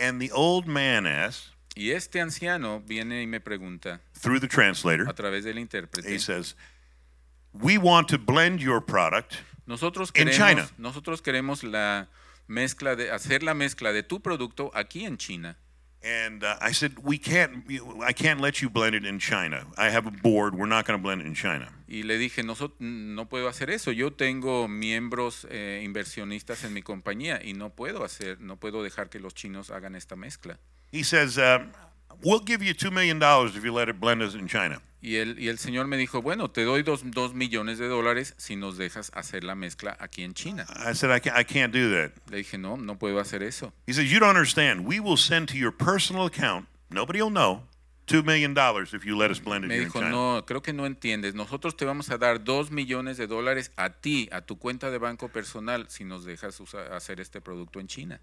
And 0.00 0.20
the 0.20 0.30
old 0.32 0.66
man 0.66 1.06
asks, 1.06 1.50
Y 1.76 1.90
este 1.92 2.20
anciano 2.20 2.80
viene 2.86 3.22
y 3.22 3.26
me 3.26 3.40
pregunta 3.40 4.00
through 4.14 4.40
the 4.40 4.48
translator, 4.48 5.08
a 5.08 5.14
través 5.14 5.44
del 5.44 5.56
intérprete. 5.58 6.08
he 6.08 6.18
says, 6.18 6.54
We 7.52 7.78
want 7.78 8.08
to 8.08 8.18
blend 8.18 8.60
your 8.60 8.80
product 8.84 9.36
Nosotros 9.66 10.10
In 10.14 10.26
queremos, 10.26 10.36
China. 10.36 10.68
nosotros 10.78 11.22
queremos 11.22 11.62
la 11.64 12.08
mezcla 12.48 12.96
de 12.96 13.10
hacer 13.12 13.42
la 13.44 13.54
mezcla 13.54 13.92
de 13.92 14.02
tu 14.02 14.20
producto 14.20 14.70
aquí 14.74 15.04
en 15.04 15.16
China. 15.16 15.56
And 16.02 16.42
uh, 16.44 16.56
I 16.62 16.72
said, 16.72 16.98
we 17.04 17.18
can't. 17.18 17.64
I 18.02 18.12
can't 18.12 18.40
let 18.40 18.62
you 18.62 18.70
blend 18.70 18.94
it 18.94 19.04
in 19.04 19.18
China. 19.18 19.66
I 19.76 19.90
have 19.90 20.06
a 20.06 20.10
board. 20.10 20.54
We're 20.54 20.66
not 20.66 20.86
going 20.86 20.98
to 20.98 21.02
blend 21.02 21.20
it 21.20 21.26
in 21.26 21.34
China. 21.34 21.68
Y 21.86 22.02
le 22.04 22.16
dije, 22.16 22.42
no, 22.42 22.54
no 22.78 23.28
puedo 23.28 23.48
hacer 23.48 23.68
eso. 23.68 23.90
Yo 23.90 24.12
tengo 24.12 24.66
miembros 24.66 25.46
eh, 25.50 25.82
inversionistas 25.84 26.64
en 26.64 26.72
mi 26.72 26.82
compañía 26.82 27.40
y 27.44 27.52
no 27.52 27.70
puedo 27.70 28.02
hacer, 28.02 28.40
no 28.40 28.56
puedo 28.56 28.82
dejar 28.82 29.10
que 29.10 29.20
los 29.20 29.34
chinos 29.34 29.70
hagan 29.70 29.94
esta 29.94 30.16
mezcla. 30.16 30.58
He 30.92 31.02
says, 31.04 31.36
uh, 31.36 31.66
"We'll 32.22 32.44
give 32.44 32.64
you 32.64 32.74
two 32.74 32.90
million 32.90 33.18
dollars 33.18 33.56
if 33.56 33.64
you 33.64 33.72
let 33.74 33.88
it 33.88 33.98
blend 34.00 34.22
us 34.22 34.34
in 34.34 34.46
China." 34.48 34.80
Y 35.02 35.16
el, 35.16 35.38
y 35.38 35.48
el 35.48 35.58
señor 35.58 35.86
me 35.86 35.96
dijo, 35.96 36.20
bueno, 36.20 36.50
te 36.50 36.62
doy 36.62 36.82
dos, 36.82 37.00
dos 37.04 37.32
millones 37.32 37.78
de 37.78 37.88
dólares 37.88 38.34
si 38.36 38.54
nos 38.54 38.76
dejas 38.76 39.10
hacer 39.14 39.44
la 39.44 39.54
mezcla 39.54 39.96
aquí 39.98 40.22
en 40.22 40.34
China. 40.34 40.66
I 40.68 40.94
said, 40.94 41.10
"I 41.10 41.20
can't, 41.20 41.38
I 41.38 41.44
can't 41.44 41.72
do 41.72 41.90
that." 41.90 42.12
Le 42.30 42.36
dije, 42.38 42.58
no, 42.58 42.76
no 42.76 42.98
puedo 42.98 43.18
hacer 43.18 43.42
eso. 43.42 43.72
He 43.86 43.94
says, 43.94 44.10
"You 44.10 44.18
don't 44.20 44.36
understand. 44.36 44.84
We 44.86 45.00
will 45.00 45.16
send 45.16 45.48
to 45.48 45.56
your 45.56 45.72
personal 45.74 46.26
account. 46.26 46.66
Nobody 46.90 47.22
will 47.22 47.30
know. 47.32 47.62
$2 48.08 48.24
million 48.24 48.54
if 48.92 49.04
you 49.06 49.16
let 49.16 49.30
us 49.30 49.38
blend 49.38 49.64
it 49.64 49.68
Me 49.68 49.74
here 49.76 49.84
in 49.84 49.88
dijo, 49.88 50.00
China. 50.00 50.10
no, 50.10 50.44
creo 50.44 50.60
que 50.62 50.72
no 50.72 50.84
entiendes. 50.84 51.34
Nosotros 51.34 51.76
te 51.76 51.84
vamos 51.84 52.10
a 52.10 52.18
dar 52.18 52.42
dos 52.42 52.72
millones 52.72 53.16
de 53.16 53.28
dólares 53.28 53.70
a 53.76 53.90
ti, 53.90 54.28
a 54.32 54.40
tu 54.40 54.58
cuenta 54.58 54.90
de 54.90 54.98
banco 54.98 55.28
personal, 55.28 55.86
si 55.88 56.02
nos 56.04 56.24
dejas 56.24 56.58
usa- 56.58 56.94
hacer 56.96 57.20
este 57.20 57.40
producto 57.40 57.78
en 57.78 57.86
China. 57.86 58.20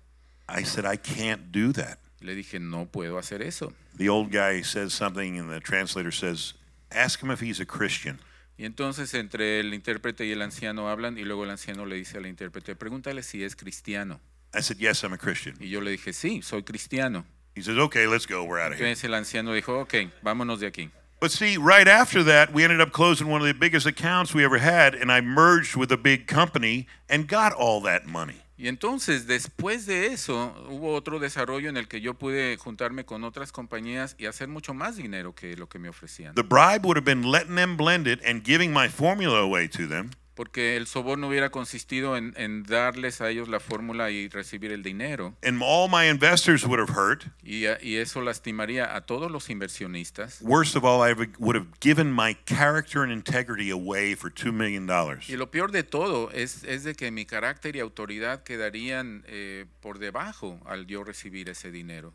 I 0.50 0.64
said, 0.66 0.84
I 0.86 0.98
can't 0.98 1.52
do 1.52 1.72
that. 1.72 2.00
Le 2.20 2.34
dije, 2.36 2.60
no 2.60 2.86
puedo 2.88 3.18
hacer 3.18 3.42
eso. 3.42 3.74
The 3.98 4.10
old 4.10 4.32
guy 4.32 4.62
says 4.64 4.94
something, 4.94 5.38
and 5.38 5.50
the 5.52 5.60
translator 5.60 6.12
says, 6.12 6.54
Ask 6.92 7.22
him 7.22 7.32
if 7.32 7.42
he's 7.42 7.60
a 7.60 7.66
Christian. 7.66 8.20
Y 8.58 8.66
entonces 8.66 9.14
entre 9.14 9.60
el 9.60 9.74
intérprete 9.74 10.26
y 10.26 10.32
el 10.32 10.42
anciano 10.42 10.90
hablan 10.90 11.18
y 11.18 11.24
luego 11.24 11.44
el 11.44 11.52
anciano 11.52 11.86
le 11.86 11.96
dice 11.96 12.18
al 12.18 12.26
intérprete, 12.26 12.76
pregúntale 12.76 13.22
si 13.22 13.44
es 13.44 13.56
cristiano. 13.56 14.20
I 14.54 14.62
said, 14.62 14.78
Yes, 14.80 15.04
I'm 15.04 15.14
a 15.14 15.18
Christian. 15.18 15.56
Y 15.60 15.70
yo 15.70 15.80
le 15.82 15.92
dije, 15.92 16.14
sí, 16.14 16.42
soy 16.42 16.64
cristiano. 16.64 17.26
He 17.56 17.62
says, 17.62 17.78
Okay, 17.78 18.08
let's 18.08 18.26
go. 18.26 18.44
We're 18.44 18.60
out 18.60 18.72
of 18.72 18.80
here. 18.80 18.88
Entonces 18.88 19.04
el 19.04 19.14
anciano 19.14 19.54
dijo, 19.54 19.80
ok, 19.82 20.12
vámonos 20.24 20.60
de 20.60 20.68
aquí. 20.68 20.90
But 21.20 21.32
see, 21.32 21.58
right 21.58 21.88
after 21.88 22.24
that, 22.24 22.54
we 22.54 22.64
ended 22.64 22.80
up 22.80 22.92
closing 22.92 23.28
one 23.28 23.42
of 23.42 23.48
the 23.48 23.54
biggest 23.54 23.88
accounts 23.88 24.36
we 24.36 24.44
ever 24.44 24.60
had, 24.60 24.94
and 24.94 25.12
I 25.12 25.20
merged 25.22 25.76
with 25.76 25.92
a 25.92 25.98
big 25.98 26.28
company 26.28 26.88
and 27.10 27.28
got 27.28 27.54
all 27.54 27.82
that 27.82 28.06
money. 28.06 28.44
Y 28.60 28.68
entonces, 28.68 29.28
después 29.28 29.86
de 29.86 30.08
eso, 30.08 30.56
hubo 30.68 30.96
otro 30.96 31.20
desarrollo 31.20 31.70
en 31.70 31.78
el 31.78 31.88
que 31.88 32.02
yo 32.02 32.16
pude 32.16 32.58
juntarme 32.58 33.06
con 33.06 33.24
otras 33.24 33.52
compañías 33.52 34.16
y 34.18 34.26
hacer 34.26 34.48
mucho 34.48 34.74
más 34.74 34.96
dinero 34.96 35.36
que 35.36 35.56
lo 35.56 35.70
que 35.70 35.78
me 35.78 35.90
ofrecían. 35.90 36.34
The 36.34 36.42
bribe 36.42 36.84
would 36.84 36.98
have 36.98 37.06
been 37.06 37.32
letting 37.32 37.56
them 37.56 37.78
blend 37.78 38.08
it 38.08 38.20
and 38.26 38.44
giving 38.44 38.74
my 38.74 38.90
formula 38.90 39.42
away 39.42 39.68
to 39.70 39.88
them. 39.88 40.10
Porque 40.38 40.78
el 40.78 40.88
soborno 40.88 41.28
hubiera 41.28 41.50
consistido 41.50 42.16
en, 42.16 42.34
en 42.38 42.64
darles 42.64 43.20
a 43.20 43.30
ellos 43.30 43.50
la 43.50 43.60
fórmula 43.60 44.12
y 44.12 44.30
recibir 44.30 44.72
el 44.72 44.84
dinero. 44.84 45.36
And 45.44 45.60
all 45.62 45.90
my 45.90 46.08
investors 46.10 46.64
would 46.64 46.80
have 46.80 46.92
hurt. 46.96 47.26
Y, 47.44 47.66
a- 47.66 47.80
y 47.82 47.96
eso 47.98 48.22
lastimaría 48.22 48.96
a 48.96 49.02
todos 49.02 49.30
los 49.32 49.50
inversionistas. 49.50 50.40
Worst 50.42 50.76
of 50.76 50.84
all, 50.86 51.02
I 51.02 51.14
would 51.40 51.56
have 51.58 51.68
given 51.82 52.12
my 52.14 52.36
character 52.46 53.02
and 53.04 53.12
integrity 53.12 53.72
away 53.72 54.16
for 54.16 54.30
$2 54.32 54.54
million. 54.54 54.88
Y 55.28 55.36
lo 55.36 55.50
peor 55.50 55.72
de 55.72 55.82
todo 55.84 56.30
es, 56.32 56.64
es 56.64 56.84
de 56.84 56.94
que 56.94 57.10
mi 57.12 57.26
carácter 57.26 57.76
y 57.76 57.80
autoridad 57.80 58.44
quedarían 58.44 59.24
eh, 59.28 59.66
por 59.82 59.98
debajo 59.98 60.62
al 60.68 60.86
yo 60.86 61.04
recibir 61.04 61.50
ese 61.50 61.72
dinero. 61.72 62.14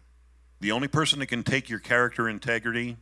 The 0.60 0.70
only 0.70 0.86
person 0.86 1.18
that 1.18 1.26
can 1.28 1.42
take 1.42 1.68
your 1.68 1.80
character 1.80 2.28
and 2.28 2.34
integrity 2.40 2.96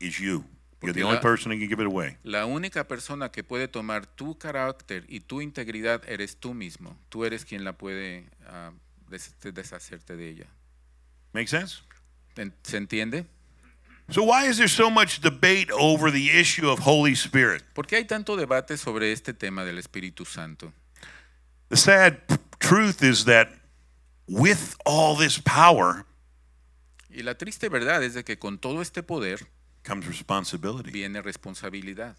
is 0.00 0.18
you. 0.18 0.44
You're 0.82 0.94
the 0.94 1.02
only 1.02 1.16
la- 1.16 1.20
person 1.20 1.50
that 1.50 1.58
can 1.58 1.68
give 1.68 1.80
it 1.80 1.86
away. 1.86 2.16
La 2.22 2.46
única 2.46 2.88
persona 2.88 3.30
que 3.30 3.44
puede 3.44 3.68
tomar 3.68 4.06
tu 4.06 4.38
carácter 4.38 5.04
y 5.08 5.20
tu 5.20 5.40
integridad 5.42 6.02
eres 6.08 6.36
tú 6.38 6.54
mismo. 6.54 6.96
Tú 7.10 7.24
eres 7.24 7.44
quien 7.44 7.64
la 7.64 7.72
puede 7.74 8.24
ah, 8.46 8.72
des- 9.08 9.34
deshacerte 9.42 10.16
de 10.16 10.28
ella. 10.28 10.46
Make 11.32 11.48
sense? 11.48 11.82
¿Se 12.62 12.76
entiende? 12.76 13.26
So, 14.10 14.24
why 14.24 14.46
is 14.48 14.56
there 14.56 14.68
so 14.68 14.90
much 14.90 15.20
debate 15.20 15.70
over 15.70 16.10
the 16.10 16.30
issue 16.30 16.68
of 16.68 16.80
Holy 16.80 17.12
Spirit? 17.14 17.62
¿Por 17.74 17.86
qué 17.86 17.96
hay 17.96 18.04
tanto 18.04 18.36
debate 18.36 18.76
sobre 18.76 19.12
este 19.12 19.32
tema 19.34 19.64
del 19.64 19.78
Espíritu 19.78 20.24
Santo? 20.24 20.72
The 21.68 21.76
sad 21.76 22.18
truth 22.58 23.02
is 23.02 23.24
that 23.26 23.48
with 24.26 24.74
all 24.84 25.16
this 25.16 25.38
power 25.38 26.04
Y 27.08 27.22
la 27.22 27.34
triste 27.34 27.68
verdad 27.68 28.02
es 28.02 28.14
de 28.14 28.24
que 28.24 28.38
con 28.38 28.58
todo 28.58 28.82
este 28.82 29.02
poder 29.04 29.46
comes 29.82 30.06
responsibility. 30.06 30.90
viene 30.90 31.20
responsabilidad. 31.22 32.16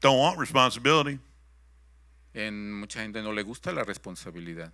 Don't 0.00 0.18
want 0.18 0.38
responsibility. 0.38 1.18
En 2.34 2.72
mucha 2.72 3.00
gente 3.00 3.22
no 3.22 3.32
le 3.32 3.42
gusta 3.42 3.72
la 3.72 3.84
responsabilidad. 3.84 4.72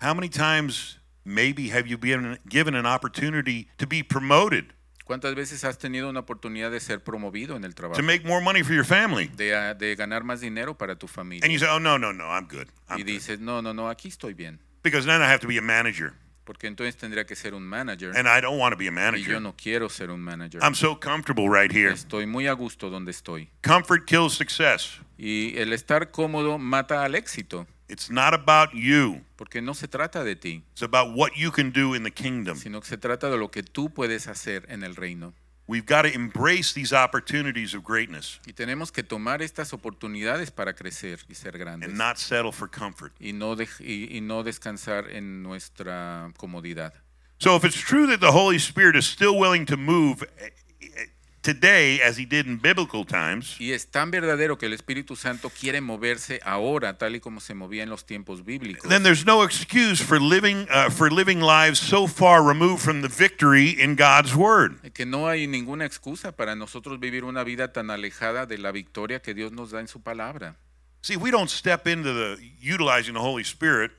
How 0.00 0.14
many 0.14 0.28
times 0.28 0.98
maybe 1.24 1.68
have 1.68 1.86
you 1.86 1.98
been 1.98 2.38
given 2.48 2.74
an 2.74 2.86
opportunity 2.86 3.68
to 3.78 3.86
be 3.86 4.02
promoted, 4.02 4.72
¿Cuántas 5.04 5.34
veces 5.34 5.64
has 5.64 5.78
tenido 5.78 6.10
una 6.10 6.20
oportunidad 6.20 6.70
de 6.70 6.80
ser 6.80 7.02
promovido 7.02 7.56
en 7.56 7.64
el 7.64 7.74
trabajo? 7.74 7.96
to 7.96 8.02
make 8.02 8.26
more 8.26 8.42
money 8.42 8.62
for 8.62 8.74
your 8.74 8.84
family? 8.84 9.28
De, 9.28 9.54
ah, 9.54 9.72
de 9.72 9.94
ganar 9.96 10.22
más 10.22 10.40
dinero 10.40 10.76
para 10.76 10.96
tu 10.96 11.08
And 11.16 11.50
you 11.50 11.58
say, 11.58 11.66
oh, 11.70 11.78
no, 11.78 11.96
no, 11.96 12.12
no, 12.12 12.26
I'm 12.26 12.46
good. 12.46 12.68
I'm 12.90 12.98
Y 12.98 13.04
good. 13.04 13.06
dices, 13.06 13.40
no, 13.40 13.62
no, 13.62 13.72
no, 13.72 13.88
aquí 13.88 14.08
estoy 14.08 14.34
bien. 14.34 14.58
Because 14.82 15.06
then 15.06 15.22
I 15.22 15.26
have 15.26 15.40
to 15.40 15.48
be 15.48 15.56
a 15.56 15.62
manager. 15.62 16.12
Porque 16.48 16.66
entonces 16.66 16.96
tendría 16.96 17.26
que 17.26 17.36
ser 17.36 17.52
un 17.52 17.62
manager. 17.62 18.16
And 18.16 18.26
I 18.26 18.40
don't 18.40 18.58
want 18.58 18.72
to 18.72 18.78
be 18.78 18.86
a 18.86 18.90
Y 18.90 18.94
manager. 18.94 19.32
yo 19.34 19.38
no 19.38 19.54
quiero 19.54 19.90
ser 19.90 20.10
un 20.10 20.22
manager. 20.22 20.62
I'm 20.62 20.74
so 20.74 20.98
comfortable 20.98 21.46
right 21.46 21.70
here. 21.70 21.92
Estoy 21.92 22.26
muy 22.26 22.46
a 22.46 22.54
gusto 22.54 22.88
donde 22.88 23.10
estoy. 23.10 23.50
Comfort 23.62 24.06
kills 24.06 24.32
success. 24.32 24.98
Y 25.18 25.58
el 25.58 25.74
estar 25.74 26.10
cómodo 26.10 26.56
mata 26.58 27.04
al 27.04 27.14
éxito. 27.16 27.66
It's 27.90 28.10
not 28.10 28.32
about 28.32 28.70
you, 28.72 29.20
Porque 29.36 29.60
no 29.60 29.74
se 29.74 29.88
trata 29.88 30.24
de 30.24 30.36
ti, 30.36 30.62
it's 30.72 30.82
about 30.82 31.14
what 31.14 31.32
you 31.36 31.50
can 31.52 31.70
do 31.70 31.94
in 31.94 32.02
the 32.02 32.10
kingdom. 32.10 32.56
sino 32.56 32.80
que 32.80 32.86
se 32.88 32.96
trata 32.96 33.28
de 33.28 33.36
lo 33.36 33.50
que 33.50 33.62
tú 33.62 33.90
puedes 33.92 34.26
hacer 34.26 34.64
en 34.70 34.84
el 34.84 34.96
reino. 34.96 35.34
We've 35.68 35.84
got 35.84 36.02
to 36.02 36.12
embrace 36.14 36.72
these 36.72 36.94
opportunities 36.94 37.74
of 37.74 37.84
greatness 37.84 38.40
Y 38.46 38.54
tenemos 38.54 38.90
que 38.90 39.02
tomar 39.02 39.42
estas 39.42 39.72
oportunidades 39.74 40.50
para 40.50 40.72
crecer 40.74 41.18
y 41.28 41.34
ser 41.34 41.58
grandes. 41.58 41.90
and 41.90 41.98
not 41.98 42.16
settle 42.16 42.52
for 42.52 42.68
comfort. 42.68 43.12
Y 43.20 43.32
no, 43.32 43.54
dej- 43.54 43.78
y, 43.80 44.08
y 44.16 44.20
no 44.22 44.42
descansar 44.42 45.10
en 45.10 45.42
nuestra 45.42 46.32
comodidad. 46.38 46.94
So, 47.38 47.54
if 47.54 47.64
it's 47.64 47.76
true 47.78 48.06
that 48.08 48.20
the 48.20 48.32
Holy 48.32 48.58
Spirit 48.58 48.96
is 48.96 49.06
still 49.06 49.38
willing 49.38 49.66
to 49.66 49.76
move 49.76 50.24
eh, 50.38 50.48
eh, 50.80 51.04
today 51.42 52.00
as 52.02 52.18
he 52.18 52.26
did 52.26 52.46
in 52.46 52.58
biblical 52.58 53.04
times, 53.04 53.56
Y 53.60 53.72
es 53.72 53.90
tan 53.90 54.10
verdadero 54.10 54.58
que 54.58 54.66
el 54.66 54.72
Espíritu 54.72 55.16
Santo 55.16 55.50
quiere 55.50 55.80
moverse 55.80 56.40
ahora, 56.44 56.98
tal 56.98 57.16
y 57.16 57.20
como 57.20 57.40
se 57.40 57.54
movía 57.54 57.82
en 57.82 57.90
los 57.90 58.04
tiempos 58.06 58.44
bíblicos. 58.44 58.88
then 58.88 59.02
there's 59.02 59.24
no 59.24 59.42
excuse 59.42 60.02
for 60.02 60.20
living 60.20 60.66
uh, 60.70 60.90
for 60.90 61.10
living 61.12 61.40
lives 61.40 61.78
so 61.78 62.06
far 62.06 62.42
removed 62.42 62.80
from 62.82 63.02
the 63.02 63.08
victory 63.08 63.70
in 63.80 63.94
God's 63.96 64.34
word. 64.34 64.80
Que 64.92 65.06
no 65.06 65.28
hay 65.28 65.46
ninguna 65.46 65.84
excusa 65.86 66.32
para 66.32 66.54
nosotros 66.56 66.98
vivir 67.00 67.24
una 67.24 67.44
vida 67.44 67.72
tan 67.72 67.90
alejada 67.90 68.46
de 68.46 68.58
la 68.58 68.72
victoria 68.72 69.20
que 69.20 69.34
Dios 69.34 69.52
nos 69.52 69.70
da 69.70 69.80
en 69.80 69.88
su 69.88 70.00
palabra. 70.02 70.56
See, 71.00 71.16
we 71.16 71.30
don't 71.30 71.48
step 71.48 71.86
into 71.86 72.12
the 72.12 72.36
utilizing 72.60 73.14
the 73.14 73.20
Holy 73.20 73.44
Spirit, 73.44 73.92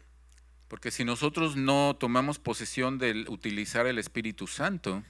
Porque 0.68 0.92
si 0.92 1.04
nosotros 1.04 1.56
no 1.56 1.96
tomamos 2.00 2.38
posesión 2.38 3.00
de 3.00 3.26
utilizar 3.28 3.88
el 3.88 3.98
Espíritu 3.98 4.46
Santo, 4.46 5.02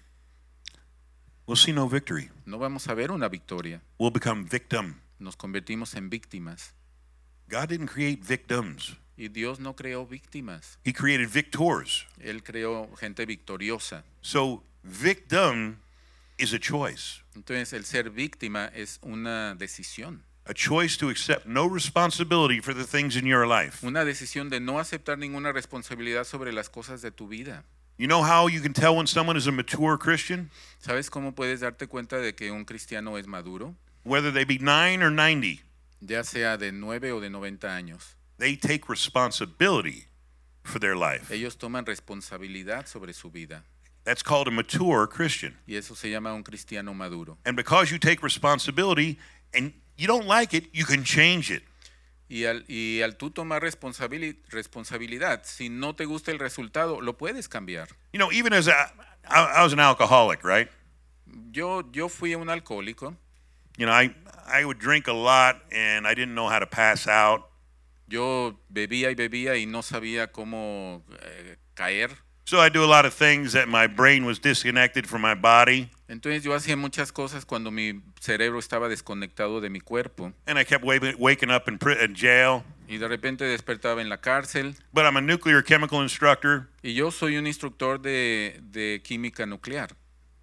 we'll 1.49 1.57
see 1.57 1.73
no 1.73 1.88
victory. 1.88 2.29
no 2.45 2.59
vamos 2.59 2.88
a 2.88 2.93
ver 2.93 3.12
una 3.12 3.27
victoria. 3.27 3.81
We'll 3.97 4.12
become 4.12 4.45
victim. 4.45 5.01
Nos 5.17 5.35
convertimos 5.35 5.95
en 5.95 6.09
víctimas. 6.09 6.73
God 7.49 7.69
didn't 7.69 7.88
create 7.88 8.23
victims. 8.23 8.95
Y 9.17 9.27
Dios 9.27 9.59
no 9.59 9.75
creó 9.75 10.05
víctimas. 10.07 10.77
He 10.85 10.93
created 10.93 11.27
victors. 11.27 12.05
Él 12.19 12.43
creó 12.43 12.95
gente 12.95 13.25
victoriosa. 13.25 14.03
So 14.21 14.63
victim 14.83 15.79
is 16.38 16.53
a 16.53 16.59
choice. 16.59 17.23
Entonces 17.35 17.73
el 17.73 17.83
ser 17.83 18.12
víctima 18.12 18.71
es 18.73 18.99
una 19.01 19.55
decisión. 19.55 20.23
A 20.45 20.53
choice 20.53 20.97
to 20.97 21.09
accept 21.09 21.45
no 21.45 21.67
responsibility 21.67 22.62
for 22.62 22.73
the 22.73 22.85
things 22.85 23.15
in 23.15 23.25
your 23.25 23.45
life. 23.45 23.85
Una 23.85 24.05
decisión 24.05 24.49
de 24.49 24.59
no 24.59 24.79
aceptar 24.79 25.17
ninguna 25.17 25.51
responsabilidad 25.51 26.23
sobre 26.23 26.53
las 26.53 26.69
cosas 26.69 27.01
de 27.01 27.12
tu 27.12 27.27
vida. 27.27 27.65
You 27.99 28.07
know 28.07 28.23
how 28.23 28.47
you 28.47 28.62
can 28.62 28.71
tell 28.71 28.95
when 28.95 29.07
someone 29.07 29.35
is 29.35 29.45
a 29.47 29.51
mature 29.51 29.97
Christian? 29.97 30.49
¿Sabes 30.81 31.09
cómo 31.09 31.35
puedes 31.35 31.59
darte 31.59 31.85
cuenta 31.85 32.17
de 32.21 32.33
que 32.33 32.49
un 32.49 32.63
cristiano 32.63 33.17
es 33.17 33.27
maduro? 33.27 33.75
Whether 34.05 34.31
they 34.31 34.45
be 34.45 34.57
9 34.57 35.03
or 35.03 35.12
90, 35.12 35.59
Ya 36.01 36.23
sea 36.23 36.55
de 36.57 36.71
9 36.71 37.12
o 37.12 37.19
de 37.19 37.29
90 37.29 37.67
años. 37.67 38.15
they 38.38 38.55
take 38.55 38.88
responsibility 38.88 40.05
for 40.63 40.79
their 40.79 40.95
life. 40.95 41.29
Ellos 41.29 41.57
toman 41.57 41.85
responsabilidad 41.85 42.88
sobre 42.88 43.12
su 43.12 43.29
vida. 43.29 43.63
That's 44.05 44.23
called 44.23 44.47
a 44.47 44.51
mature 44.51 45.05
Christian. 45.05 45.57
Y 45.67 45.75
eso 45.75 45.93
se 45.93 46.09
llama 46.09 46.33
un 46.33 46.43
cristiano 46.43 46.93
maduro. 46.93 47.38
And 47.45 47.57
because 47.57 47.91
you 47.91 47.99
take 47.99 48.23
responsibility 48.23 49.19
and 49.53 49.73
you 49.97 50.07
don't 50.07 50.25
like 50.25 50.53
it, 50.53 50.69
you 50.71 50.85
can 50.85 51.03
change 51.03 51.51
it. 51.51 51.63
Y 52.30 52.46
al, 52.46 52.63
y 52.68 53.02
al 53.02 53.18
tú 53.18 53.32
tomar 53.32 53.63
responsabili- 53.63 54.38
responsabilidad, 54.50 55.42
si 55.44 55.70
no 55.70 55.96
te 55.96 56.06
gusta 56.06 56.30
el 56.32 56.38
resultado, 56.38 57.02
lo 57.02 57.18
puedes 57.18 57.50
cambiar. 57.50 57.88
You 58.13 58.20
know, 58.20 58.32
even 58.32 58.54
as 58.54 58.68
a, 58.68 58.94
I, 59.27 59.60
I 59.60 59.63
was 59.63 59.73
an 59.73 59.80
alcoholic, 59.80 60.44
right? 60.44 60.69
Yo, 61.52 61.84
yo 61.92 62.08
fui 62.08 62.36
un 62.36 62.50
alcohólico. 62.50 63.15
You 63.77 63.86
know, 63.88 63.94
I, 63.94 64.13
I 64.46 64.63
would 64.63 64.77
drink 64.80 65.08
a 65.08 65.13
lot 65.13 65.56
and 65.71 66.06
I 66.06 66.13
didn't 66.13 66.36
know 66.36 66.50
how 66.50 66.60
to 66.60 66.67
pass 66.67 67.08
out. 67.08 67.50
Yo 68.08 68.60
bebía 68.69 69.10
y 69.10 69.15
bebía 69.15 69.56
y 69.58 69.65
no 69.65 69.82
sabía 69.82 70.32
cómo 70.32 71.04
eh, 71.21 71.58
caer. 71.75 72.12
So 72.50 72.60
I 72.60 72.69
do 72.69 72.83
a 72.83 72.89
lot 72.89 73.06
of 73.06 73.13
things 73.13 73.54
that 73.54 73.67
my 73.67 73.85
brain 73.85 74.25
was 74.25 74.39
disconnected 74.39 75.06
from 75.06 75.21
my 75.21 75.35
body. 75.35 75.91
Entonces 76.08 76.43
yo 76.43 76.56
hacía 76.56 76.75
muchas 76.75 77.12
cosas 77.12 77.45
cuando 77.45 77.69
mi 77.69 78.02
cerebro 78.19 78.58
estaba 78.58 78.89
desconectado 78.89 79.62
de 79.62 79.69
mi 79.69 79.79
cuerpo. 79.81 80.33
And 80.47 80.58
I 80.58 80.63
kept 80.63 80.83
waking 80.83 81.52
up 81.52 81.67
in, 81.67 81.77
in 82.02 82.15
jail. 82.15 82.63
Y 82.87 82.97
de 82.97 83.08
repente 83.08 83.43
despertaba 83.43 84.02
en 84.02 84.10
la 84.10 84.17
cárcel. 84.17 84.73
But 84.91 85.06
I'm 85.06 85.17
a 85.17 85.21
nuclear 85.21 85.62
chemical 85.62 86.02
instructor. 86.02 86.67
Y 86.81 86.95
yo 86.95 87.12
soy 87.12 87.37
un 87.37 87.45
instructor 87.45 88.02
de, 88.02 88.60
de 88.63 89.00
química 89.04 89.45
nuclear. 89.47 89.89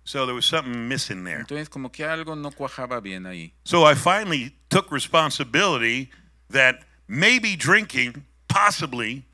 So 0.05 0.27
there 0.27 0.35
was 0.37 0.47
something 0.47 0.87
missing 0.87 1.25
there. 1.25 1.41
Entonces 1.41 1.69
como 1.69 1.91
que 1.91 2.05
algo 2.05 2.37
no 2.37 2.53
cuajaba 2.53 3.03
bien 3.03 3.27
ahí. 3.27 3.51
So 3.65 3.83
I 3.83 3.97
finally 3.97 4.55
took 4.69 4.93
responsibility 4.93 6.11
that 6.51 6.85
maybe 7.09 7.57
drinking 7.57 8.25
possibly 8.47 9.25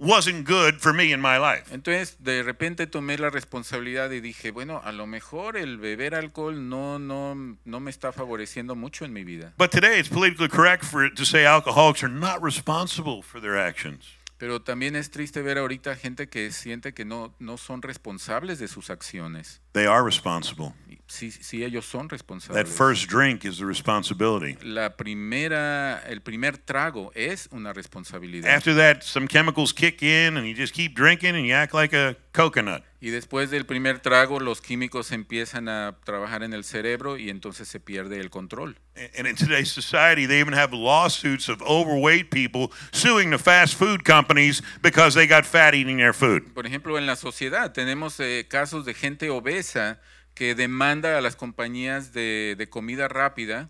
wasn't 0.00 0.48
good 0.48 0.80
for 0.80 0.94
me 0.94 1.12
in 1.12 1.20
my 1.20 1.38
life. 1.38 1.72
Entonces, 1.72 2.16
de 2.20 2.42
repente 2.42 2.86
tomé 2.86 3.18
la 3.18 3.28
responsabilidad 3.28 4.10
y 4.10 4.20
dije, 4.20 4.50
bueno, 4.50 4.80
a 4.82 4.92
lo 4.92 5.06
mejor 5.06 5.56
el 5.56 5.76
beber 5.76 6.14
alcohol 6.14 6.68
no, 6.68 6.98
no, 6.98 7.58
no 7.64 7.80
me 7.80 7.90
está 7.90 8.10
favoreciendo 8.10 8.74
mucho 8.74 9.04
en 9.04 9.12
mi 9.12 9.24
vida. 9.24 9.52
But 9.58 9.70
today 9.70 10.00
it's 10.00 10.08
politically 10.08 10.48
correct 10.48 10.84
for 10.84 11.04
it 11.04 11.14
to 11.16 11.24
say 11.24 11.44
alcoholics 11.44 12.02
are 12.02 12.12
not 12.12 12.42
responsible 12.42 13.22
for 13.22 13.40
their 13.40 13.58
actions. 13.58 14.06
Pero 14.38 14.62
también 14.62 14.96
es 14.96 15.10
triste 15.10 15.42
ver 15.42 15.58
ahorita 15.58 15.96
gente 15.96 16.30
que 16.30 16.50
siente 16.50 16.94
que 16.94 17.04
no, 17.04 17.34
no 17.38 17.58
son 17.58 17.82
responsables 17.82 18.58
de 18.58 18.68
sus 18.68 18.88
acciones. 18.88 19.60
They 19.74 19.84
are 19.84 20.02
responsible. 20.02 20.72
Sí, 21.10 21.32
sí, 21.32 21.64
ellos 21.64 21.86
son 21.86 22.08
That 22.08 22.68
first 22.68 23.10
drink 23.10 23.44
is 23.44 23.58
the 23.58 23.66
responsibility. 23.66 24.56
La 24.62 24.96
primera, 24.96 26.00
el 26.06 26.22
primer 26.22 26.56
trago 26.56 27.10
es 27.16 27.48
una 27.50 27.72
responsabilidad. 27.72 28.54
After 28.54 28.74
that, 28.76 29.02
some 29.02 29.26
chemicals 29.26 29.72
kick 29.72 30.02
in 30.02 30.36
and 30.36 30.46
you 30.46 30.54
just 30.54 30.72
keep 30.72 30.94
drinking 30.94 31.34
and 31.34 31.44
you 31.44 31.52
act 31.52 31.74
like 31.74 31.92
a 31.96 32.16
coconut. 32.32 32.84
Y 33.00 33.10
después 33.10 33.50
del 33.50 33.66
primer 33.66 33.98
trago, 33.98 34.38
los 34.38 34.60
químicos 34.60 35.10
empiezan 35.10 35.68
a 35.68 35.96
trabajar 36.04 36.44
en 36.44 36.52
el 36.52 36.62
cerebro 36.62 37.16
y 37.16 37.28
entonces 37.28 37.66
se 37.66 37.80
pierde 37.80 38.20
el 38.20 38.30
control. 38.30 38.76
And 39.18 39.26
in 39.26 39.34
today's 39.34 39.72
society, 39.72 40.26
they 40.26 40.38
even 40.38 40.54
have 40.54 40.72
lawsuits 40.72 41.48
of 41.48 41.60
overweight 41.62 42.30
people 42.30 42.68
suing 42.92 43.30
the 43.30 43.38
fast 43.38 43.74
food 43.74 44.04
companies 44.04 44.62
because 44.80 45.14
they 45.14 45.26
got 45.26 45.44
fat 45.44 45.74
eating 45.74 45.96
their 45.96 46.14
food. 46.14 46.54
Por 46.54 46.66
ejemplo, 46.66 46.98
en 46.98 47.06
la 47.06 47.16
sociedad 47.16 47.72
tenemos 47.72 48.20
eh, 48.20 48.46
casos 48.48 48.84
de 48.84 48.94
gente 48.94 49.28
obesa 49.28 49.98
que 50.34 50.54
demanda 50.54 51.18
a 51.18 51.20
las 51.20 51.36
compañías 51.36 52.12
de, 52.12 52.54
de 52.56 52.68
comida 52.68 53.08
rápida 53.08 53.68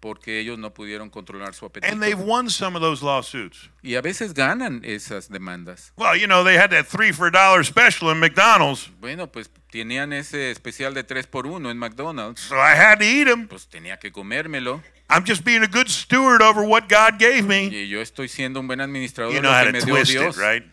porque 0.00 0.40
ellos 0.40 0.58
no 0.58 0.72
pudieron 0.72 1.10
controlar 1.10 1.52
su 1.54 1.66
apetito. 1.66 1.92
And 1.92 2.02
they've 2.02 2.18
won 2.18 2.48
some 2.48 2.74
of 2.74 2.80
those 2.82 3.04
lawsuits. 3.04 3.68
Y 3.82 3.96
a 3.96 4.00
veces 4.00 4.32
ganan 4.32 4.82
esas 4.82 5.28
demandas. 5.28 5.92
Well, 5.96 6.16
you 6.16 6.26
know, 6.26 6.42
they 6.42 6.56
had 6.56 6.70
that 6.70 6.86
three 6.86 7.12
for 7.12 7.26
a 7.26 7.30
dollar 7.30 7.62
special 7.64 8.10
in 8.10 8.18
McDonald's, 8.18 8.90
Bueno, 8.98 9.30
pues 9.30 9.50
tenían 9.70 10.14
ese 10.14 10.50
especial 10.50 10.94
de 10.94 11.04
3 11.04 11.26
por 11.26 11.46
1 11.46 11.70
en 11.70 11.76
McDonald's. 11.78 12.40
so 12.40 12.56
I 12.56 12.74
had 12.74 12.98
to 13.00 13.04
eat 13.04 13.26
them. 13.26 13.46
Pues 13.46 13.68
tenía 13.68 13.98
que 13.98 14.10
comérmelo. 14.10 14.82
I'm 15.10 15.24
just 15.26 15.44
being 15.44 15.62
a 15.62 15.68
good 15.68 15.88
steward 15.88 16.40
over 16.40 16.62
what 16.62 16.88
God 16.88 17.18
gave 17.18 17.42
me. 17.42 17.66
Y 17.68 17.88
yo 17.88 18.00
estoy 18.00 18.28
siendo 18.28 18.58
un 18.60 18.66
buen 18.68 18.80
administrador 18.80 19.32
You 19.32 19.40
de 19.40 19.42
know 19.42 19.50
lo 19.50 19.58
how 19.58 19.64
que 19.66 19.72
me 19.72 19.80
dio 19.84 20.04
Dios. 20.04 20.38
it, 20.38 20.40
right? 20.40 20.64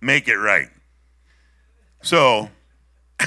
Make 0.00 0.28
it 0.30 0.36
right. 0.36 0.68
So, 2.02 2.50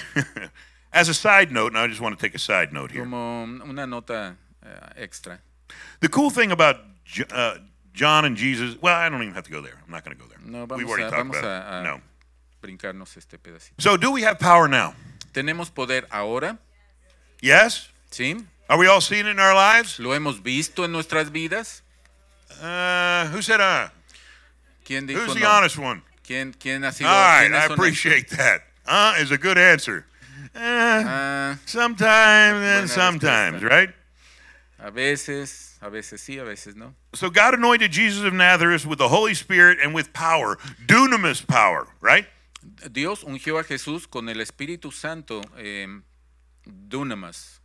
as 0.95 1.09
a 1.09 1.13
side 1.13 1.51
note, 1.51 1.73
and 1.73 1.77
I 1.77 1.87
just 1.87 2.01
want 2.01 2.17
to 2.17 2.21
take 2.25 2.33
a 2.33 2.39
side 2.39 2.71
note 2.73 2.91
here. 2.91 3.03
Como 3.03 3.43
una 3.43 3.85
nota 3.85 4.35
eh, 4.65 4.69
extra. 5.03 5.39
The 5.99 6.07
cool 6.09 6.29
thing 6.31 6.51
about 6.51 6.77
J- 7.05 7.25
uh, 7.31 7.57
John 7.93 8.25
and 8.25 8.35
Jesus, 8.37 8.81
well, 8.81 8.95
I 8.95 9.09
don't 9.09 9.21
even 9.21 9.33
have 9.35 9.43
to 9.43 9.51
go 9.51 9.61
there. 9.61 9.77
I'm 9.85 9.91
not 9.91 10.03
going 10.03 10.15
to 10.17 10.23
go 10.23 10.27
there. 10.29 10.39
No, 10.43 10.59
We've 10.61 10.69
vamos 10.69 10.89
already 10.89 11.03
a, 11.03 11.09
talked 11.09 11.17
vamos 11.17 11.37
about 11.37 11.73
a, 11.73 11.79
it. 11.79 11.83
No. 11.83 12.01
brincarnos 12.61 13.15
este 13.17 13.37
pedacito. 13.37 13.75
So, 13.79 13.97
do 13.97 14.11
we 14.11 14.23
have 14.23 14.39
power 14.39 14.67
now? 14.67 14.95
Tenemos 15.33 15.69
poder 15.69 16.07
ahora, 16.11 16.57
Yes? 17.41 17.89
¿sí? 18.09 18.43
Are 18.69 18.77
we 18.79 18.87
all 18.87 19.01
seeing 19.01 19.27
it 19.27 19.31
in 19.31 19.39
our 19.39 19.53
lives? 19.53 19.99
Lo 19.99 20.11
hemos 20.11 20.41
visto 20.41 20.83
en 20.85 20.91
nuestras 20.91 21.29
vidas. 21.29 21.81
Uh, 22.61 23.27
who 23.27 23.41
said 23.41 23.59
uh? 23.59 23.89
¿Quién 24.85 25.05
dijo 25.07 25.25
Who's 25.25 25.33
the 25.33 25.41
no? 25.41 25.49
honest 25.49 25.77
one? 25.77 26.01
¿Quién, 26.23 26.53
quién 26.57 26.83
ha 26.83 26.91
sido? 26.91 27.07
All 27.07 27.13
right, 27.13 27.51
quiénes 27.51 27.63
I 27.63 27.67
son 27.67 27.73
appreciate 27.73 28.29
that. 28.29 28.61
Uh 28.87 29.15
is 29.19 29.31
a 29.31 29.37
good 29.37 29.57
answer. 29.57 30.05
Uh, 30.55 31.03
Ah, 31.07 31.59
sometimes 31.65 32.57
and 32.65 32.89
sometimes, 32.89 33.61
right? 33.61 33.89
a 34.79 34.89
veces, 34.91 35.77
a 35.81 35.89
veces 35.89 36.21
sí, 36.21 36.39
a 36.39 36.45
veces 36.45 36.75
no. 36.75 36.93
So 37.13 37.29
God 37.29 37.53
anointed 37.55 37.91
Jesus 37.91 38.23
of 38.23 38.33
Nazareth 38.33 38.85
with 38.85 38.99
the 38.99 39.09
Holy 39.09 39.33
Spirit 39.33 39.79
and 39.83 39.93
with 39.93 40.13
power, 40.13 40.57
dunamis 40.85 41.45
power, 41.45 41.87
right? 42.01 42.25
Dios 42.91 43.23
ungió 43.23 43.59
a 43.59 43.63
Jesús 43.63 44.07
con 44.09 44.29
el 44.29 44.37
Espíritu 44.41 44.91
Santo, 44.93 45.41
eh, 45.57 45.87
dunamis. 46.67 47.59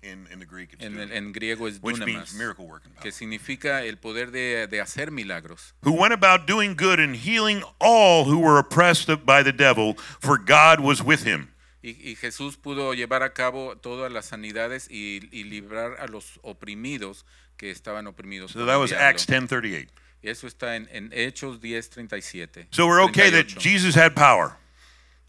In 0.00 0.28
in 0.32 0.38
the 0.38 0.46
Greek, 0.46 0.74
it's 0.74 0.84
En, 0.84 0.92
dunamis, 0.92 1.10
en 1.12 1.32
griego 1.32 1.66
es 1.66 1.78
which 1.82 1.96
dunamis, 1.96 2.06
means 2.14 2.34
miracle 2.34 2.66
working 2.66 2.92
power. 2.92 3.02
que 3.02 3.10
significa 3.10 3.84
el 3.84 3.96
poder 3.96 4.30
de, 4.30 4.68
de 4.68 4.80
hacer 4.80 5.10
milagros. 5.10 5.72
Who 5.82 5.92
went 5.92 6.12
about 6.12 6.46
doing 6.46 6.76
good 6.76 7.00
and 7.00 7.16
healing 7.16 7.64
all 7.80 8.24
who 8.24 8.38
were 8.38 8.58
oppressed 8.58 9.08
by 9.26 9.42
the 9.42 9.52
devil, 9.52 9.94
for 10.20 10.38
God 10.38 10.78
was 10.80 11.02
with 11.02 11.24
him. 11.24 11.48
Y, 11.82 12.10
y 12.10 12.16
Jesús 12.16 12.56
pudo 12.56 12.92
llevar 12.92 13.22
a 13.22 13.32
cabo 13.32 13.76
todas 13.76 14.10
las 14.10 14.26
sanidades 14.26 14.88
y, 14.90 15.28
y 15.30 15.44
librar 15.44 15.96
a 16.00 16.06
los 16.08 16.40
oprimidos 16.42 17.24
que 17.56 17.70
estaban 17.70 18.06
oprimidos. 18.06 18.52
So 18.52 18.66
that 18.66 18.78
was. 18.78 18.92
Acts 18.92 19.26
10:38. 19.26 19.88
Y 20.22 20.28
eso 20.28 20.46
está 20.48 20.74
en, 20.76 20.88
en 20.90 21.10
Hechos 21.12 21.60
10:37. 21.60 22.66
So 22.70 22.86
we're 22.86 23.02
okay 23.04 23.30
that 23.30 23.46
Jesus 23.46 23.94
had 23.94 24.14
power. 24.14 24.56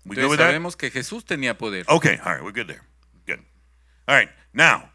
We 0.05 0.15
go 0.15 0.21
Entonces 0.21 0.29
with 0.29 0.39
that? 0.39 0.47
sabemos 0.47 0.77
que 0.77 0.89
Jesús 0.89 1.23
tenía 1.25 1.57
poder. 1.57 1.85
Okay, 1.87 2.17
all 2.25 2.33
right, 2.33 2.43
we're 2.43 2.51
good 2.51 2.67
there. 2.67 2.81
Good. 3.27 3.43
All 4.07 4.15
right, 4.15 4.29
now, 4.53 4.89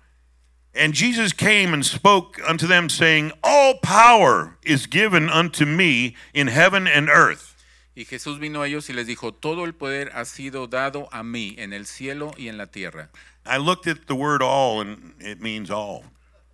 and 0.74 0.92
Jesus 0.92 1.32
came 1.32 1.72
and 1.72 1.84
spoke 1.84 2.40
unto 2.48 2.66
them, 2.66 2.88
saying, 2.88 3.32
All 3.44 3.74
power 3.80 4.57
is 4.64 4.86
given 4.86 5.28
unto 5.28 5.64
me 5.64 6.16
in 6.32 6.48
heaven 6.48 6.88
and 6.88 7.09
earth. 7.09 7.53
Y 7.97 8.05
Jesús 8.07 8.38
vino 8.40 8.62
a 8.62 8.66
ellos 8.66 8.90
y 8.90 8.92
les 8.92 9.07
dijo, 9.07 9.32
todo 9.32 9.64
el 9.64 9.74
poder 9.74 10.11
ha 10.14 10.24
sido 10.24 10.66
dado 10.66 11.09
a 11.12 11.22
mí 11.22 11.55
en 11.59 11.72
el 11.72 11.86
cielo 11.86 12.32
y 12.36 12.49
en 12.49 12.57
la 12.59 12.66
tierra. 12.66 13.11
I 13.47 13.59
looked 13.59 13.86
at 13.86 14.07
the 14.07 14.14
word 14.14 14.42
all, 14.42 14.80
and 14.80 15.14
it 15.22 15.38
means 15.40 15.70
all. 15.70 16.03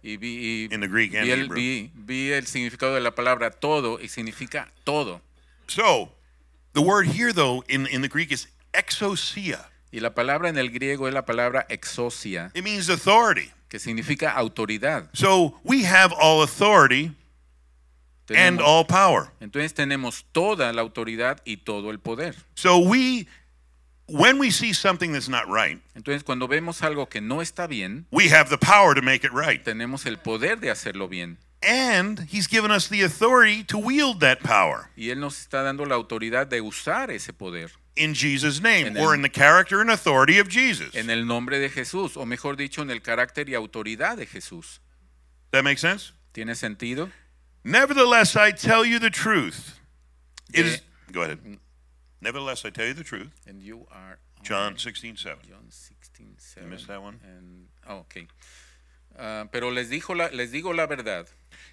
Y 0.03 0.16
vi, 0.16 0.66
y 0.68 0.74
In 0.74 0.80
the 0.80 0.88
Greek 0.88 1.14
and 1.14 1.24
vi 1.24 1.30
el, 1.32 1.41
Hebrew. 1.45 1.57
vi- 1.57 1.91
vi 1.95 2.32
el 2.32 2.47
significado 2.47 2.95
de 2.95 3.01
la 3.01 3.14
palabra 3.14 3.51
todo 3.51 3.99
y 4.01 4.09
significa 4.09 4.70
todo. 4.84 5.20
So, 5.66 6.12
the 6.74 6.80
word 6.82 7.07
here, 7.07 7.32
though, 7.32 7.64
in, 7.68 7.86
in 7.86 8.03
the 8.03 8.09
Greek 8.09 8.32
is 8.32 8.49
exousia. 8.72 9.68
Y 9.93 10.01
la 10.01 10.14
palabra 10.14 10.49
en 10.49 10.59
el 10.59 10.70
griego 10.70 11.09
es 11.09 11.14
la 11.14 11.24
palabra 11.24 11.66
exosia, 11.68 12.51
It 12.55 12.62
means 12.64 12.88
authority. 12.88 13.51
que 13.68 13.78
significa 13.78 14.32
autoridad. 14.34 15.09
So, 15.14 15.59
we 15.64 15.84
have 15.84 16.12
all 16.12 16.43
authority 16.43 17.12
and 18.39 18.61
all 18.61 18.85
power. 18.85 19.31
entonces 19.41 19.74
tenemos 19.74 20.24
toda 20.33 20.72
la 20.72 20.83
autoridad 20.83 21.41
y 21.45 21.59
todo 21.59 21.91
el 21.91 21.99
poder. 21.99 22.35
So, 22.55 22.78
we, 22.78 23.26
when 24.07 24.39
we 24.39 24.51
see 24.51 24.72
something 24.72 25.12
that's 25.12 25.28
not 25.28 25.49
right, 25.49 25.81
Entonces 25.95 26.24
cuando 26.24 26.49
vemos 26.49 26.83
algo 26.83 27.09
que 27.09 27.20
no 27.20 27.41
está 27.41 27.66
bien, 27.68 28.07
we 28.11 28.28
have 28.28 28.49
the 28.51 28.59
power 28.59 28.95
to 28.95 29.03
make 29.03 29.24
it 29.24 29.33
right. 29.33 29.62
tenemos 29.64 30.07
el 30.07 30.18
poder 30.18 30.61
de 30.61 30.70
hacerlo 30.70 31.09
bien. 31.09 31.39
And 31.62 32.20
he's 32.33 32.47
given 32.49 32.70
us 32.70 32.89
the 32.89 33.03
authority 33.03 33.62
to 33.64 33.76
wield 33.76 34.20
that 34.20 34.41
power 34.41 34.89
Y 34.97 35.11
Él 35.11 35.20
nos 35.20 35.39
está 35.39 35.62
dando 35.62 35.85
la 35.85 35.95
autoridad 35.95 36.47
de 36.47 36.62
usar 36.62 37.11
ese 37.11 37.35
poder 37.35 37.70
in 37.97 38.14
Jesus' 38.14 38.62
name 38.62 38.97
el- 38.97 38.99
or 39.05 39.14
in 39.14 39.20
the 39.20 39.28
character 39.28 39.81
and 39.83 39.91
authority 39.91 40.39
of 40.39 40.49
Jesus. 40.49 40.95
en 40.95 41.11
el 41.11 41.26
nombre 41.26 41.59
de 41.59 41.68
Jesús, 41.68 42.16
o 42.16 42.24
mejor 42.24 42.57
dicho, 42.57 42.81
en 42.81 42.91
el 42.91 43.03
carácter 43.03 43.51
y 43.51 43.55
autoridad 43.55 44.16
de 44.16 44.24
Jesús. 44.24 44.81
that 45.51 45.62
make 45.62 45.78
sense? 45.78 46.12
¿Tiene 46.33 46.55
sentido? 46.55 47.11
Nevertheless, 47.65 48.37
I 48.37 48.51
tell 48.53 48.85
you 48.85 48.99
the 48.99 49.11
truth. 49.11 49.79
It 50.53 50.67
is, 50.67 50.81
go 51.13 51.23
ahead. 51.23 51.39
Nevertheless, 52.21 52.65
I 52.65 52.71
tell 52.71 52.87
you 52.87 52.95
the 52.95 53.05
truth. 53.05 53.31
And 53.47 53.63
you 53.63 53.87
are 53.93 54.19
John 54.43 54.77
16, 54.79 55.17
7. 55.17 55.39
John 55.49 55.67
16, 55.69 56.37
You 56.63 56.69
missed 56.69 56.89
that 56.89 57.03
one? 57.03 57.21
and- 57.25 57.67
oh, 57.89 57.99
ok. 58.01 58.27
Ah, 59.19 59.45
pero 59.53 59.71
les, 59.71 59.89
dijo 59.91 60.17
la, 60.17 60.29
les 60.33 60.51
digo 60.53 60.75
la 60.75 60.87
verdad. 60.87 61.27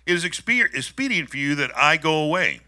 It 0.06 0.14
is 0.16 0.24
expedient 0.26 1.30
for 1.30 1.38
you 1.38 1.56
that 1.56 1.72
I 1.76 1.98
go 1.98 2.24
away. 2.24 2.62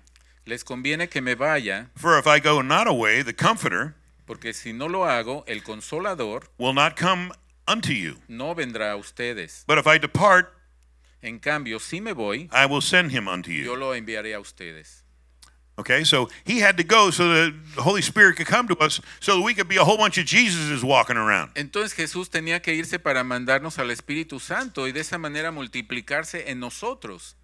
Les 0.46 0.64
conviene 0.64 1.10
que 1.10 1.22
me 1.22 1.34
vaya, 1.36 1.88
For 1.96 2.18
if 2.18 2.26
I 2.28 2.40
go 2.40 2.62
not 2.62 2.88
away, 2.88 3.22
the 3.22 3.34
Comforter 3.34 3.96
porque 4.26 4.54
si 4.54 4.72
no 4.74 4.86
lo 4.86 5.00
hago, 5.02 5.44
el 5.48 5.62
consolador 5.62 6.44
will 6.60 6.74
not 6.74 6.96
come 6.96 7.32
unto 7.68 7.92
you. 7.94 8.18
no 8.28 8.54
vendrá 8.56 8.92
a 8.94 8.98
ustedes. 8.98 9.64
But 9.68 9.78
if 9.80 9.88
I 9.88 9.98
depart, 9.98 10.54
En 11.22 11.40
cambio, 11.40 11.80
si 11.80 12.00
me 12.00 12.14
voy, 12.14 12.50
I 12.52 12.66
will 12.66 12.82
send 12.82 13.12
him 13.12 13.28
unto 13.28 13.52
yo 13.52 13.74
you. 13.74 13.76
lo 13.76 13.94
enviaré 13.94 14.34
a 14.34 14.40
ustedes. 14.40 15.04
Okay, 15.78 16.04
so 16.04 16.28
he 16.44 16.60
had 16.60 16.76
to 16.76 16.84
go 16.84 17.10
so 17.10 17.30
that 17.30 17.54
the 17.76 17.82
Holy 17.82 18.02
Spirit 18.02 18.36
could 18.36 18.48
come 18.48 18.68
to 18.68 18.76
us 18.84 19.00
so 19.22 19.38
that 19.38 19.42
we 19.44 19.54
could 19.54 19.70
be 19.70 19.78
a 19.78 19.84
whole 19.86 19.96
bunch 19.98 20.18
of 20.18 20.26
Jesuses 20.26 20.84
walking 20.84 21.16
around. 21.16 21.52
Entonces 21.56 21.94
Jesús 21.94 22.30
tenía 22.30 22.62
que 22.62 22.74
irse 22.74 23.00
para 23.00 23.24
mandarnos 23.24 23.80
al 23.80 23.90
Espíritu 23.90 24.42
Santo 24.42 24.88
y 24.88 24.92
de 24.92 25.00
esa 25.00 25.18
manera 25.18 25.52
multiplicarse 25.52 26.50
en 26.52 26.60
nosotros. 26.60 27.36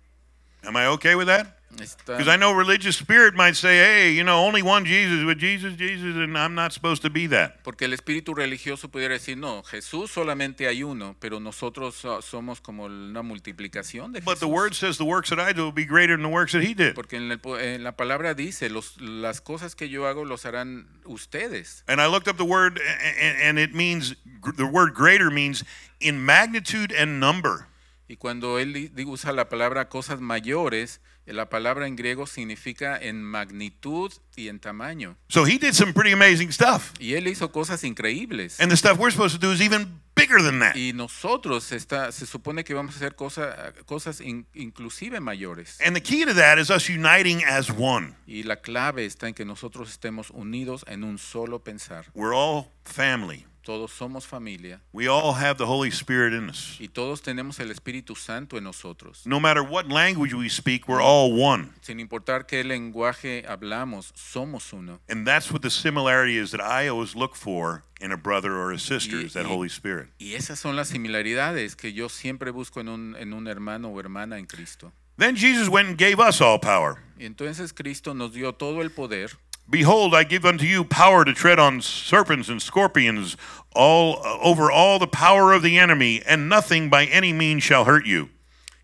Am 0.64 0.76
I 0.76 0.88
okay 0.88 1.16
with 1.16 1.28
that? 1.28 1.60
Because 1.78 2.28
I 2.28 2.38
know 2.38 2.52
religious 2.54 2.96
spirit 2.98 3.36
might 3.36 3.56
say, 3.56 3.78
hey, 3.78 4.12
you 4.12 4.24
know, 4.24 4.40
only 4.46 4.62
one 4.62 4.86
Jesus 4.86 5.24
with 5.26 5.38
Jesus, 5.40 5.74
Jesus, 5.76 6.16
and 6.16 6.38
I'm 6.38 6.56
not 6.56 6.72
supposed 6.74 7.02
to 7.04 7.10
be 7.10 7.28
that. 7.28 7.64
Porque 7.64 7.84
el 7.84 7.92
espíritu 7.94 8.34
religioso 8.36 8.90
pudiera 8.90 9.14
decir, 9.14 9.38
no, 9.38 9.62
Jesús 9.64 10.10
solamente 10.12 10.68
hay 10.68 10.84
uno, 10.84 11.16
pero 11.20 11.40
nosotros 11.40 12.04
ah, 12.06 12.22
somos 12.22 12.62
como 12.62 12.86
una 12.86 13.22
multiplicación 13.22 14.14
de 14.14 14.22
Jesús. 14.22 14.26
But 14.26 14.40
the 14.40 14.48
word 14.48 14.74
says 14.74 14.98
the 14.98 15.06
works 15.06 15.30
that 15.30 15.40
I 15.40 15.52
do 15.54 15.64
will 15.66 15.72
be 15.72 15.86
greater 15.86 16.16
than 16.16 16.24
the 16.24 16.30
works 16.30 16.54
that 16.54 16.64
he 16.64 16.74
did. 16.74 16.96
Porque 16.96 17.14
en, 17.18 17.32
el 17.32 17.40
en 17.58 17.84
la 17.84 17.92
palabra 17.94 18.34
dice, 18.36 18.70
los, 18.70 19.00
las 19.00 19.42
cosas 19.42 19.76
que 19.76 19.88
yo 19.90 20.06
hago 20.08 20.24
los 20.26 20.44
harán 20.46 20.86
ustedes. 21.06 21.84
And 21.88 22.00
I 22.02 22.08
looked 22.08 22.28
up 22.28 22.38
the 22.38 22.46
word, 22.46 22.78
a- 22.80 22.82
a- 22.82 23.48
and 23.48 23.60
it 23.60 23.74
means, 23.74 24.16
the 24.58 24.66
word 24.66 24.94
greater 24.94 25.30
means 25.30 25.64
in 26.00 26.26
magnitude 26.26 26.92
and 26.92 27.20
number. 27.20 27.68
Y 28.08 28.18
cuando 28.18 28.60
él 28.60 28.92
usa 29.08 29.32
la 29.32 29.50
palabra 29.50 29.90
cosas 29.90 30.20
mayores, 30.22 31.02
eh, 31.26 31.34
la 31.34 31.50
palabra 31.50 31.88
en 31.88 31.96
griego 31.96 32.28
significa 32.28 32.98
en 33.02 33.24
magnitud 33.24 34.12
y 34.36 34.48
en 34.48 34.60
tamaño. 34.60 35.18
So 35.28 35.46
he 35.48 35.58
did 35.58 35.74
some 35.74 35.92
pretty 35.94 36.12
amazing 36.12 36.52
stuff. 36.52 36.92
Y 37.00 37.14
él 37.16 37.28
hizo 37.28 37.52
cosas 37.52 37.84
increíbles. 37.84 38.60
And 38.60 38.70
the 38.70 38.78
stuff 38.78 39.00
we're 39.00 39.12
supposed 39.12 39.40
to 39.40 39.48
do 39.48 39.52
is 39.54 39.60
even 39.62 40.02
bigger 40.16 40.38
than 40.44 40.60
that. 40.60 40.76
Y 40.76 40.94
nosotros 40.94 41.72
está, 41.72 42.12
se 42.12 42.28
supone 42.28 42.64
que 42.64 42.76
vamos 42.76 42.94
a 42.94 42.98
hacer 42.98 43.16
cosa- 43.16 43.74
cosas 43.88 44.22
in- 44.22 44.46
inclusive 44.54 45.20
mayores. 45.20 45.80
And 45.84 45.96
the 45.96 46.02
key 46.04 46.26
to 46.26 46.34
that 46.36 46.60
is 46.60 46.70
us 46.70 46.88
uniting 46.90 47.44
as 47.44 47.72
one. 47.72 48.14
Y 48.28 48.44
la 48.44 48.58
clave 48.58 49.06
está 49.06 49.28
en 49.28 49.34
que 49.34 49.46
nosotros 49.46 49.90
estemos 49.90 50.30
unidos 50.30 50.86
en 50.88 51.04
un 51.04 51.18
solo 51.18 51.64
pensar. 51.64 52.06
We're 52.14 52.36
all 52.36 52.68
family. 52.84 53.48
Todos 53.66 53.92
somos 53.92 54.28
familia 54.28 54.80
We 54.94 55.08
all 55.08 55.34
have 55.34 55.56
the 55.58 55.66
Holy 55.66 55.90
Spirit 55.90 56.34
in 56.34 56.50
us. 56.52 56.78
y 56.80 56.88
todos 56.88 57.24
tenemos 57.24 57.60
el 57.60 57.72
Espíritu 57.72 58.16
Santo 58.16 58.58
en 58.60 58.64
nosotros. 58.64 59.24
No 59.26 59.40
matter 59.40 59.64
what 59.64 59.88
language 59.88 60.36
we 60.36 60.48
speak, 60.50 60.88
we're 60.88 61.02
all 61.02 61.34
one. 61.34 61.70
Sin 61.82 62.00
importar 62.00 62.46
qué 62.46 62.64
lenguaje 62.64 63.44
hablamos, 63.48 64.12
somos 64.16 64.72
uno. 64.72 65.00
And 65.10 65.26
that's 65.26 65.52
what 65.52 65.62
the 65.64 65.72
similarity 65.72 66.38
is 66.38 66.52
that 66.52 66.62
I 66.62 66.88
always 66.88 67.16
look 67.16 67.36
for 67.36 67.84
in 68.00 68.12
a 68.12 68.18
brother 68.18 68.54
or 68.54 68.72
a 68.72 68.78
sister 68.78 69.18
is 69.20 69.34
that 69.34 69.46
Y- 69.46 69.50
y- 69.50 69.56
Holy 69.56 69.70
Spirit. 69.70 70.10
Y 70.20 70.36
esas 70.36 70.60
son 70.60 70.76
las 70.76 70.90
similaridades 70.90 71.76
que 71.76 71.92
yo 71.92 72.08
siempre 72.08 72.52
busco 72.52 72.82
en 72.82 72.88
un, 72.90 73.16
en 73.18 73.34
un 73.34 73.48
hermano 73.48 73.90
o 73.90 74.00
hermana 74.00 74.38
en 74.38 74.46
Cristo. 74.46 74.94
Then 75.18 75.36
Jesus 75.36 75.70
went 75.70 75.90
and 75.90 75.98
gave 75.98 76.20
us 76.20 76.40
all 76.40 76.60
power. 76.60 76.98
Y 77.18 77.26
entonces 77.26 77.74
Cristo 77.74 78.14
nos 78.14 78.32
dio 78.34 78.54
todo 78.54 78.82
el 78.84 78.92
poder. 78.92 79.32
Behold, 79.70 80.14
I 80.14 80.24
give 80.24 80.46
unto 80.46 80.66
you 80.66 80.84
power 80.84 81.26
to 81.26 81.34
tread 81.34 81.58
on 81.58 81.82
serpents 81.82 82.50
and 82.50 82.62
scorpions, 82.62 83.36
all 83.76 84.20
uh, 84.24 84.38
over 84.42 84.72
all 84.72 85.00
the 85.00 85.08
power 85.08 85.54
of 85.54 85.64
the 85.64 85.80
enemy, 85.80 86.22
and 86.26 86.48
nothing 86.48 86.90
by 86.90 87.06
any 87.06 87.34
means 87.34 87.64
shall 87.64 87.86
hurt 87.86 88.06
you. 88.06 88.30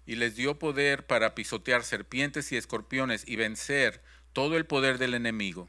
y 0.07 0.15
les 0.15 0.35
dio 0.35 0.55
poder 0.57 1.05
para 1.05 1.35
pisotear 1.35 1.83
serpientes 1.83 2.51
y 2.51 2.57
escorpiones 2.57 3.23
y 3.27 3.35
vencer 3.37 4.01
todo 4.33 4.57
el 4.57 4.65
poder 4.65 4.97
del 4.97 5.13
enemigo. 5.13 5.67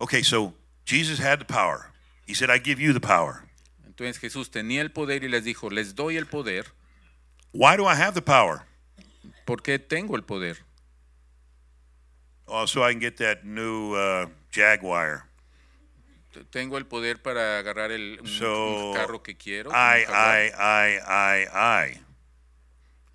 Okay, 0.00 0.22
so 0.22 0.54
Jesus 0.86 1.18
had 1.18 1.38
the 1.40 1.44
power. 1.44 1.90
He 2.26 2.32
said, 2.32 2.48
I 2.48 2.58
give 2.58 2.80
you 2.80 2.92
the 2.92 3.00
power. 3.00 3.42
Entonces 3.84 4.18
Jesús 4.18 4.50
tenía 4.50 4.80
el 4.80 4.90
poder 4.92 5.24
y 5.24 5.28
les 5.28 5.44
dijo, 5.44 5.68
les 5.70 5.94
doy 5.94 6.16
el 6.16 6.26
poder 6.26 6.66
Why 7.52 7.76
do 7.76 7.84
I 7.84 7.96
have 7.96 8.14
the 8.14 8.22
power? 8.22 8.62
porque 9.44 9.78
tengo 9.80 10.14
el 10.16 10.22
poder. 10.22 10.58
Oh, 12.50 12.66
so 12.66 12.82
I 12.82 12.90
can 12.92 12.98
get 13.00 13.16
that 13.18 13.44
new 13.44 13.94
uh, 13.94 14.26
Jaguar. 14.50 15.24
Tengo 16.52 16.76
el 16.76 16.84
poder 16.84 17.16
para 17.22 17.58
agarrar 17.58 17.90
el 17.90 18.18
un, 18.20 18.26
So, 18.26 18.90
un 18.90 18.94
carro 18.94 19.18
que 19.22 19.34
quiero. 19.34 19.70
I, 19.72 20.04
Jaguar. 20.04 20.18
I, 20.18 20.50
I, 20.58 20.98
I, 21.06 21.46
I. 21.52 22.00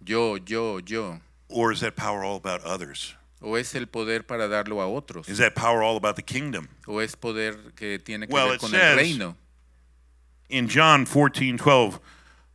Yo, 0.06 0.36
yo, 0.38 0.80
yo. 0.80 1.20
Or 1.50 1.72
is 1.72 1.80
that 1.82 1.96
power 1.96 2.24
all 2.24 2.36
about 2.38 2.62
others? 2.64 3.16
O 3.42 3.56
es 3.56 3.76
el 3.76 3.86
poder 3.88 4.24
para 4.26 4.48
darlo 4.48 4.82
a 4.82 4.88
otros. 4.88 5.28
Is 5.30 5.38
that 5.38 5.54
power 5.56 5.84
all 5.84 5.98
about 5.98 6.16
the 6.16 6.22
kingdom? 6.22 6.70
O 6.88 7.00
es 7.00 7.16
poder 7.16 7.56
que 7.76 8.00
tiene 8.00 8.28
que 8.28 8.34
Well, 8.34 8.48
ver 8.48 8.56
it 8.56 8.60
con 8.62 8.70
says- 8.72 8.92
el 8.92 8.98
reino. 8.98 9.36
In 10.50 10.68
John 10.68 11.06
14, 11.06 11.58
12, 11.58 12.00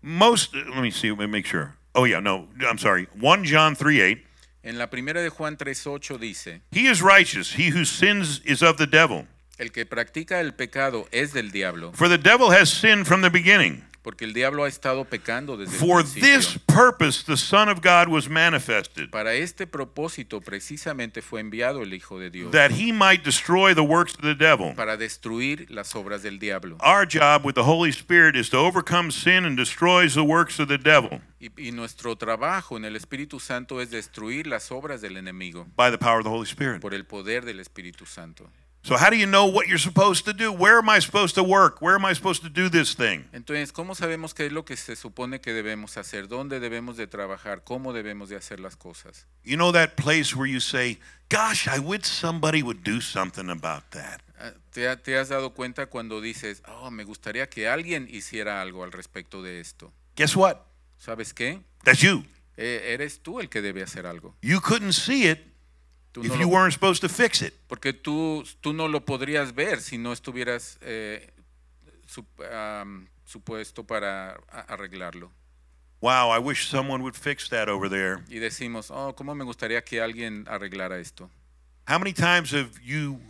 most, 0.03 0.55
let 0.55 0.81
me 0.81 0.91
see, 0.91 1.11
let 1.11 1.18
me 1.18 1.26
make 1.26 1.45
sure. 1.47 1.74
Oh, 1.95 2.05
yeah, 2.05 2.20
no, 2.20 2.47
I'm 2.66 2.78
sorry. 2.78 3.09
1 3.18 3.45
John 3.45 3.74
3, 3.74 4.01
8. 4.01 4.24
En 4.62 4.76
la 4.78 4.88
primera 4.90 5.22
de 5.22 5.30
Juan 5.30 5.56
3.8 5.56 6.18
dice, 6.18 6.61
He 6.70 6.90
is 6.90 7.00
righteous. 7.00 7.54
He 7.58 7.70
who 7.70 7.84
sins 7.84 8.42
is 8.44 8.62
of 8.62 8.76
the 8.76 8.86
devil. 8.86 9.26
el 9.58 9.72
que 9.72 9.84
practica 9.86 10.40
el 10.40 10.52
pecado 10.54 11.06
es 11.12 11.32
del 11.32 11.50
diablo, 11.50 11.92
For 11.92 12.08
the 12.08 12.18
devil 12.18 12.50
has 12.50 12.70
sinned 12.70 13.06
from 13.06 13.22
the 13.22 13.30
beginning. 13.30 13.84
Porque 14.03 14.24
el 14.24 14.32
diablo 14.32 14.64
ha 14.64 14.68
estado 14.68 15.05
pecando 15.05 15.57
desde 15.57 15.76
For 15.76 16.01
el 16.01 16.07
principio. 16.07 16.36
this 16.38 16.59
purpose 16.66 17.24
the 17.24 17.36
Son 17.36 17.68
of 17.68 17.80
God 17.82 18.09
was 18.09 18.28
manifested, 18.28 19.11
Para 19.11 19.34
este 19.34 19.66
propósito 19.66 20.40
precisamente 20.40 21.22
fue 21.22 21.40
enviado 21.40 21.82
el 21.82 21.92
Hijo 21.92 22.18
de 22.18 22.30
Dios, 22.30 22.51
that 22.53 22.70
he 22.70 22.92
might 22.92 23.22
destroy 23.24 23.74
the 23.74 23.82
works 23.82 24.14
of 24.14 24.22
the 24.22 24.34
devil. 24.34 24.74
para 24.74 24.96
destruir 24.96 25.66
las 25.70 25.94
obras 25.94 26.22
del 26.22 26.38
diablo. 26.38 26.76
Our 26.80 27.07
job 27.07 27.44
with 27.44 27.55
the 27.55 27.64
Holy 27.64 27.90
Spirit 27.90 28.36
is 28.36 28.48
to 28.51 28.59
overcome 28.59 29.11
sin 29.11 29.44
and 29.44 29.57
destroys 29.57 30.14
the 30.14 30.24
works 30.24 30.59
of 30.59 30.68
the 30.68 30.78
devil 30.78 31.20
Y, 31.40 31.51
y 31.57 31.70
nuestro 31.72 32.16
trabajo 32.16 32.76
en 32.76 32.84
el 32.84 32.96
Espíritu 32.96 33.40
Santo 33.40 33.80
es 33.80 33.90
destruir 33.90 34.46
las 34.46 34.70
obras 34.70 35.01
del 35.01 35.16
enemigo 35.16 35.66
by 35.76 35.90
the 35.90 35.98
power 35.98 36.18
of 36.18 36.24
the 36.24 36.30
Holy 36.30 36.46
Spirit. 36.46 36.80
por 36.80 36.94
el 36.94 37.05
poder 37.07 37.44
del 37.44 37.61
Espíritu 37.61 38.05
Santo. 38.07 38.51
So, 38.83 38.97
how 38.97 39.11
do 39.11 39.16
you 39.16 39.26
know 39.26 39.45
what 39.45 39.68
you're 39.68 39.78
supposed 39.78 40.24
to 40.24 40.33
do? 40.33 40.51
Where 40.51 40.78
am 40.78 40.89
I 40.89 41.01
supposed 41.01 41.35
to 41.35 41.43
work? 41.43 41.83
Where 41.83 41.95
am 41.95 42.05
I 42.07 42.14
supposed 42.14 42.43
to 42.45 42.49
do 42.49 42.70
this 42.70 42.95
thing? 42.95 43.28
Entonces, 43.33 43.72
¿cómo 43.72 43.95
sabemos 43.95 44.33
qué 44.33 44.47
es 44.47 44.53
lo 44.53 44.64
que 44.64 44.76
se 44.76 44.97
supone 44.97 45.41
que 45.41 45.53
debemos 45.53 45.99
hacer? 45.99 46.28
¿Dónde 46.28 46.61
debemos 46.61 46.97
de 46.97 47.07
trabajar? 47.07 47.62
¿Cómo 47.62 47.93
debemos 47.93 48.31
de 48.31 48.37
hacer 48.37 48.59
las 48.59 48.76
cosas? 48.76 49.26
You 49.45 49.57
know 49.57 49.70
that 49.72 49.97
place 49.97 50.35
where 50.35 50.51
you 50.51 50.61
say, 50.61 50.99
Gosh, 51.28 51.68
I 51.68 51.78
wish 51.78 52.07
somebody 52.07 52.62
would 52.62 52.83
do 52.83 53.01
something 53.01 53.51
about 53.51 53.85
that. 53.91 54.22
Ah, 54.41 54.53
¿Te, 54.72 54.97
te 54.97 55.16
has 55.16 55.28
dado 55.28 55.51
cuenta 55.51 55.87
cuando 55.87 56.20
dices, 56.20 56.62
oh, 56.66 56.91
me 56.91 57.05
gustaría 57.05 57.49
que 57.49 57.68
alguien 57.68 58.09
hiciera 58.11 58.62
algo 58.62 58.83
al 58.83 58.91
respecto 58.93 59.43
de 59.43 59.61
esto? 59.61 59.93
Guess 60.16 60.35
what? 60.35 60.57
¿Sabes 60.99 61.33
qué? 61.33 61.61
That's 61.85 62.01
you. 62.01 62.24
Eh, 62.57 62.95
eres 62.95 63.20
tú 63.20 63.41
el 63.41 63.49
que 63.49 63.62
debe 63.62 63.83
hacer 63.83 64.07
algo. 64.07 64.35
You 64.43 64.61
couldn't 64.61 64.93
see 64.93 65.28
it 65.28 65.39
Tú 66.12 66.22
if 66.24 66.30
no 66.32 66.36
you 66.36 66.46
lo- 66.46 66.48
weren't 66.54 66.72
supposed 66.72 67.00
to 67.02 67.08
fix 67.08 67.40
it. 67.42 67.54
porque 67.68 67.92
tú, 67.92 68.44
tú 68.61 68.72
no 68.72 68.88
lo 68.88 69.04
podrías 69.04 69.54
ver 69.54 69.80
si 69.80 69.96
no 69.98 70.12
estuvieras 70.12 70.76
eh, 70.80 71.30
sup- 72.06 72.44
am, 72.52 73.08
supuesto 73.24 73.84
para 73.86 74.40
arreglarlo. 74.68 75.30
Wow, 76.00 76.30
I 76.30 76.38
wish 76.38 76.66
someone 76.68 77.02
would 77.02 77.14
fix 77.14 77.48
that 77.50 77.68
over 77.68 77.88
there. 77.88 78.24
Y 78.28 78.38
decimos, 78.40 78.90
oh, 78.90 79.14
¿cómo 79.14 79.34
me 79.36 79.44
gustaría 79.44 79.84
que 79.84 80.00
alguien 80.00 80.46
arreglara 80.48 80.98
esto? 80.98 81.30
How 81.86 81.98
many 81.98 82.12
times 82.12 82.52
have 82.52 82.80
you 82.82 83.20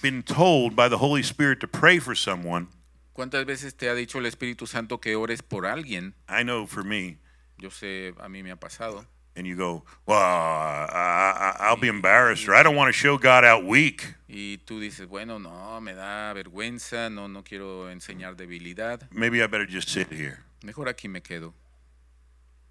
been 0.00 0.22
told 0.22 0.74
by 0.76 0.88
the 0.88 0.96
Holy 0.98 1.22
Spirit 1.22 1.58
to 1.60 1.66
pray 1.68 1.98
for 1.98 2.14
someone? 2.16 2.68
¿Cuántas 3.12 3.44
veces 3.44 3.74
te 3.76 3.88
ha 3.90 3.94
dicho 3.94 4.18
el 4.18 4.26
Espíritu 4.26 4.66
Santo 4.66 4.98
que 4.98 5.14
ores 5.16 5.42
por 5.42 5.66
alguien? 5.66 6.14
I 6.28 6.42
know 6.42 6.66
for 6.66 6.84
me, 6.84 7.18
Yo 7.58 7.68
sé, 7.70 8.14
a 8.18 8.28
mí 8.30 8.42
me 8.42 8.50
ha 8.52 8.56
pasado. 8.56 9.04
And 9.36 9.46
you 9.46 9.56
go, 9.56 9.84
Well, 10.06 10.18
I, 10.18 11.56
I'll 11.60 11.76
be 11.76 11.88
embarrassed, 11.88 12.48
or 12.48 12.54
I 12.54 12.62
don't 12.62 12.76
want 12.76 12.88
to 12.88 12.92
show 12.92 13.16
God 13.18 13.44
out 13.44 13.64
weak. 13.64 14.14
Y 14.28 14.58
tú 14.64 14.80
dices, 14.80 15.08
bueno, 15.08 15.38
no, 15.38 15.80
me 15.80 15.92
da 15.92 16.32
vergüenza, 16.34 17.10
no, 17.12 17.26
no 17.28 17.42
quiero 17.42 17.90
enseñar 17.90 18.36
debilidad. 18.36 19.08
Maybe 19.12 19.42
I 19.42 19.46
better 19.48 19.66
just 19.66 19.88
sit 19.88 20.12
here. 20.12 20.44
Mejor 20.62 20.86
aquí 20.86 21.08
me 21.08 21.20
quedo. 21.20 21.52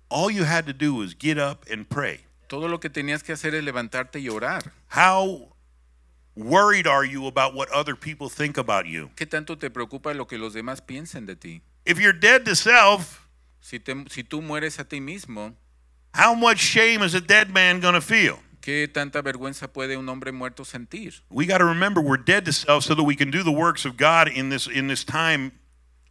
All 0.10 0.32
you 0.32 0.44
had 0.46 0.66
to 0.68 0.74
do 0.74 0.94
was 0.96 1.14
get 1.14 1.38
up 1.38 1.66
and 1.70 1.88
pray. 1.90 2.22
Todo 2.48 2.68
lo 2.68 2.80
que 2.80 2.90
tenías 2.90 3.24
que 3.24 3.34
hacer 3.34 3.54
es 3.56 3.64
levantarte 3.64 4.20
y 4.20 4.28
orar. 4.30 4.72
How 4.90 5.50
worried 6.36 6.88
are 6.88 7.04
you 7.06 7.28
about 7.28 7.54
what 7.54 7.70
other 7.72 7.96
people 7.96 8.30
think 8.30 8.58
about 8.58 8.86
you? 8.88 9.12
¿Qué 9.16 9.26
tanto 9.30 9.58
te 9.58 9.70
preocupa 9.70 10.14
lo 10.16 10.26
que 10.26 10.38
los 10.38 10.54
demás 10.54 10.82
piensen 10.82 11.26
de 11.26 11.36
ti? 11.36 11.62
If 11.86 12.00
you're 12.00 12.14
dead 12.18 12.46
to 12.46 12.56
self, 12.56 13.26
Si, 13.62 13.80
te- 13.80 14.06
si 14.10 14.24
tú 14.24 14.42
mueres 14.42 14.80
a 14.80 14.86
ti 14.86 15.02
mismo, 15.02 15.54
how 16.20 16.34
much 16.36 16.60
shame 16.60 17.02
is 17.02 17.14
a 17.14 17.22
dead 17.22 17.50
man 17.50 17.80
going 17.80 17.94
to 17.94 18.02
feel? 18.02 18.40
¿qué 18.62 18.88
tanta 18.88 19.22
vergüenza 19.22 19.72
puede 19.72 19.98
un 19.98 20.08
hombre 20.10 20.32
muerto 20.32 20.64
sentir? 20.64 21.22
We 21.30 21.46
got 21.46 21.60
to 21.60 21.66
remember 21.66 22.02
we're 22.02 22.18
dead 22.18 22.46
to 22.46 22.54
self 22.54 22.84
so 22.84 22.94
that 22.96 23.04
we 23.04 23.16
can 23.16 23.32
do 23.32 23.44
the 23.44 23.52
works 23.52 23.86
of 23.86 23.98
God 23.98 24.28
in 24.28 24.50
this 24.50 24.68
in 24.68 24.88
this 24.88 25.04
time 25.04 25.54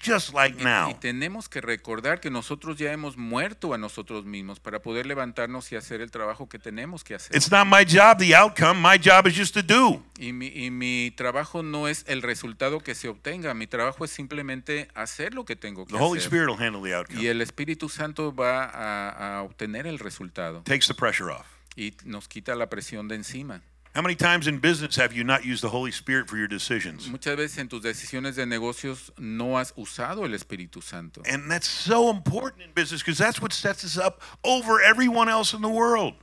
just 0.04 0.32
like 0.34 0.60
Y 0.60 0.64
now. 0.64 0.96
tenemos 1.00 1.48
que 1.48 1.60
recordar 1.60 2.20
que 2.20 2.30
nosotros 2.30 2.76
ya 2.78 2.92
hemos 2.92 3.16
muerto 3.16 3.74
a 3.74 3.78
nosotros 3.78 4.24
mismos 4.24 4.60
para 4.60 4.80
poder 4.80 5.06
levantarnos 5.06 5.70
y 5.72 5.76
hacer 5.76 6.00
el 6.00 6.10
trabajo 6.10 6.48
que 6.48 6.58
tenemos 6.58 7.02
que 7.04 7.14
hacer. 7.14 7.36
It's 7.36 7.50
not 7.50 7.66
my 7.66 7.84
job 7.84 8.18
the 8.18 8.34
outcome, 8.36 8.80
my 8.80 8.98
job 9.02 9.26
is 9.26 9.34
just 9.36 9.54
to 9.54 9.62
do. 9.62 10.02
Y 10.18 10.32
mi, 10.32 10.46
y 10.48 10.70
mi 10.70 11.12
trabajo 11.16 11.62
no 11.62 11.88
es 11.88 12.04
el 12.08 12.22
resultado 12.22 12.80
que 12.80 12.94
se 12.94 13.08
obtenga, 13.08 13.54
mi 13.54 13.66
trabajo 13.66 14.04
es 14.04 14.10
simplemente 14.10 14.88
hacer 14.94 15.34
lo 15.34 15.44
que 15.44 15.56
tengo 15.56 15.86
que 15.86 15.92
The 15.94 15.98
Holy 15.98 16.18
hacer. 16.18 16.28
Spirit 16.32 16.48
will 16.48 16.60
handle 16.62 16.82
the 16.82 16.90
Y 16.90 16.92
outcome. 16.94 17.28
el 17.28 17.40
Espíritu 17.40 17.88
Santo 17.88 18.34
va 18.34 18.64
a, 18.64 19.38
a 19.38 19.42
obtener 19.42 19.86
el 19.86 19.98
resultado 19.98 20.62
Takes 20.62 20.86
the 20.86 20.94
pressure 20.94 21.30
off. 21.32 21.46
y 21.76 21.94
nos 22.04 22.28
quita 22.28 22.54
la 22.54 22.68
presión 22.68 23.08
de 23.08 23.14
encima. 23.16 23.62
How 23.94 24.02
many 24.02 24.14
times 24.14 24.46
in 24.46 24.58
business 24.58 24.96
have 24.96 25.12
you 25.12 25.24
not 25.24 25.44
used 25.44 25.62
the 25.62 25.70
Holy 25.70 25.90
Spirit 25.90 26.28
for 26.28 26.36
your 26.36 26.46
decisions? 26.46 27.08
Muchas 27.08 27.36
veces 27.36 27.58
en 27.58 27.68
tus 27.68 27.82
decisiones 27.82 28.36
de 28.36 28.46
negocios 28.46 29.12
no 29.18 29.58
has 29.58 29.72
usado 29.76 30.24
el 30.24 30.34
Espíritu 30.34 30.82
Santo. 30.82 31.22
And 31.26 31.50
that's 31.50 31.66
so 31.66 32.10
important 32.10 32.62
in 32.62 32.72
business 32.74 33.02
because 33.02 33.18
that's 33.18 33.40
what 33.40 33.52
sets 33.52 33.84
us 33.84 33.98
up 33.98 34.20
over 34.44 34.80
everyone 34.80 35.28
else 35.28 35.54
in 35.54 35.62
the 35.62 35.68
world. 35.68 36.14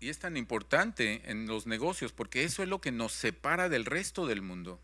Y 0.00 0.08
es 0.08 0.18
tan 0.18 0.36
importante 0.36 1.20
en 1.26 1.46
los 1.46 1.66
negocios 1.66 2.12
porque 2.12 2.44
eso 2.44 2.62
es 2.62 2.68
lo 2.68 2.80
que 2.80 2.90
nos 2.92 3.12
separa 3.12 3.68
del 3.68 3.84
resto 3.84 4.26
del 4.26 4.40
mundo. 4.40 4.78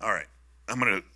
All 0.00 0.12
right. 0.12 0.28
I'm 0.68 0.78
going 0.78 1.00
to 1.00 1.06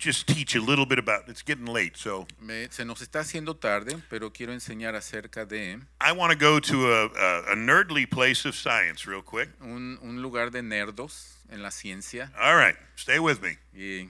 just 0.00 0.26
teach 0.26 0.56
a 0.56 0.60
little 0.60 0.86
bit 0.86 0.98
about 0.98 1.28
it's 1.28 1.42
getting 1.44 1.66
late. 1.66 1.96
So 1.96 2.26
Me- 2.40 2.66
se 2.70 2.84
nos 2.84 3.02
está 3.02 3.20
haciendo 3.20 3.54
tarde, 3.56 3.96
pero 4.08 4.30
quiero 4.32 4.52
enseñar 4.52 4.94
acerca 4.96 5.44
de 5.44 5.78
I 6.00 6.12
want 6.12 6.32
to 6.32 6.38
go 6.38 6.58
to 6.58 6.92
a, 6.92 7.06
a, 7.06 7.52
a 7.52 7.54
nerdly 7.56 8.06
place 8.06 8.46
of 8.48 8.54
science 8.56 9.06
real 9.06 9.22
quick. 9.22 9.50
un, 9.60 9.98
un 10.02 10.22
lugar 10.22 10.50
de 10.50 10.62
nerdos 10.62 11.36
en 11.50 11.62
la 11.62 11.70
ciencia 11.70 12.32
All 12.40 12.56
right. 12.56 12.76
Stay 12.96 13.18
with 13.18 13.40
me. 13.42 13.58
y 13.74 14.08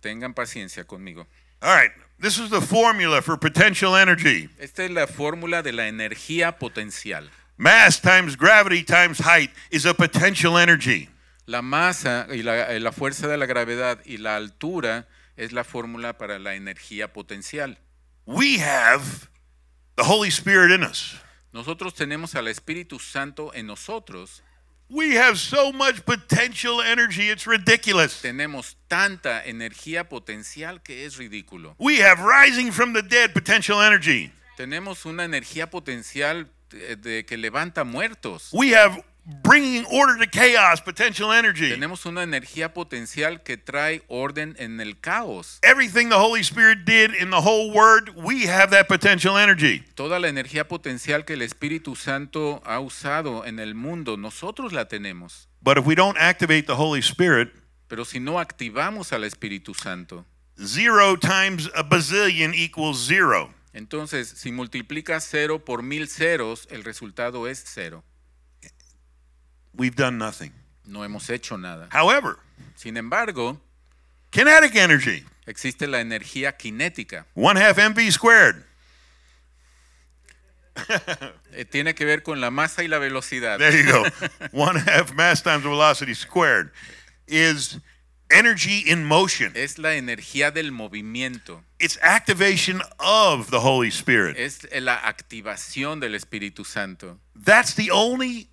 tengan 0.00 0.34
paciencia 0.34 0.84
conmigo. 0.84 1.26
All 1.62 1.72
right. 1.74 1.92
This 2.18 2.38
is 2.38 2.50
the 2.50 2.60
formula 2.60 3.22
for 3.22 3.36
potential 3.36 3.94
energy. 3.96 4.48
Esta 4.58 4.84
es 4.84 4.90
la 4.90 5.06
fórmula 5.06 5.62
de 5.62 5.72
la 5.72 5.86
energía 5.88 6.58
potencial. 6.58 7.28
Mass 7.58 8.00
times 8.00 8.34
gravity 8.36 8.82
times 8.82 9.18
height 9.18 9.50
is 9.70 9.84
a 9.86 9.94
potential 9.94 10.56
energy. 10.58 11.08
La 11.46 11.62
masa 11.62 12.26
y 12.30 12.42
la, 12.42 12.72
eh, 12.72 12.80
la 12.80 12.92
fuerza 12.92 13.26
de 13.28 13.36
la 13.36 13.46
gravedad 13.46 14.00
y 14.04 14.18
la 14.18 14.36
altura 14.36 15.08
es 15.36 15.52
la 15.52 15.64
fórmula 15.64 16.18
para 16.18 16.38
la 16.38 16.54
energía 16.54 17.12
potencial. 17.12 17.78
We 18.26 18.60
have 18.60 19.28
the 19.96 20.04
Holy 20.04 20.28
Spirit 20.28 20.72
in 20.72 20.84
us. 20.84 21.16
Nosotros 21.52 21.94
tenemos 21.94 22.34
al 22.34 22.48
Espíritu 22.48 22.98
Santo 22.98 23.52
en 23.54 23.66
nosotros. 23.66 24.42
We 24.88 25.16
have 25.18 25.38
so 25.38 25.72
much 25.72 26.02
potential 26.04 26.82
energy, 26.82 27.30
it's 27.30 27.46
ridiculous. 27.46 28.20
Tenemos 28.20 28.76
tanta 28.88 29.42
energía 29.44 30.08
potencial 30.08 30.82
que 30.82 31.06
es 31.06 31.16
ridículo. 31.16 31.74
We 31.78 32.02
have 32.02 32.20
rising 32.22 32.70
from 32.72 32.92
the 32.92 33.02
dead 33.02 33.32
potential 33.32 33.82
energy. 33.82 34.30
Tenemos 34.56 35.06
una 35.06 35.24
energía 35.24 35.70
potencial 35.70 36.50
de, 36.68 36.96
de 36.96 37.24
que 37.24 37.36
levanta 37.38 37.84
muertos. 37.84 38.50
We 38.52 38.74
have 38.74 39.02
bringing 39.24 39.84
order 39.86 40.16
to 40.18 40.26
chaos 40.26 40.80
potential 40.80 41.32
energy. 41.32 41.70
Tenemos 41.70 42.06
una 42.06 42.22
energía 42.22 42.72
potencial 42.74 43.42
que 43.42 43.56
trae 43.56 44.02
orden 44.08 44.56
en 44.58 44.80
el 44.80 45.00
caos. 45.00 45.58
Everything 45.62 46.08
the 46.08 46.18
Holy 46.18 46.40
Spirit 46.42 46.84
did 46.84 47.14
in 47.14 47.30
the 47.30 47.40
whole 47.40 47.70
Word, 47.72 48.10
we 48.16 48.46
have 48.46 48.70
that 48.70 48.88
potential 48.88 49.38
energy. 49.38 49.84
Toda 49.94 50.18
la 50.18 50.28
energía 50.28 50.66
potencial 50.66 51.24
que 51.24 51.34
el 51.34 51.42
Espíritu 51.42 51.96
Santo 51.96 52.60
ha 52.64 52.80
usado 52.80 53.44
en 53.46 53.58
el 53.58 53.74
mundo, 53.74 54.16
nosotros 54.16 54.72
la 54.72 54.86
tenemos. 54.86 55.48
But 55.62 55.78
if 55.78 55.86
we 55.86 55.94
don't 55.94 56.18
activate 56.18 56.66
the 56.66 56.74
Holy 56.76 57.00
Spirit, 57.02 57.50
Pero 57.88 58.04
si 58.04 58.18
no 58.18 58.40
activamos 58.40 59.12
al 59.12 59.22
Espíritu 59.24 59.74
Santo, 59.74 60.24
zero 60.58 61.16
times 61.16 61.70
a 61.74 61.82
bazillion 61.82 62.54
equals 62.54 63.06
zero. 63.06 63.52
entonces 63.74 64.28
si 64.28 64.50
multiplicas 64.50 65.26
cero 65.30 65.64
por 65.64 65.82
mil 65.82 66.08
ceros, 66.08 66.66
el 66.70 66.84
resultado 66.84 67.46
es 67.46 67.62
cero. 67.64 68.02
We've 69.74 69.96
done 69.96 70.18
nothing. 70.18 70.52
No 70.86 71.00
hemos 71.04 71.28
hecho 71.30 71.56
nada. 71.56 71.88
However, 71.90 72.38
Sin 72.76 72.96
embargo, 72.96 73.60
kinetic 74.30 74.74
energy, 74.76 75.24
existe 75.46 75.86
la 75.86 76.00
energía 76.00 76.52
cinética. 76.58 77.26
one 77.34 77.56
half 77.56 77.76
mv 77.78 78.10
squared. 78.12 78.64
Eh, 81.54 81.66
tiene 81.66 81.94
que 81.94 82.06
ver 82.06 82.22
con 82.22 82.40
la 82.40 82.50
masa 82.50 82.82
y 82.82 82.88
la 82.88 82.98
velocidad. 82.98 83.58
There 83.58 83.76
you 83.76 83.84
go. 83.92 84.04
one 84.52 84.76
half 84.78 85.12
mass 85.14 85.42
times 85.42 85.64
velocity 85.64 86.14
squared 86.14 86.70
is 87.28 87.78
energy 88.30 88.82
in 88.90 89.04
motion. 89.04 89.52
Es 89.54 89.78
la 89.78 89.96
energía 89.96 90.50
del 90.50 90.72
movimiento. 90.72 91.62
It's 91.78 91.98
activation 92.02 92.80
of 92.98 93.50
the 93.50 93.60
Holy 93.60 93.90
Spirit. 93.90 94.38
Es 94.38 94.66
la 94.80 94.96
activación 95.06 96.00
del 96.00 96.14
Espíritu 96.14 96.64
Santo. 96.64 97.18
That's 97.34 97.74
the 97.74 97.90
only 97.90 98.48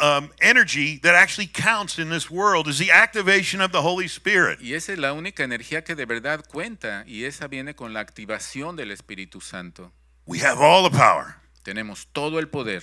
um, 0.00 0.30
energy 0.40 0.98
that 1.02 1.14
actually 1.14 1.46
counts 1.46 1.98
in 1.98 2.10
this 2.10 2.30
world 2.30 2.66
is 2.68 2.78
the 2.78 2.90
activation 2.90 3.60
of 3.60 3.72
the 3.72 3.82
Holy 3.82 4.06
Spirit. 4.08 4.58
Y 4.60 4.74
esa 4.74 4.92
es 4.92 4.98
la 4.98 5.12
única 5.12 5.44
energía 5.44 5.84
que 5.84 5.94
de 5.94 6.04
verdad 6.04 6.44
cuenta 6.48 7.04
y 7.06 7.24
esa 7.24 7.46
viene 7.48 7.74
con 7.74 7.92
la 7.92 8.00
activación 8.00 8.76
del 8.76 8.90
Espíritu 8.90 9.40
Santo. 9.40 9.92
We 10.26 10.38
have 10.40 10.58
all 10.58 10.82
the 10.88 10.96
power. 10.96 11.36
Tenemos 11.64 12.06
todo 12.12 12.38
el 12.38 12.48
poder, 12.48 12.82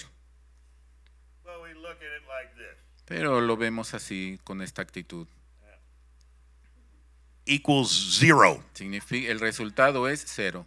But 1.43 1.61
we 1.61 1.73
look 1.73 1.97
at 1.97 2.15
it 2.17 2.27
like 2.27 2.55
this. 2.55 2.77
pero 3.05 3.41
lo 3.41 3.57
vemos 3.57 3.93
así 3.93 4.39
con 4.43 4.61
esta 4.61 4.81
actitud. 4.81 5.27
Equals 7.45 8.17
zero. 8.19 8.63
Significa, 8.73 9.31
el 9.31 9.39
resultado 9.39 10.07
es 10.07 10.23
cero. 10.27 10.65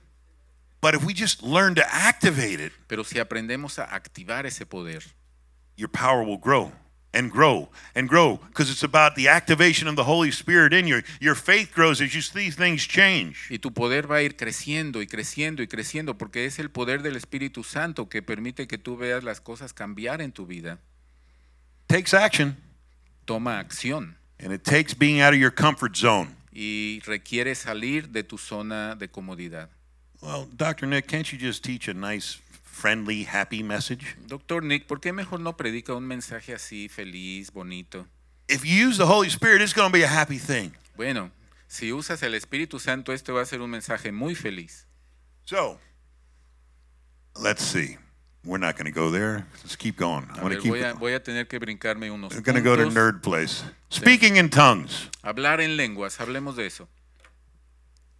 But 0.80 0.94
if 0.94 1.04
we 1.04 1.14
just 1.14 1.42
learn 1.42 1.74
to 1.76 1.82
activate 1.90 2.60
it, 2.60 2.72
Pero 2.88 3.04
si 3.04 3.18
aprendemos 3.18 3.78
a 3.78 3.84
activar 3.84 4.44
ese 4.44 4.66
poder, 4.66 5.02
your 5.76 5.88
power 5.88 6.22
will 6.24 6.38
grow 6.38 6.72
and 7.12 7.30
grow 7.30 7.68
and 7.94 8.08
grow 8.08 8.38
because 8.48 8.68
it's 8.70 8.82
about 8.82 9.14
the 9.14 9.28
activation 9.28 9.86
of 9.86 9.94
the 9.96 10.02
Holy 10.04 10.30
Spirit 10.32 10.72
in 10.72 10.86
you. 10.88 11.00
Your 11.20 11.36
faith 11.36 11.72
grows 11.72 12.00
as 12.00 12.12
you 12.14 12.20
see 12.20 12.50
things 12.50 12.86
change. 12.86 13.48
y 13.50 13.58
tu 13.58 13.70
poder 13.72 14.06
va 14.10 14.16
a 14.16 14.22
ir 14.22 14.34
creciendo 14.36 15.00
y 15.00 15.06
creciendo 15.06 15.62
y 15.62 15.66
creciendo 15.68 16.18
porque 16.18 16.44
es 16.44 16.58
el 16.58 16.70
poder 16.70 17.02
del 17.02 17.14
Espíritu 17.16 17.62
Santo 17.62 18.08
que 18.08 18.20
permite 18.22 18.66
que 18.66 18.78
tú 18.78 18.96
veas 18.96 19.22
las 19.22 19.40
cosas 19.40 19.72
cambiar 19.72 20.20
en 20.20 20.32
tu 20.32 20.44
vida. 20.46 20.78
takes 21.86 22.12
action 22.14 22.56
Toma 23.26 23.58
acción 23.60 24.16
and 24.40 24.52
it 24.52 24.64
takes 24.64 24.92
being 24.94 25.20
out 25.20 25.32
of 25.32 25.38
your 25.38 25.52
comfort 25.54 25.96
zone. 25.96 26.34
y 26.52 27.00
requiere 27.06 27.54
salir 27.54 28.08
de 28.10 28.22
tu 28.22 28.38
zona 28.38 28.94
de 28.96 29.08
comodidad. 29.08 29.68
Well, 30.20 30.46
Dr. 30.56 30.86
Nick, 30.86 31.06
can't 31.06 31.30
you 31.32 31.38
just 31.38 31.62
teach 31.64 31.86
a 31.88 31.94
nice, 31.94 32.38
friendly, 32.74 33.24
happy 33.24 33.62
message? 33.62 34.16
Doctor 34.26 34.62
Nick, 34.62 34.86
¿por 34.86 35.00
qué 35.00 35.12
mejor 35.12 35.40
no 35.40 35.56
predica 35.56 35.94
un 35.94 36.06
mensaje 36.06 36.52
así 36.52 36.88
feliz, 36.90 37.50
bonito? 37.52 38.06
If 38.48 38.64
you 38.64 38.74
use 38.74 38.98
the 38.98 39.06
Holy 39.06 39.30
Spirit, 39.30 39.62
it's 39.62 39.72
going 39.72 39.90
to 39.90 39.92
be 39.92 40.02
a 40.02 40.08
happy 40.08 40.38
thing. 40.38 40.72
Bueno, 40.96 41.30
si 41.66 41.92
usas 41.92 42.22
el 42.22 42.34
Espíritu 42.34 42.78
Santo, 42.78 43.12
esto 43.12 43.32
va 43.34 43.42
a 43.42 43.46
ser 43.46 43.62
un 43.62 43.70
mensaje 43.70 44.12
muy 44.12 44.34
feliz. 44.34 44.86
So, 45.46 45.78
let's 47.40 47.62
see. 47.62 47.96
We're 48.44 48.58
not 48.58 48.76
going 48.76 48.92
to 48.92 48.92
go 48.92 49.10
there. 49.10 49.46
Let's 49.62 49.76
keep 49.76 49.96
going. 49.96 50.26
I'm 50.34 50.40
going 50.40 50.54
to 50.54 50.60
keep. 50.60 50.72
voy, 50.72 50.84
a, 50.84 50.92
voy 50.92 51.14
a 51.14 51.22
tener 51.22 51.46
que 51.46 51.58
brincarme 51.58 52.10
unos 52.10 52.34
We're 52.34 52.42
going 52.42 52.56
to 52.56 52.60
go 52.60 52.76
to 52.76 52.84
nerd 52.90 53.22
place. 53.22 53.64
Speaking 53.88 54.36
in 54.36 54.50
tongues. 54.50 55.08
Hablar 55.22 55.62
en 55.62 55.78
lenguas, 55.78 56.18
hablemos 56.18 56.56
de 56.56 56.66
eso. 56.66 56.88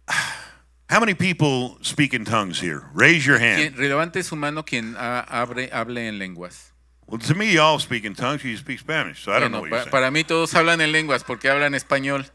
How 0.89 0.99
many 0.99 1.15
people 1.15 1.77
speak 1.81 2.13
in 2.13 2.25
tongues 2.25 2.59
here? 2.59 2.83
Raise 2.93 3.25
your 3.25 3.39
hand. 3.39 3.59
¿Quién- 3.59 3.75
relevante 3.75 4.23
su 4.23 4.35
mano 4.35 4.63
quien 4.63 4.95
ah, 4.97 5.25
abre, 5.27 5.69
hable 5.73 6.07
en 6.07 6.19
lenguas. 6.19 6.71
Well, 7.07 7.19
to 7.19 7.35
me, 7.35 7.51
you 7.51 7.61
all 7.61 7.79
speak 7.79 8.03
in 8.03 8.13
tongues. 8.15 8.43
You 8.43 8.55
speak 8.57 8.79
Spanish, 8.79 9.23
so 9.23 9.31
I 9.31 9.39
don't 9.39 9.51
know 9.51 9.61
what 9.61 9.69
you're 9.69 9.79
saying. 9.79 9.91
para 9.91 10.09
mí 10.11 10.23
todos 10.23 10.53
hablan 10.53 10.81
en 10.81 10.91
lenguas 10.91 11.23
porque 11.23 11.49
hablan 11.49 11.75
español, 11.75 12.29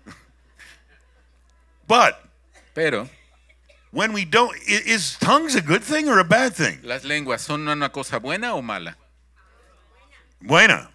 But 1.88 2.14
pero 2.72 3.08
when 3.90 4.12
we 4.12 4.24
don't, 4.24 4.56
is 4.68 5.16
tongues 5.18 5.56
a 5.56 5.60
good 5.60 5.82
thing 5.82 6.08
or 6.08 6.20
a 6.20 6.24
bad 6.24 6.54
thing? 6.54 6.78
las 6.84 7.04
lenguas 7.04 7.40
son 7.40 7.66
una 7.68 7.88
cosa 7.90 8.18
buena 8.20 8.54
o 8.54 8.62
mala. 8.62 8.96
Buena. 10.40 10.90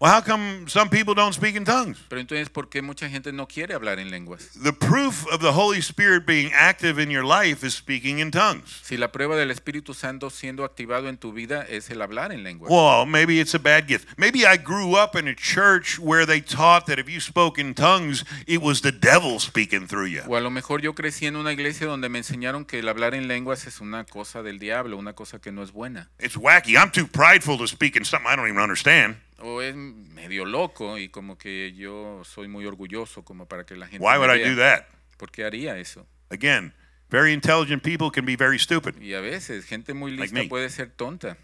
Well, 0.00 0.12
how 0.12 0.20
come 0.20 0.68
some 0.68 0.88
people 0.88 1.12
don't 1.12 1.32
speak 1.32 1.56
in 1.56 1.64
tongues? 1.64 1.98
Pero 2.08 2.20
entonces, 2.20 2.48
¿por 2.50 2.68
qué 2.68 2.82
mucha 2.82 3.08
gente 3.08 3.32
no 3.32 3.48
quiere 3.48 3.74
hablar 3.74 3.98
en 3.98 4.12
lenguas? 4.12 4.48
The 4.62 4.72
proof 4.72 5.26
of 5.26 5.40
the 5.40 5.50
Holy 5.50 5.80
Spirit 5.80 6.24
being 6.24 6.52
active 6.54 7.02
in 7.02 7.10
your 7.10 7.24
life 7.24 7.66
is 7.66 7.74
speaking 7.74 8.20
in 8.20 8.30
tongues. 8.30 8.78
Si 8.84 8.96
la 8.96 9.10
prueba 9.10 9.34
del 9.34 9.50
Espíritu 9.50 9.94
Santo 9.94 10.30
siendo 10.30 10.64
activado 10.64 11.08
en 11.08 11.16
tu 11.16 11.32
vida 11.32 11.66
es 11.68 11.90
el 11.90 12.00
hablar 12.00 12.30
en 12.30 12.44
lenguas. 12.44 12.70
Well, 12.70 13.06
maybe 13.06 13.40
it's 13.40 13.56
a 13.56 13.58
bad 13.58 13.88
gift. 13.88 14.06
Maybe 14.16 14.46
I 14.46 14.56
grew 14.56 14.94
up 14.94 15.16
in 15.16 15.26
a 15.26 15.34
church 15.34 15.98
where 15.98 16.24
they 16.24 16.40
taught 16.40 16.86
that 16.86 17.00
if 17.00 17.08
you 17.08 17.18
spoke 17.18 17.60
in 17.60 17.74
tongues, 17.74 18.24
it 18.46 18.62
was 18.62 18.82
the 18.82 18.92
devil 18.92 19.40
speaking 19.40 19.88
through 19.88 20.06
you. 20.06 20.22
O 20.28 20.36
a 20.36 20.40
lo 20.40 20.50
mejor 20.50 20.80
yo 20.80 20.94
crecí 20.94 21.26
en 21.26 21.34
una 21.34 21.52
iglesia 21.52 21.88
donde 21.88 22.08
me 22.08 22.18
enseñaron 22.18 22.64
que 22.66 22.78
el 22.78 22.88
hablar 22.88 23.14
en 23.14 23.26
lenguas 23.26 23.66
es 23.66 23.80
una 23.80 24.04
cosa 24.04 24.44
del 24.44 24.60
diablo, 24.60 24.96
una 24.96 25.14
cosa 25.14 25.40
que 25.40 25.50
no 25.50 25.64
es 25.64 25.72
buena. 25.72 26.08
It's 26.20 26.36
wacky. 26.36 26.76
I'm 26.76 26.92
too 26.92 27.08
prideful 27.08 27.58
to 27.58 27.66
speak 27.66 27.96
in 27.96 28.04
something 28.04 28.30
I 28.32 28.36
don't 28.36 28.46
even 28.46 28.62
understand. 28.62 29.16
O 29.40 29.62
es 29.62 29.74
medio 29.74 30.44
loco 30.44 30.98
y 30.98 31.08
como 31.08 31.38
que 31.38 31.72
yo 31.74 32.22
soy 32.24 32.48
muy 32.48 32.66
orgulloso 32.66 33.24
como 33.24 33.46
para 33.46 33.64
que 33.64 33.76
la 33.76 33.86
gente 33.86 34.04
Why 34.04 34.14
me 34.14 34.18
would 34.18 34.34
I 34.34 34.38
vea. 34.42 34.50
do 34.50 34.56
that? 34.56 34.84
¿Por 35.16 35.30
qué 35.30 35.44
haría 35.44 35.78
eso? 35.78 36.06
Again, 36.30 36.72
very 37.10 37.32
intelligent 37.32 37.82
people 37.82 38.10
can 38.12 38.24
be 38.24 38.36
very 38.36 38.58
stupid. 38.58 39.00
Y 39.00 39.14
a 39.14 39.20
veces 39.20 39.64
gente 39.64 39.94
muy 39.94 40.10
Like 40.10 40.22
lista 40.24 40.40
me. 40.42 40.48
puede 40.48 40.68
ser 40.70 40.90
tonta. 40.90 41.36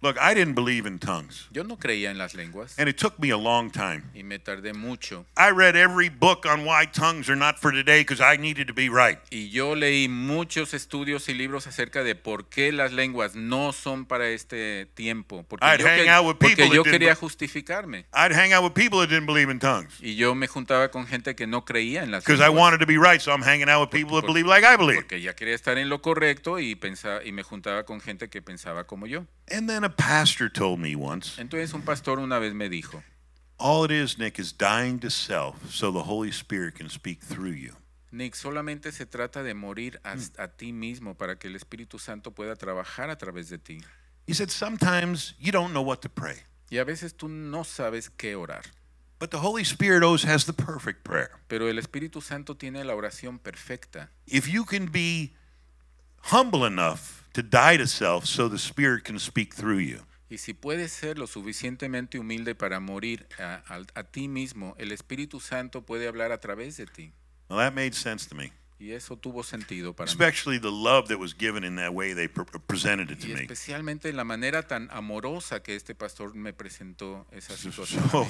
Look, 0.00 0.16
I 0.20 0.32
didn't 0.32 0.54
believe 0.54 0.86
in 0.86 1.00
tongues, 1.00 1.48
Yo 1.50 1.64
no 1.64 1.76
creía 1.76 2.12
en 2.12 2.18
las 2.18 2.34
lenguas 2.34 2.78
and 2.78 2.88
it 2.88 2.96
took 2.96 3.18
me 3.18 3.30
a 3.32 3.36
long 3.36 3.68
time. 3.72 4.04
y 4.14 4.22
me 4.22 4.38
tardé 4.38 4.72
mucho. 4.72 5.26
I 5.36 5.50
read 5.50 5.74
every 5.74 6.08
book 6.08 6.46
on 6.46 6.64
why 6.64 6.86
tongues 6.86 7.28
are 7.28 7.34
not 7.36 7.58
for 7.58 7.72
today 7.72 8.02
because 8.02 8.20
I 8.20 8.36
needed 8.36 8.68
to 8.68 8.72
be 8.74 8.88
right. 8.88 9.18
Y 9.32 9.48
yo 9.50 9.74
leí 9.74 10.08
muchos 10.08 10.72
estudios 10.72 11.28
y 11.28 11.34
libros 11.34 11.66
acerca 11.66 12.04
de 12.04 12.14
por 12.14 12.48
qué 12.48 12.70
las 12.70 12.92
lenguas 12.92 13.34
no 13.34 13.72
son 13.72 14.06
para 14.06 14.28
este 14.28 14.86
tiempo. 14.94 15.44
Porque 15.48 15.66
I'd 15.66 15.80
yo, 15.80 15.86
hang 15.88 16.02
que- 16.04 16.10
out 16.10 16.26
with 16.26 16.36
people 16.38 16.64
porque 16.66 16.76
yo 16.76 16.84
quería 16.84 17.16
justificarme. 17.16 18.06
I'd 18.14 18.30
hang 18.32 18.52
out 18.52 18.62
with 18.62 18.74
people 18.74 19.00
that 19.00 19.08
didn't 19.08 19.26
believe 19.26 19.50
in 19.50 19.58
tongues 19.58 19.98
Y 20.00 20.14
yo 20.14 20.36
me 20.36 20.46
juntaba 20.46 20.92
con 20.92 21.08
gente 21.08 21.34
que 21.34 21.48
no 21.48 21.64
creía 21.64 22.04
en 22.04 22.12
las 22.12 22.22
because 22.24 22.40
I 22.40 22.50
wanted 22.50 22.78
to 22.78 22.86
be 22.86 22.98
right, 22.98 23.20
so 23.20 23.32
I'm 23.32 23.42
hanging 23.42 23.68
out 23.68 23.80
with 23.80 23.90
people 23.90 24.20
that 24.20 24.28
believe 24.28 24.46
like 24.46 24.64
I 24.64 24.76
believe. 24.76 25.00
Porque 25.02 25.20
ya 25.20 25.34
quería 25.34 25.56
estar 25.56 25.76
en 25.76 25.88
lo 25.88 26.00
correcto 26.02 26.60
y, 26.60 26.76
pensaba, 26.76 27.24
y 27.24 27.32
me 27.32 27.42
juntaba 27.42 27.82
con 27.84 28.00
gente 28.00 28.28
que 28.28 28.40
pensaba 28.42 28.84
como 28.84 29.08
yo. 29.08 29.26
And 29.50 29.68
then 29.68 29.84
a 29.84 29.90
pastor 29.90 30.48
told 30.48 30.80
me 30.80 30.94
once, 30.94 31.38
Entonces 31.38 31.72
un 31.74 31.82
pastor 31.82 32.18
una 32.18 32.38
vez 32.38 32.54
me 32.54 32.68
dijo, 32.68 33.02
all 33.58 33.84
it 33.84 33.90
is, 33.90 34.18
Nick, 34.18 34.38
is 34.38 34.52
dying 34.52 34.98
to 35.00 35.10
self 35.10 35.70
so 35.70 35.90
the 35.90 36.04
Holy 36.04 36.30
Spirit 36.30 36.74
can 36.76 36.88
speak 36.88 37.20
through 37.20 37.52
you. 37.52 37.74
Nick, 38.10 38.34
solamente 38.34 38.92
se 38.92 39.04
trata 39.04 39.42
de 39.42 39.54
morir 39.54 40.00
a, 40.04 40.14
hmm. 40.14 40.20
a 40.38 40.48
ti 40.48 40.72
mismo 40.72 41.14
para 41.16 41.36
que 41.36 41.48
el 41.48 41.56
Espíritu 41.56 41.98
Santo 41.98 42.30
pueda 42.30 42.56
trabajar 42.56 43.10
a 43.10 43.16
través 43.16 43.48
de 43.50 43.58
ti. 43.58 43.80
He 44.26 44.34
said, 44.34 44.50
sometimes 44.50 45.34
you 45.38 45.52
don't 45.52 45.72
know 45.72 45.82
what 45.82 46.02
to 46.02 46.08
pray. 46.08 46.36
Y 46.70 46.78
a 46.78 46.84
veces 46.84 47.14
tú 47.14 47.28
no 47.28 47.64
sabes 47.64 48.10
qué 48.10 48.36
orar. 48.36 48.62
But 49.18 49.30
the 49.30 49.38
Holy 49.38 49.64
Spirit 49.64 50.04
always 50.04 50.22
has 50.22 50.44
the 50.44 50.52
perfect 50.52 51.02
prayer. 51.02 51.30
Pero 51.48 51.68
el 51.68 51.78
Espíritu 51.78 52.22
Santo 52.22 52.54
tiene 52.54 52.84
la 52.84 52.94
oración 52.94 53.38
perfecta. 53.38 54.10
If 54.26 54.48
you 54.48 54.64
can 54.64 54.86
be 54.86 55.32
humble 56.30 56.64
enough 56.64 57.17
to 57.32 57.42
die 57.42 57.76
to 57.78 57.86
self 57.86 58.24
so 58.26 58.48
the 58.48 58.58
Spirit 58.58 59.04
can 59.04 59.18
speak 59.18 59.54
through 59.54 59.80
you, 59.80 60.00
Y 60.30 60.36
si 60.38 60.52
puedes 60.52 60.92
ser 60.92 61.18
lo 61.18 61.26
suficientemente 61.26 62.18
humilde 62.18 62.54
para 62.54 62.80
morir 62.80 63.26
a, 63.38 63.62
a- 63.66 63.86
a 64.00 64.02
ti 64.04 64.28
mismo, 64.28 64.74
el 64.78 64.92
Espíritu 64.92 65.40
Santo 65.40 65.82
puede 65.86 66.06
hablar 66.06 66.32
a 66.32 66.38
través 66.40 66.76
de 66.76 66.86
ti. 66.86 67.12
well, 67.48 67.58
that 67.58 67.72
made 67.74 67.94
sense 67.94 68.26
to 68.28 68.34
me. 68.34 68.52
Y 68.80 68.92
eso 68.92 69.16
tuvo 69.16 69.42
sentido 69.42 69.92
para 69.96 70.06
mí. 70.06 70.12
Especially 70.12 70.58
the 70.60 70.70
love 70.70 71.08
that 71.08 71.18
was 71.18 71.34
given 71.36 71.64
in 71.64 71.74
that 71.76 71.92
way 71.92 72.12
they 72.14 72.28
pre- 72.28 72.44
presented 72.66 73.10
it 73.10 73.18
to 73.20 73.26
Y 73.28 73.34
me. 73.34 73.40
especialmente 73.42 74.12
la 74.12 74.22
manera 74.24 74.62
tan 74.68 74.88
amorosa 74.92 75.62
que 75.62 75.74
este 75.74 75.94
pastor 75.96 76.34
me 76.34 76.52
presentó 76.52 77.26
esa 77.32 77.56
situación. 77.56 78.04
a 78.04 78.08
So. 78.10 78.26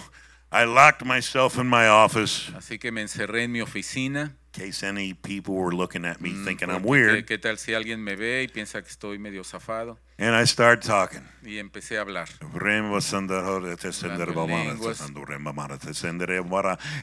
I 0.51 0.65
locked 0.65 1.05
myself 1.05 1.59
in 1.59 1.67
my 1.69 1.89
office 1.89 2.51
Así 2.57 2.79
que 2.79 2.91
me 2.93 3.03
encerré 3.03 3.43
en 3.43 3.53
mi 3.53 3.61
oficina. 3.61 4.35
In 4.55 4.61
case 4.61 4.83
any 4.83 5.15
people 5.15 5.55
were 5.55 5.73
looking 5.73 6.05
at 6.05 6.21
me 6.21 6.31
mm, 6.31 6.45
thinking 6.45 6.71
I'm 6.71 6.83
weird. 6.83 7.27
¿Qué, 7.27 7.39
tal 7.39 7.59
si 7.59 7.75
alguien 7.75 8.03
me 8.03 8.17
ve 8.17 8.43
y 8.43 8.49
piensa 8.49 8.83
que 8.83 8.89
estoy 8.89 9.19
medio 9.19 9.45
zafado? 9.45 9.99
And 10.21 10.35
I 10.35 10.47
started 10.47 10.83
talking. 10.83 11.23
Y 11.45 11.59
empecé 11.59 11.97
a 11.97 12.01
hablar. 12.01 12.29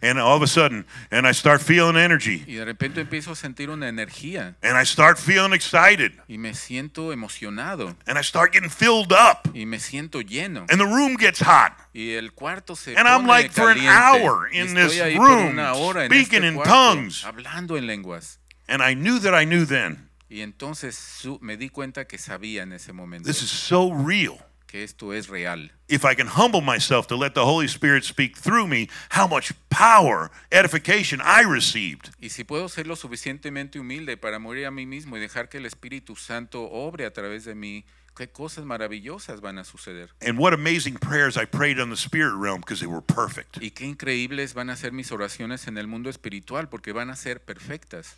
And 0.01 0.19
all 0.19 0.35
of 0.35 0.41
a 0.41 0.47
sudden, 0.47 0.85
and 1.11 1.25
I 1.25 1.31
start 1.31 1.61
feeling 1.61 1.95
energy. 1.95 2.43
Y 2.45 2.55
de 2.55 2.65
repente 2.65 2.99
empiezo 2.99 3.31
a 3.31 3.35
sentir 3.35 3.69
una 3.69 3.87
energía 3.87 4.55
And 4.61 4.77
I 4.77 4.83
start 4.83 5.17
feeling 5.17 5.53
excited. 5.53 6.11
y 6.27 6.37
me 6.37 6.53
siento 6.53 7.13
emocionado 7.13 7.95
And 8.05 8.19
I 8.19 8.21
start 8.21 8.51
getting 8.51 8.69
filled 8.69 9.13
up. 9.13 9.49
y 9.53 9.65
me 9.65 9.79
siento 9.79 10.19
lleno. 10.21 10.65
And 10.69 10.81
the 10.81 10.85
room 10.85 11.15
gets 11.15 11.39
hot. 11.39 11.71
Y 11.93 12.15
el 12.15 12.33
cuarto 12.33 12.75
se 12.75 12.97
And 12.97 13.07
I'm 13.07 13.21
pone 13.21 13.27
like 13.27 13.51
for 13.51 13.71
an 13.71 13.79
hour 13.79 14.49
in 14.51 14.73
this 14.73 14.99
room, 15.17 15.51
una 15.51 15.73
hora 15.73 16.03
en 16.03 16.11
speaking 16.11 16.43
in 16.43 16.61
tongues. 16.61 17.25
Hablando 17.35 17.77
en 17.77 17.85
lenguas. 17.87 18.39
And 18.67 18.81
I 18.81 18.95
knew 18.95 19.19
that 19.19 19.39
I 19.39 19.45
knew 19.45 19.65
then. 19.65 20.09
Y 20.29 20.41
entonces 20.41 20.95
su- 20.95 21.37
me 21.41 21.55
di 21.57 21.69
cuenta 21.69 22.05
que 22.07 22.17
sabía 22.17 22.63
en 22.63 22.73
ese 22.73 22.93
momento 22.93 23.27
This 23.29 23.43
is 23.43 23.49
so 23.51 23.91
real. 23.93 24.37
que 24.67 24.83
esto 24.83 25.13
es 25.13 25.27
real. 25.29 25.71
If 25.87 26.03
I 26.03 26.15
can 26.15 26.27
humble 26.27 26.61
myself 26.61 27.05
to 27.07 27.15
let 27.15 27.31
the 27.35 27.41
Holy 27.45 27.67
Spirit 27.67 28.03
speak 28.03 28.35
through 28.37 28.67
me, 28.67 28.89
how 29.11 29.27
much 29.27 29.53
power, 29.69 30.31
edification 30.51 31.21
I 31.21 31.43
received. 31.45 32.09
Y 32.19 32.29
si 32.29 32.43
puedo 32.43 32.67
ser 32.69 32.87
lo 32.87 32.95
suficientemente 32.95 33.79
humilde 33.79 34.17
para 34.17 34.39
morir 34.39 34.65
a 34.65 34.71
mí 34.71 34.85
mismo 34.87 35.15
y 35.15 35.19
dejar 35.19 35.47
que 35.47 35.59
el 35.59 35.65
Espíritu 35.67 36.15
Santo 36.15 36.63
obre 36.63 37.05
a 37.05 37.13
través 37.13 37.45
de 37.45 37.53
mí, 37.53 37.85
qué 38.15 38.29
cosas 38.29 38.65
maravillosas 38.65 39.41
van 39.41 39.59
a 39.59 39.63
suceder. 39.63 40.09
And 40.21 40.39
what 40.39 40.53
amazing 40.53 40.97
prayers 40.97 41.37
I 41.37 41.45
prayed 41.45 41.79
on 41.79 41.89
the 41.89 41.97
spirit 41.97 42.35
realm 42.35 42.61
because 42.61 42.79
they 42.79 42.87
were 42.87 43.01
perfect. 43.01 43.57
Y 43.61 43.71
qué 43.71 43.85
increíbles 43.85 44.53
van 44.53 44.69
a 44.69 44.75
ser 44.75 44.91
mis 44.91 45.11
oraciones 45.11 45.67
en 45.67 45.77
el 45.77 45.87
mundo 45.87 46.09
espiritual 46.09 46.69
porque 46.69 46.93
van 46.93 47.09
a 47.09 47.15
ser 47.15 47.43
perfectas. 47.43 48.15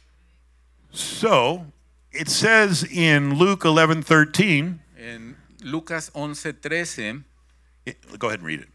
So 0.91 1.65
it 2.11 2.29
says 2.29 2.83
in 2.91 3.37
Luke 3.37 3.65
11 3.67 4.03
13, 4.03 4.79
En 4.97 5.35
Lucas 5.61 6.11
11:13, 6.13 7.23
go 8.17 8.27
ahead 8.27 8.39
and 8.39 8.47
read 8.47 8.61
it. 8.61 8.69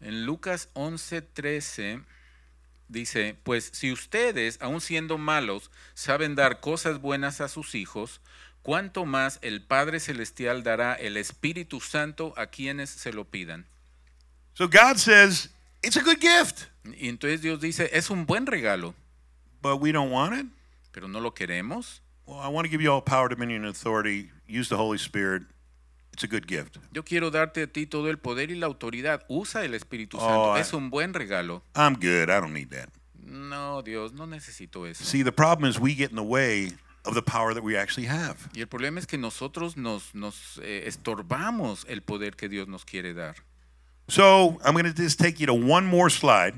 en 0.00 0.24
Lucas 0.26 0.68
11:13 0.74 2.04
dice, 2.88 3.36
pues 3.42 3.70
si 3.74 3.92
ustedes, 3.92 4.58
aun 4.60 4.80
siendo 4.80 5.18
malos, 5.18 5.70
saben 5.94 6.34
dar 6.34 6.60
cosas 6.60 7.00
buenas 7.00 7.40
a 7.40 7.48
sus 7.48 7.74
hijos, 7.74 8.20
cuánto 8.62 9.04
más 9.04 9.38
el 9.42 9.62
Padre 9.62 10.00
Celestial 10.00 10.62
dará 10.62 10.94
el 10.94 11.16
Espíritu 11.16 11.80
Santo 11.80 12.34
a 12.36 12.46
quienes 12.46 12.90
se 12.90 13.12
lo 13.12 13.24
pidan. 13.24 13.66
So 14.54 14.66
God 14.68 14.96
says 14.96 15.50
it's 15.82 15.96
a 15.96 16.02
good 16.02 16.18
gift, 16.20 16.64
Y 16.84 17.08
entonces 17.08 17.40
Dios 17.42 17.60
dice, 17.60 17.90
es 17.92 18.10
un 18.10 18.26
buen 18.26 18.46
regalo, 18.46 18.94
but 19.62 19.80
we 19.80 19.92
don't 19.92 20.10
want 20.10 20.34
it. 20.38 20.46
pero 20.92 21.06
no 21.08 21.20
lo 21.20 21.32
queremos. 21.34 22.00
Well, 22.26 22.40
I 22.40 22.48
want 22.48 22.66
to 22.66 22.70
give 22.70 22.82
you 22.82 22.92
all 22.92 23.00
power, 23.02 23.28
dominion, 23.28 23.64
and 23.64 23.70
authority. 23.74 24.30
Use 24.46 24.68
the 24.68 24.76
Holy 24.76 24.98
Spirit. 24.98 25.44
It's 26.12 26.24
a 26.24 26.26
good 26.26 26.46
gift. 26.48 26.76
Yo 26.92 27.02
quiero 27.04 27.30
darte 27.30 27.62
a 27.62 27.66
ti 27.68 27.86
todo 27.86 28.10
el 28.10 28.18
poder 28.18 28.50
y 28.50 28.56
la 28.56 28.66
autoridad. 28.66 29.24
Usa 29.28 29.64
el 29.64 29.72
Espíritu 29.74 30.18
Oh, 30.18 30.20
Santo. 30.20 30.56
I- 30.56 30.60
es 30.60 30.72
un 30.74 30.90
buen 30.90 31.14
regalo. 31.14 31.62
I'm 31.74 31.94
good. 31.94 32.28
I 32.28 32.40
don't 32.40 32.52
need 32.52 32.68
that. 32.70 32.88
No, 33.14 33.82
Dios, 33.82 34.12
no 34.12 34.26
necesito 34.26 34.86
eso. 34.86 35.04
See, 35.04 35.22
the 35.22 35.32
problem 35.32 35.70
is 35.70 35.78
we 35.78 35.94
get 35.94 36.10
in 36.10 36.16
the 36.16 36.22
way 36.22 36.72
of 37.08 37.14
the 37.14 37.22
power 37.22 37.54
that 37.54 37.62
we 37.62 37.76
actually 37.76 38.06
have. 38.06 38.36
Y 38.54 38.60
el 38.60 38.68
problema 38.68 39.00
es 39.00 39.06
que 39.06 39.18
nosotros 39.18 39.76
nos, 39.76 40.14
nos 40.14 40.60
eh, 40.62 40.84
estorbamos 40.86 41.84
el 41.88 42.02
poder 42.02 42.36
que 42.36 42.48
Dios 42.48 42.68
nos 42.68 42.84
quiere 42.84 43.14
dar. 43.14 43.36
So 44.08 44.58
I'm 44.64 44.74
going 44.74 44.84
to 44.84 44.92
just 44.92 45.18
take 45.18 45.38
you 45.40 45.46
to 45.46 45.54
one 45.54 45.86
more 45.86 46.10
slide, 46.10 46.54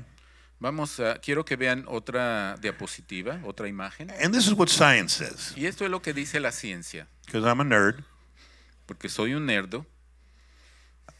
Vamos 0.59 0.99
a, 0.99 1.15
quiero 1.19 1.43
que 1.43 1.55
vean 1.57 1.85
otra 1.87 2.55
diapositiva, 2.61 3.41
otra 3.45 3.67
imagen. 3.67 4.11
and 4.21 4.31
this 4.31 4.45
is 4.45 4.53
what 4.53 4.69
science 4.69 5.13
says. 5.13 5.53
Y 5.57 5.65
esto 5.65 5.83
es 5.85 5.89
lo 5.89 6.01
que 6.01 6.13
dice 6.13 6.39
la 6.39 6.51
ciencia, 6.51 7.07
Because 7.25 7.45
I'm 7.47 7.59
a 7.61 7.63
nerd, 7.63 8.03
porque 8.85 9.09
soy 9.09 9.33
un 9.33 9.47
nerdo. 9.47 9.85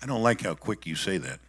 I 0.04 0.06
don't 0.06 0.22
like 0.24 0.48
how 0.48 0.56
quick 0.56 0.86
you 0.86 0.96
say 0.96 1.18
that. 1.18 1.40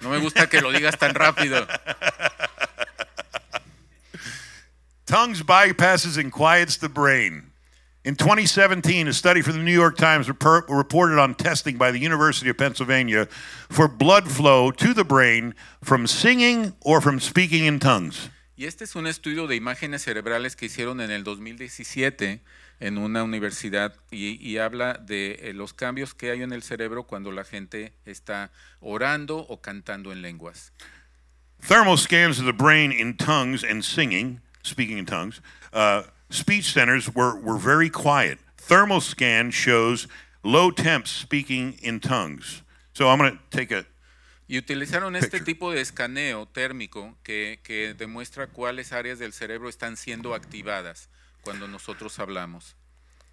No 0.00 0.10
me 0.10 0.18
gusta 0.20 0.48
que 0.48 0.60
lo 0.60 0.72
digas 0.72 0.96
tan 0.96 1.14
rápido. 1.14 1.66
Tongues 5.10 5.42
bypasses 5.42 6.16
and 6.16 6.30
quiets 6.30 6.76
the 6.76 6.88
brain. 6.88 7.50
In 8.04 8.14
2017, 8.14 9.08
a 9.08 9.12
study 9.12 9.42
from 9.42 9.54
the 9.54 9.64
New 9.64 9.74
York 9.74 9.96
Times 9.96 10.28
repor- 10.28 10.62
reported 10.68 11.18
on 11.18 11.34
testing 11.34 11.76
by 11.76 11.90
the 11.90 11.98
University 11.98 12.48
of 12.48 12.56
Pennsylvania 12.56 13.26
for 13.68 13.88
blood 13.88 14.30
flow 14.30 14.70
to 14.70 14.94
the 14.94 15.02
brain 15.02 15.56
from 15.82 16.06
singing 16.06 16.74
or 16.82 17.00
from 17.00 17.18
speaking 17.18 17.64
in 17.64 17.80
tongues. 17.80 18.30
Y 18.56 18.66
este 18.66 18.84
es 18.84 18.94
un 18.94 19.08
estudio 19.08 19.48
de 19.48 19.56
imágenes 19.56 20.04
cerebrales 20.04 20.54
que 20.54 20.66
hicieron 20.66 21.00
en 21.00 21.10
el 21.10 21.24
2017 21.24 22.38
en 22.78 22.96
una 22.96 23.24
universidad 23.24 23.96
y, 24.12 24.38
y 24.40 24.58
habla 24.58 24.94
de 24.94 25.40
eh, 25.42 25.52
los 25.54 25.74
cambios 25.74 26.14
que 26.14 26.30
hay 26.30 26.42
en 26.42 26.52
el 26.52 26.62
cerebro 26.62 27.02
cuando 27.02 27.32
la 27.32 27.42
gente 27.42 27.92
está 28.04 28.52
orando 28.78 29.38
o 29.38 29.60
cantando 29.60 30.12
en 30.12 30.22
lenguas. 30.22 30.72
Thermal 31.66 31.98
scans 31.98 32.38
of 32.38 32.46
the 32.46 32.52
brain 32.52 32.92
in 32.92 33.16
tongues 33.16 33.64
and 33.64 33.82
singing, 33.82 34.40
speaking 34.62 34.98
in 34.98 35.06
tongues, 35.06 35.40
uh, 35.72 36.02
speech 36.30 36.72
centers 36.72 37.12
were, 37.14 37.36
were 37.40 37.58
very 37.58 37.90
quiet. 37.90 38.38
Thermal 38.56 39.00
scan 39.00 39.50
shows 39.50 40.06
low 40.42 40.70
temps 40.70 41.10
speaking 41.10 41.78
in 41.82 42.00
tongues. 42.00 42.62
So 42.94 43.08
I'm 43.08 43.18
going 43.18 43.32
to 43.32 43.38
take 43.56 43.70
a 43.72 43.84
Y 44.48 44.56
utilizaron 44.58 45.14
este 45.14 45.30
Picture. 45.38 45.44
tipo 45.44 45.70
de 45.72 45.80
escaneo 45.80 46.46
térmico 46.48 47.16
que, 47.22 47.60
que 47.62 47.94
demuestra 47.94 48.48
cuáles 48.48 48.92
áreas 48.92 49.20
del 49.20 49.32
cerebro 49.32 49.68
están 49.68 49.96
siendo 49.96 50.34
activadas 50.34 51.08
cuando 51.42 51.68
nosotros 51.68 52.18
hablamos. 52.18 52.74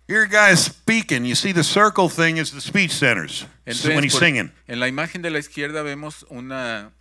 Here, 0.07 0.27
guys 0.27 0.59
speaking. 0.65 1.25
You 1.25 1.33
see, 1.35 1.51
the 1.53 1.63
circle 1.63 2.07
thing 2.07 2.37
is 2.37 2.51
the 2.51 2.61
speech 2.61 2.91
centers 2.91 3.45
So 3.71 3.89
when 3.89 4.03
he's 4.03 4.13
por- 4.13 4.21
singing. 4.21 4.51
en 4.67 4.79
la 4.79 4.87
imagen 4.87 5.21
de 5.23 5.31
la 5.31 5.39
izquierda 5.39 5.81
vemos 5.81 6.23
una 6.29 6.91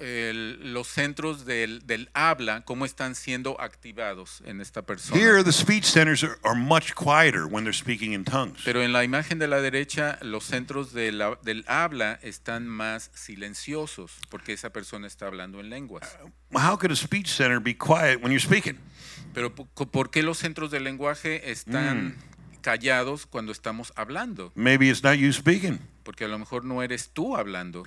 el- 0.00 0.72
los 0.72 0.88
centros 0.88 1.44
del, 1.44 1.86
del 1.86 2.10
habla, 2.14 2.62
cómo 2.64 2.84
están 2.84 3.14
siendo 3.14 3.60
activados 3.60 4.42
en 4.44 4.60
esta 4.60 4.82
persona. 4.82 5.20
Here, 5.20 5.42
the 5.44 5.52
speech 5.52 5.84
centers 5.84 6.22
are, 6.24 6.36
are 6.44 6.58
much 6.58 6.92
quieter 6.94 7.44
when 7.44 7.64
they're 7.64 7.72
speaking 7.76 8.12
in 8.12 8.24
tongues. 8.24 8.62
Pero 8.64 8.82
en 8.82 8.92
la 8.92 9.04
imagen 9.04 9.38
de 9.38 9.48
la 9.48 9.60
derecha, 9.60 10.18
los 10.22 10.44
centros 10.44 10.92
de 10.92 11.12
la- 11.12 11.38
del 11.42 11.64
habla 11.66 12.18
están 12.22 12.66
más 12.68 13.10
silenciosos 13.14 14.12
porque 14.28 14.52
esa 14.52 14.70
persona 14.70 15.06
está 15.06 15.26
hablando 15.26 15.60
en 15.60 15.70
lenguas. 15.70 16.08
How 16.52 16.78
could 16.78 16.92
a 16.92 16.96
speech 16.96 17.28
center 17.28 17.60
be 17.60 17.76
quiet 17.76 18.22
when 18.22 18.32
you're 18.32 18.40
speaking? 18.40 18.78
Pero 19.34 19.54
po- 19.54 19.66
¿por 19.90 20.10
qué 20.10 20.22
los 20.22 20.38
centros 20.38 20.70
del 20.70 20.84
lenguaje 20.84 21.50
están 21.50 22.16
callados 22.62 23.26
cuando 23.26 23.52
estamos 23.52 23.92
hablando? 23.96 24.52
Maybe 24.54 24.88
it's 24.88 25.02
not 25.02 25.14
you 25.16 25.32
speaking. 25.32 25.78
Porque 26.02 26.24
a 26.24 26.28
lo 26.28 26.38
mejor 26.38 26.64
no 26.64 26.82
eres 26.82 27.10
tú 27.12 27.36
hablando. 27.36 27.84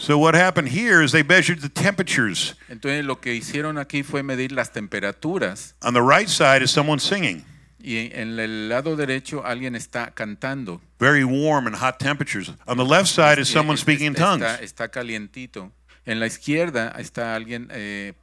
So 0.00 0.16
what 0.16 0.34
happened 0.34 0.68
here 0.70 1.02
is 1.02 1.12
they 1.12 1.22
measured 1.22 1.60
the 1.60 1.68
temperatures. 1.68 2.54
Entonces 2.70 3.04
lo 3.04 3.16
que 3.20 3.34
hicieron 3.34 3.76
aquí 3.78 4.02
fue 4.02 4.22
medir 4.22 4.50
las 4.50 4.70
temperaturas 4.72 5.74
On 5.82 5.92
the 5.92 6.00
right 6.02 6.26
side 6.28 6.62
is 6.62 6.70
someone 6.70 6.98
singing. 6.98 7.44
y 7.78 8.10
en 8.12 8.38
el 8.38 8.68
lado 8.70 8.96
derecho 8.96 9.44
alguien 9.44 9.74
está 9.76 10.10
cantando. 10.14 10.80
very 10.98 11.22
warm 11.22 11.66
and 11.66 11.76
hot 11.76 11.98
temperatures. 12.00 12.50
On 12.66 12.78
the 12.78 12.84
left 12.84 13.08
side 13.08 13.38
is 13.38 13.48
someone 13.50 13.76
speaking 13.76 14.06
in 14.06 14.14
está, 14.14 14.38
tongues. 14.38 14.60
está 14.62 14.88
calientito. 14.90 15.70
En 16.06 16.18
la 16.18 16.26
izquierda 16.26 16.94
está 16.98 17.34
alguien 17.34 17.68
eh, 17.70 18.14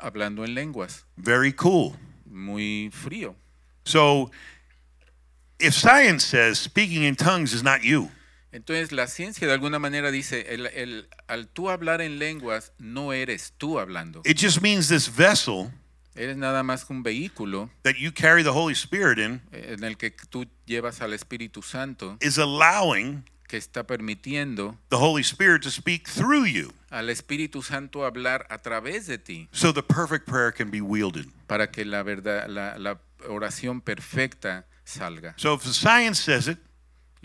hablando 0.00 0.44
en 0.44 0.54
lenguas. 0.54 1.04
Very 1.16 1.52
cool. 1.52 1.96
Muy 2.24 2.90
frío. 2.92 3.34
So 3.84 4.30
if 5.58 5.74
science 5.74 6.24
says 6.24 6.58
speaking 6.60 7.02
in 7.02 7.16
tongues 7.16 7.52
is 7.52 7.64
not 7.64 7.82
you, 7.82 8.10
Entonces 8.52 8.92
la 8.92 9.06
ciencia 9.06 9.46
de 9.46 9.52
alguna 9.52 9.78
manera 9.78 10.10
dice, 10.10 10.54
el, 10.54 10.66
el- 10.68 11.08
al 11.26 11.48
tú 11.48 11.68
hablar 11.70 12.00
en 12.00 12.18
lenguas 12.18 12.72
no 12.78 13.12
eres 13.12 13.52
tú 13.58 13.78
hablando. 13.78 14.22
it 14.24 14.38
just 14.40 14.60
means 14.62 14.88
this 14.88 15.08
vessel 15.14 15.70
Eres 16.14 16.38
nada 16.38 16.62
más 16.62 16.86
que 16.86 16.94
un 16.94 17.02
vehículo 17.02 17.68
that 17.82 17.96
you 17.98 18.10
carry 18.10 18.42
the 18.42 18.48
Holy 18.52 18.72
Spirit 18.72 19.18
in 19.18 19.42
en 19.52 19.84
el 19.84 19.96
que 19.98 20.10
tú 20.30 20.46
llevas 20.64 21.02
al 21.02 21.12
Espíritu 21.12 21.60
Santo 21.62 22.16
is 22.22 22.38
allowing 22.38 23.22
que 23.48 23.58
está 23.58 23.86
permitiendo 23.86 24.78
the 24.88 24.96
Holy 24.96 25.20
Spirit 25.22 25.62
to 25.62 25.70
speak 25.70 26.08
through 26.08 26.46
you 26.46 26.72
al 26.88 27.10
Espíritu 27.10 27.62
Santo 27.62 28.06
hablar 28.06 28.46
a 28.48 28.62
través 28.62 29.06
de 29.06 29.18
ti 29.18 29.48
so 29.52 29.72
the 29.74 29.82
perfect 29.82 30.24
prayer 30.26 30.50
can 30.52 30.70
be 30.70 30.80
wielded. 30.80 31.26
para 31.46 31.70
que 31.70 31.84
la 31.84 32.02
verdad, 32.02 32.48
la, 32.48 32.78
la 32.78 32.98
oración 33.28 33.82
perfecta 33.82 34.64
salga. 34.84 35.34
So 35.36 35.52
if 35.54 35.64
the 35.64 35.74
science 35.74 36.18
says 36.22 36.48
it 36.48 36.58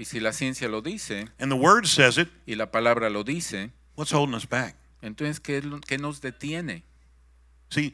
Y 0.01 0.05
si 0.05 0.19
la 0.19 0.33
ciencia 0.33 0.67
lo 0.67 0.81
dice 0.81 1.27
and 1.37 1.51
the 1.51 1.55
word 1.55 1.85
says 1.85 2.17
it, 2.17 2.27
y 2.47 2.55
la 2.55 2.71
palabra 2.71 3.07
lo 3.11 3.23
dice, 3.23 3.69
what's 3.93 4.11
holding 4.11 4.33
us 4.33 4.49
back? 4.49 4.75
entonces 5.03 5.39
¿qué, 5.39 5.61
qué 5.87 5.99
nos 5.99 6.21
detiene? 6.21 6.81
See, 7.69 7.93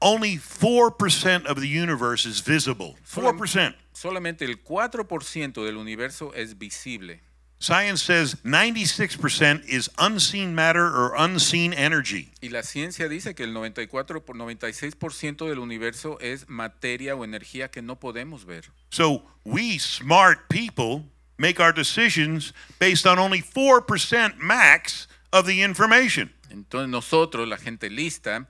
only 0.00 0.38
4% 0.38 1.46
of 1.46 1.60
the 1.60 1.68
universe 1.68 2.26
is 2.26 2.40
visible. 2.40 2.96
4%. 3.08 3.76
Solamente 3.92 4.44
el 4.44 4.64
4% 4.64 5.64
del 5.64 5.76
universo 5.76 6.34
es 6.34 6.58
visible. 6.58 7.20
Science 7.64 8.02
says 8.02 8.36
96% 8.44 9.64
is 9.66 9.88
unseen 9.96 10.54
matter 10.54 10.84
or 10.84 11.14
unseen 11.16 11.72
energy. 11.72 12.30
Y 12.42 12.50
la 12.50 12.62
ciencia 12.62 13.08
dice 13.08 13.34
que 13.34 13.44
el 13.44 13.54
94 13.54 14.22
por 14.26 14.36
96% 14.36 15.48
del 15.48 15.58
universo 15.58 16.18
es 16.20 16.46
materia 16.46 17.16
o 17.16 17.24
energía 17.24 17.70
que 17.70 17.80
no 17.80 17.98
podemos 17.98 18.44
ver. 18.44 18.70
So 18.90 19.22
we 19.46 19.78
smart 19.78 20.50
people 20.50 21.04
make 21.38 21.58
our 21.58 21.72
decisions 21.72 22.52
based 22.78 23.06
on 23.06 23.18
only 23.18 23.40
4% 23.40 24.36
max 24.36 25.08
of 25.32 25.46
the 25.46 25.62
information. 25.62 26.34
Entonces 26.50 26.90
nosotros, 26.90 27.48
la 27.48 27.56
gente 27.56 27.88
lista, 27.88 28.46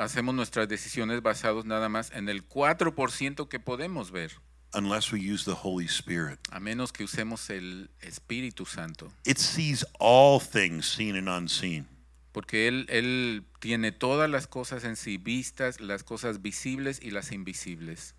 hacemos 0.00 0.34
nuestras 0.34 0.66
decisiones 0.68 1.20
basadas 1.20 1.66
nada 1.66 1.90
más 1.90 2.10
en 2.12 2.30
el 2.30 2.48
4% 2.48 3.46
que 3.50 3.60
podemos 3.60 4.10
ver, 4.10 4.32
Unless 4.74 5.12
we 5.12 5.20
use 5.20 5.44
the 5.44 5.54
Holy 5.62 5.86
Spirit. 5.86 6.38
a 6.50 6.60
menos 6.60 6.92
que 6.92 7.04
usemos 7.04 7.48
el 7.50 7.88
Espíritu 8.02 8.66
Santo, 8.66 9.10
It 9.24 9.38
sees 9.38 9.84
all 9.98 10.38
things 10.40 10.86
seen 10.86 11.16
and 11.16 11.28
unseen. 11.28 11.86
porque 12.32 12.68
él, 12.68 12.86
él 12.90 13.44
tiene 13.60 13.90
todas 13.92 14.28
las 14.30 14.46
cosas 14.46 14.84
en 14.84 14.96
sí 14.96 15.16
vistas, 15.16 15.80
las 15.80 16.04
cosas 16.04 16.42
visibles 16.42 17.00
y 17.02 17.10
las 17.10 17.32
invisibles. 17.32 18.14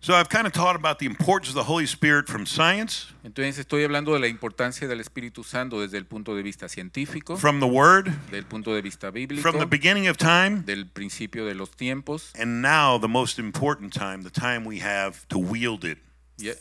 So 0.00 0.14
I've 0.14 0.28
kind 0.28 0.46
of 0.46 0.52
taught 0.52 0.76
about 0.76 1.00
the 1.00 1.06
importance 1.06 1.48
of 1.48 1.56
the 1.56 1.64
Holy 1.64 1.84
Spirit 1.84 2.28
from 2.28 2.46
science, 2.46 3.12
Entonces 3.24 3.58
estoy 3.58 3.82
hablando 3.82 4.12
de 4.12 4.20
la 4.20 4.28
importancia 4.28 4.86
del 4.86 5.00
Espíritu 5.00 5.42
Santo 5.44 5.80
desde 5.80 5.98
el 5.98 6.06
punto 6.06 6.36
de 6.36 6.42
vista 6.42 6.68
científico, 6.68 7.36
from 7.36 7.58
the 7.58 7.66
Word, 7.66 8.08
del 8.30 8.44
punto 8.44 8.72
de 8.74 8.80
vista 8.80 9.10
bíblico, 9.10 9.42
from 9.42 9.58
the 9.58 9.66
beginning 9.66 10.06
of 10.08 10.16
time, 10.16 10.62
del 10.64 10.86
principio 10.86 11.44
de 11.46 11.54
los 11.54 11.70
tiempos 11.72 12.32
and 12.38 12.62
now 12.62 12.96
the 12.96 13.08
most 13.08 13.40
important 13.40 13.92
time, 13.92 14.22
the 14.22 14.30
time 14.30 14.64
we 14.64 14.78
have 14.78 15.26
to 15.28 15.36
wield 15.36 15.84
it. 15.84 15.98
y, 16.38 16.52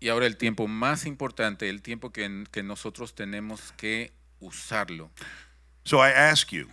y 0.00 0.08
ahora 0.10 0.26
el 0.26 0.36
tiempo 0.36 0.68
más 0.68 1.06
importante, 1.06 1.70
el 1.70 1.80
tiempo 1.80 2.10
que, 2.10 2.44
que 2.52 2.62
nosotros 2.62 3.14
tenemos 3.14 3.72
que 3.78 4.12
usarlo. 4.40 5.10
So 5.84 5.98
I 5.98 6.10
ask 6.10 6.52
you, 6.52 6.68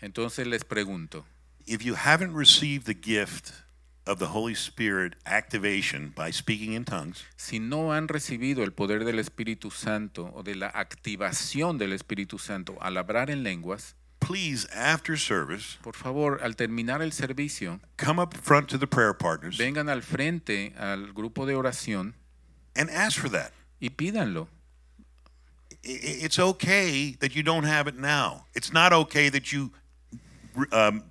Entonces 0.00 0.46
les 0.48 0.64
pregunto, 0.64 1.24
if 1.66 1.84
you 1.84 1.94
haven't 1.94 2.34
received 2.34 2.86
the 2.86 2.94
gift 2.94 3.52
of 4.06 4.18
the 4.18 4.26
Holy 4.26 4.54
Spirit 4.54 5.14
activation 5.26 6.12
by 6.14 6.30
speaking 6.30 6.72
in 6.74 6.84
tongues, 6.84 7.24
si 7.36 7.58
no 7.58 7.92
han 7.92 8.06
recibido 8.08 8.62
el 8.62 8.70
poder 8.72 9.04
del 9.04 9.18
Espíritu 9.18 9.70
Santo 9.72 10.32
o 10.34 10.42
de 10.42 10.54
la 10.54 10.68
activación 10.68 11.78
del 11.78 11.92
Espíritu 11.92 12.38
Santo 12.38 12.76
al 12.80 12.96
hablar 12.96 13.30
en 13.30 13.42
lenguas, 13.42 13.94
please, 14.20 14.66
after 14.74 15.16
service, 15.18 15.78
por 15.82 15.94
favor, 15.94 16.40
al 16.42 16.54
terminar 16.56 17.02
el 17.02 17.10
servicio, 17.12 17.80
come 17.96 18.20
up 18.20 18.34
front 18.34 18.68
to 18.68 18.78
the 18.78 18.86
prayer 18.86 19.12
partners 19.14 19.56
vengan 19.58 19.88
al 19.88 20.02
frente 20.02 20.72
al 20.78 21.12
grupo 21.12 21.44
de 21.46 21.54
oración 21.54 22.14
and 22.76 22.88
ask 22.90 23.18
for 23.18 23.28
that. 23.28 23.52
y 23.80 23.88
pídanlo. 23.90 24.48
I- 25.84 25.90
i- 25.90 26.24
It's 26.24 26.38
okay 26.38 27.12
that 27.20 27.34
you 27.36 27.42
don't 27.42 27.64
have 27.64 27.86
it 27.88 27.96
now. 27.96 28.46
It's 28.54 28.72
not 28.72 28.92
okay 28.92 29.28
that 29.30 29.52
you 29.52 29.70
um, 30.72 31.02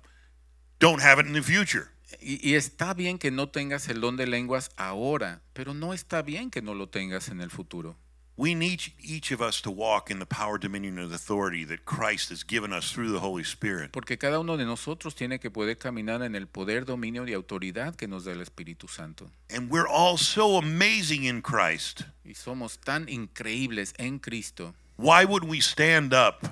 don't 0.80 1.00
have 1.00 1.18
it 1.18 1.26
in 1.26 1.32
the 1.32 1.42
future. 1.42 1.90
Y, 2.26 2.40
y 2.42 2.56
está 2.56 2.92
bien 2.92 3.18
que 3.18 3.30
no 3.30 3.50
tengas 3.50 3.88
el 3.88 4.00
don 4.00 4.16
de 4.16 4.26
lenguas 4.26 4.72
ahora, 4.76 5.42
pero 5.52 5.74
no 5.74 5.94
está 5.94 6.22
bien 6.22 6.50
que 6.50 6.60
no 6.60 6.74
lo 6.74 6.88
tengas 6.88 7.28
en 7.28 7.40
el 7.40 7.50
futuro. 7.50 7.96
We 8.36 8.56
need 8.56 8.80
each 8.98 9.30
of 9.30 9.40
us 9.40 9.62
to 9.62 9.70
walk 9.70 10.10
in 10.10 10.18
the 10.18 10.26
power, 10.26 10.58
dominion, 10.58 10.98
and 10.98 11.14
authority 11.14 11.64
that 11.66 11.84
Christ 11.84 12.30
has 12.30 12.44
given 12.44 12.72
us 12.72 12.92
through 12.92 13.12
the 13.12 13.20
Holy 13.20 13.44
Spirit. 13.44 13.92
Porque 13.92 14.18
cada 14.18 14.40
uno 14.40 14.56
de 14.56 14.64
nosotros 14.64 15.14
tiene 15.14 15.38
que 15.38 15.52
poder 15.52 15.78
caminar 15.78 16.24
en 16.24 16.34
el 16.34 16.48
poder, 16.48 16.84
dominio 16.84 17.28
y 17.28 17.32
autoridad 17.32 17.94
que 17.94 18.08
nos 18.08 18.24
da 18.24 18.32
el 18.32 18.40
Espíritu 18.40 18.88
Santo. 18.88 19.30
And 19.48 19.70
we're 19.70 19.88
all 19.88 20.18
so 20.18 20.58
amazing 20.58 21.26
in 21.26 21.42
Christ. 21.42 22.02
Y 22.24 22.34
somos 22.34 22.80
tan 22.80 23.08
increíbles 23.08 23.94
en 23.98 24.18
Cristo. 24.18 24.74
Why 24.96 25.24
would 25.24 25.44
we 25.44 25.60
stand 25.60 26.12
up 26.12 26.44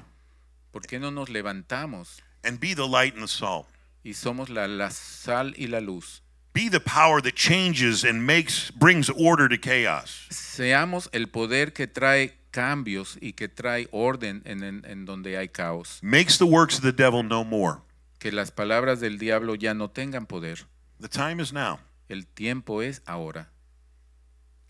¿Por 0.71 0.83
qué 0.87 1.01
no 1.01 1.11
nos 1.11 1.31
levantamos 1.31 2.23
and 2.45 2.61
be 2.61 2.75
the 2.75 2.87
light 2.87 3.15
and 3.15 3.25
the 3.25 3.29
salt? 3.29 3.67
Y 4.05 4.15
somos 4.15 4.49
la, 4.51 4.69
la 4.69 4.91
sal 4.91 5.55
y 5.57 5.67
la 5.67 5.81
luz? 5.81 6.23
Be 6.53 6.69
the 6.71 6.79
power 6.79 7.21
that 7.21 7.33
changes 7.35 8.05
and 8.05 8.25
makes 8.25 8.71
brings 8.71 9.11
order 9.11 9.49
to 9.49 9.59
chaos. 9.59 10.27
Seamos 10.31 11.09
el 11.13 11.27
poder 11.29 11.73
que 11.73 11.89
trae 11.89 12.37
cambios 12.53 13.19
y 13.21 13.33
que 13.33 13.49
trae 13.49 13.89
orden 13.91 14.41
en, 14.45 14.63
en- 14.63 14.85
en 14.87 15.05
donde 15.05 15.37
hay 15.37 15.49
caos. 15.49 15.99
Makes 16.01 16.39
the 16.39 16.45
works 16.45 16.77
of 16.77 16.83
the 16.83 16.93
devil 16.93 17.25
no 17.25 17.43
more. 17.43 17.79
Que 18.21 18.31
las 18.31 18.53
palabras 18.53 19.01
del 19.01 19.19
diablo 19.19 19.57
ya 19.57 19.75
no 19.75 19.89
tengan 19.91 20.27
poder. 20.27 20.67
The 21.01 21.09
time 21.09 21.43
is 21.43 21.53
now. 21.53 21.81
El 22.09 22.25
tiempo 22.27 22.83
es 22.83 23.03
ahora. 23.05 23.49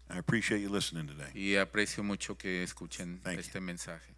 I 0.09 0.16
appreciate 0.18 0.62
you 0.62 0.70
listening 0.70 1.07
today. 1.07 1.30
Y 1.35 1.57
aprecio 1.57 2.03
mucho 2.03 2.37
que 2.39 2.62
escuchen 2.62 3.20
Thank 3.22 3.35
you. 3.35 3.41
este 3.41 3.61
mensaje. 3.61 4.14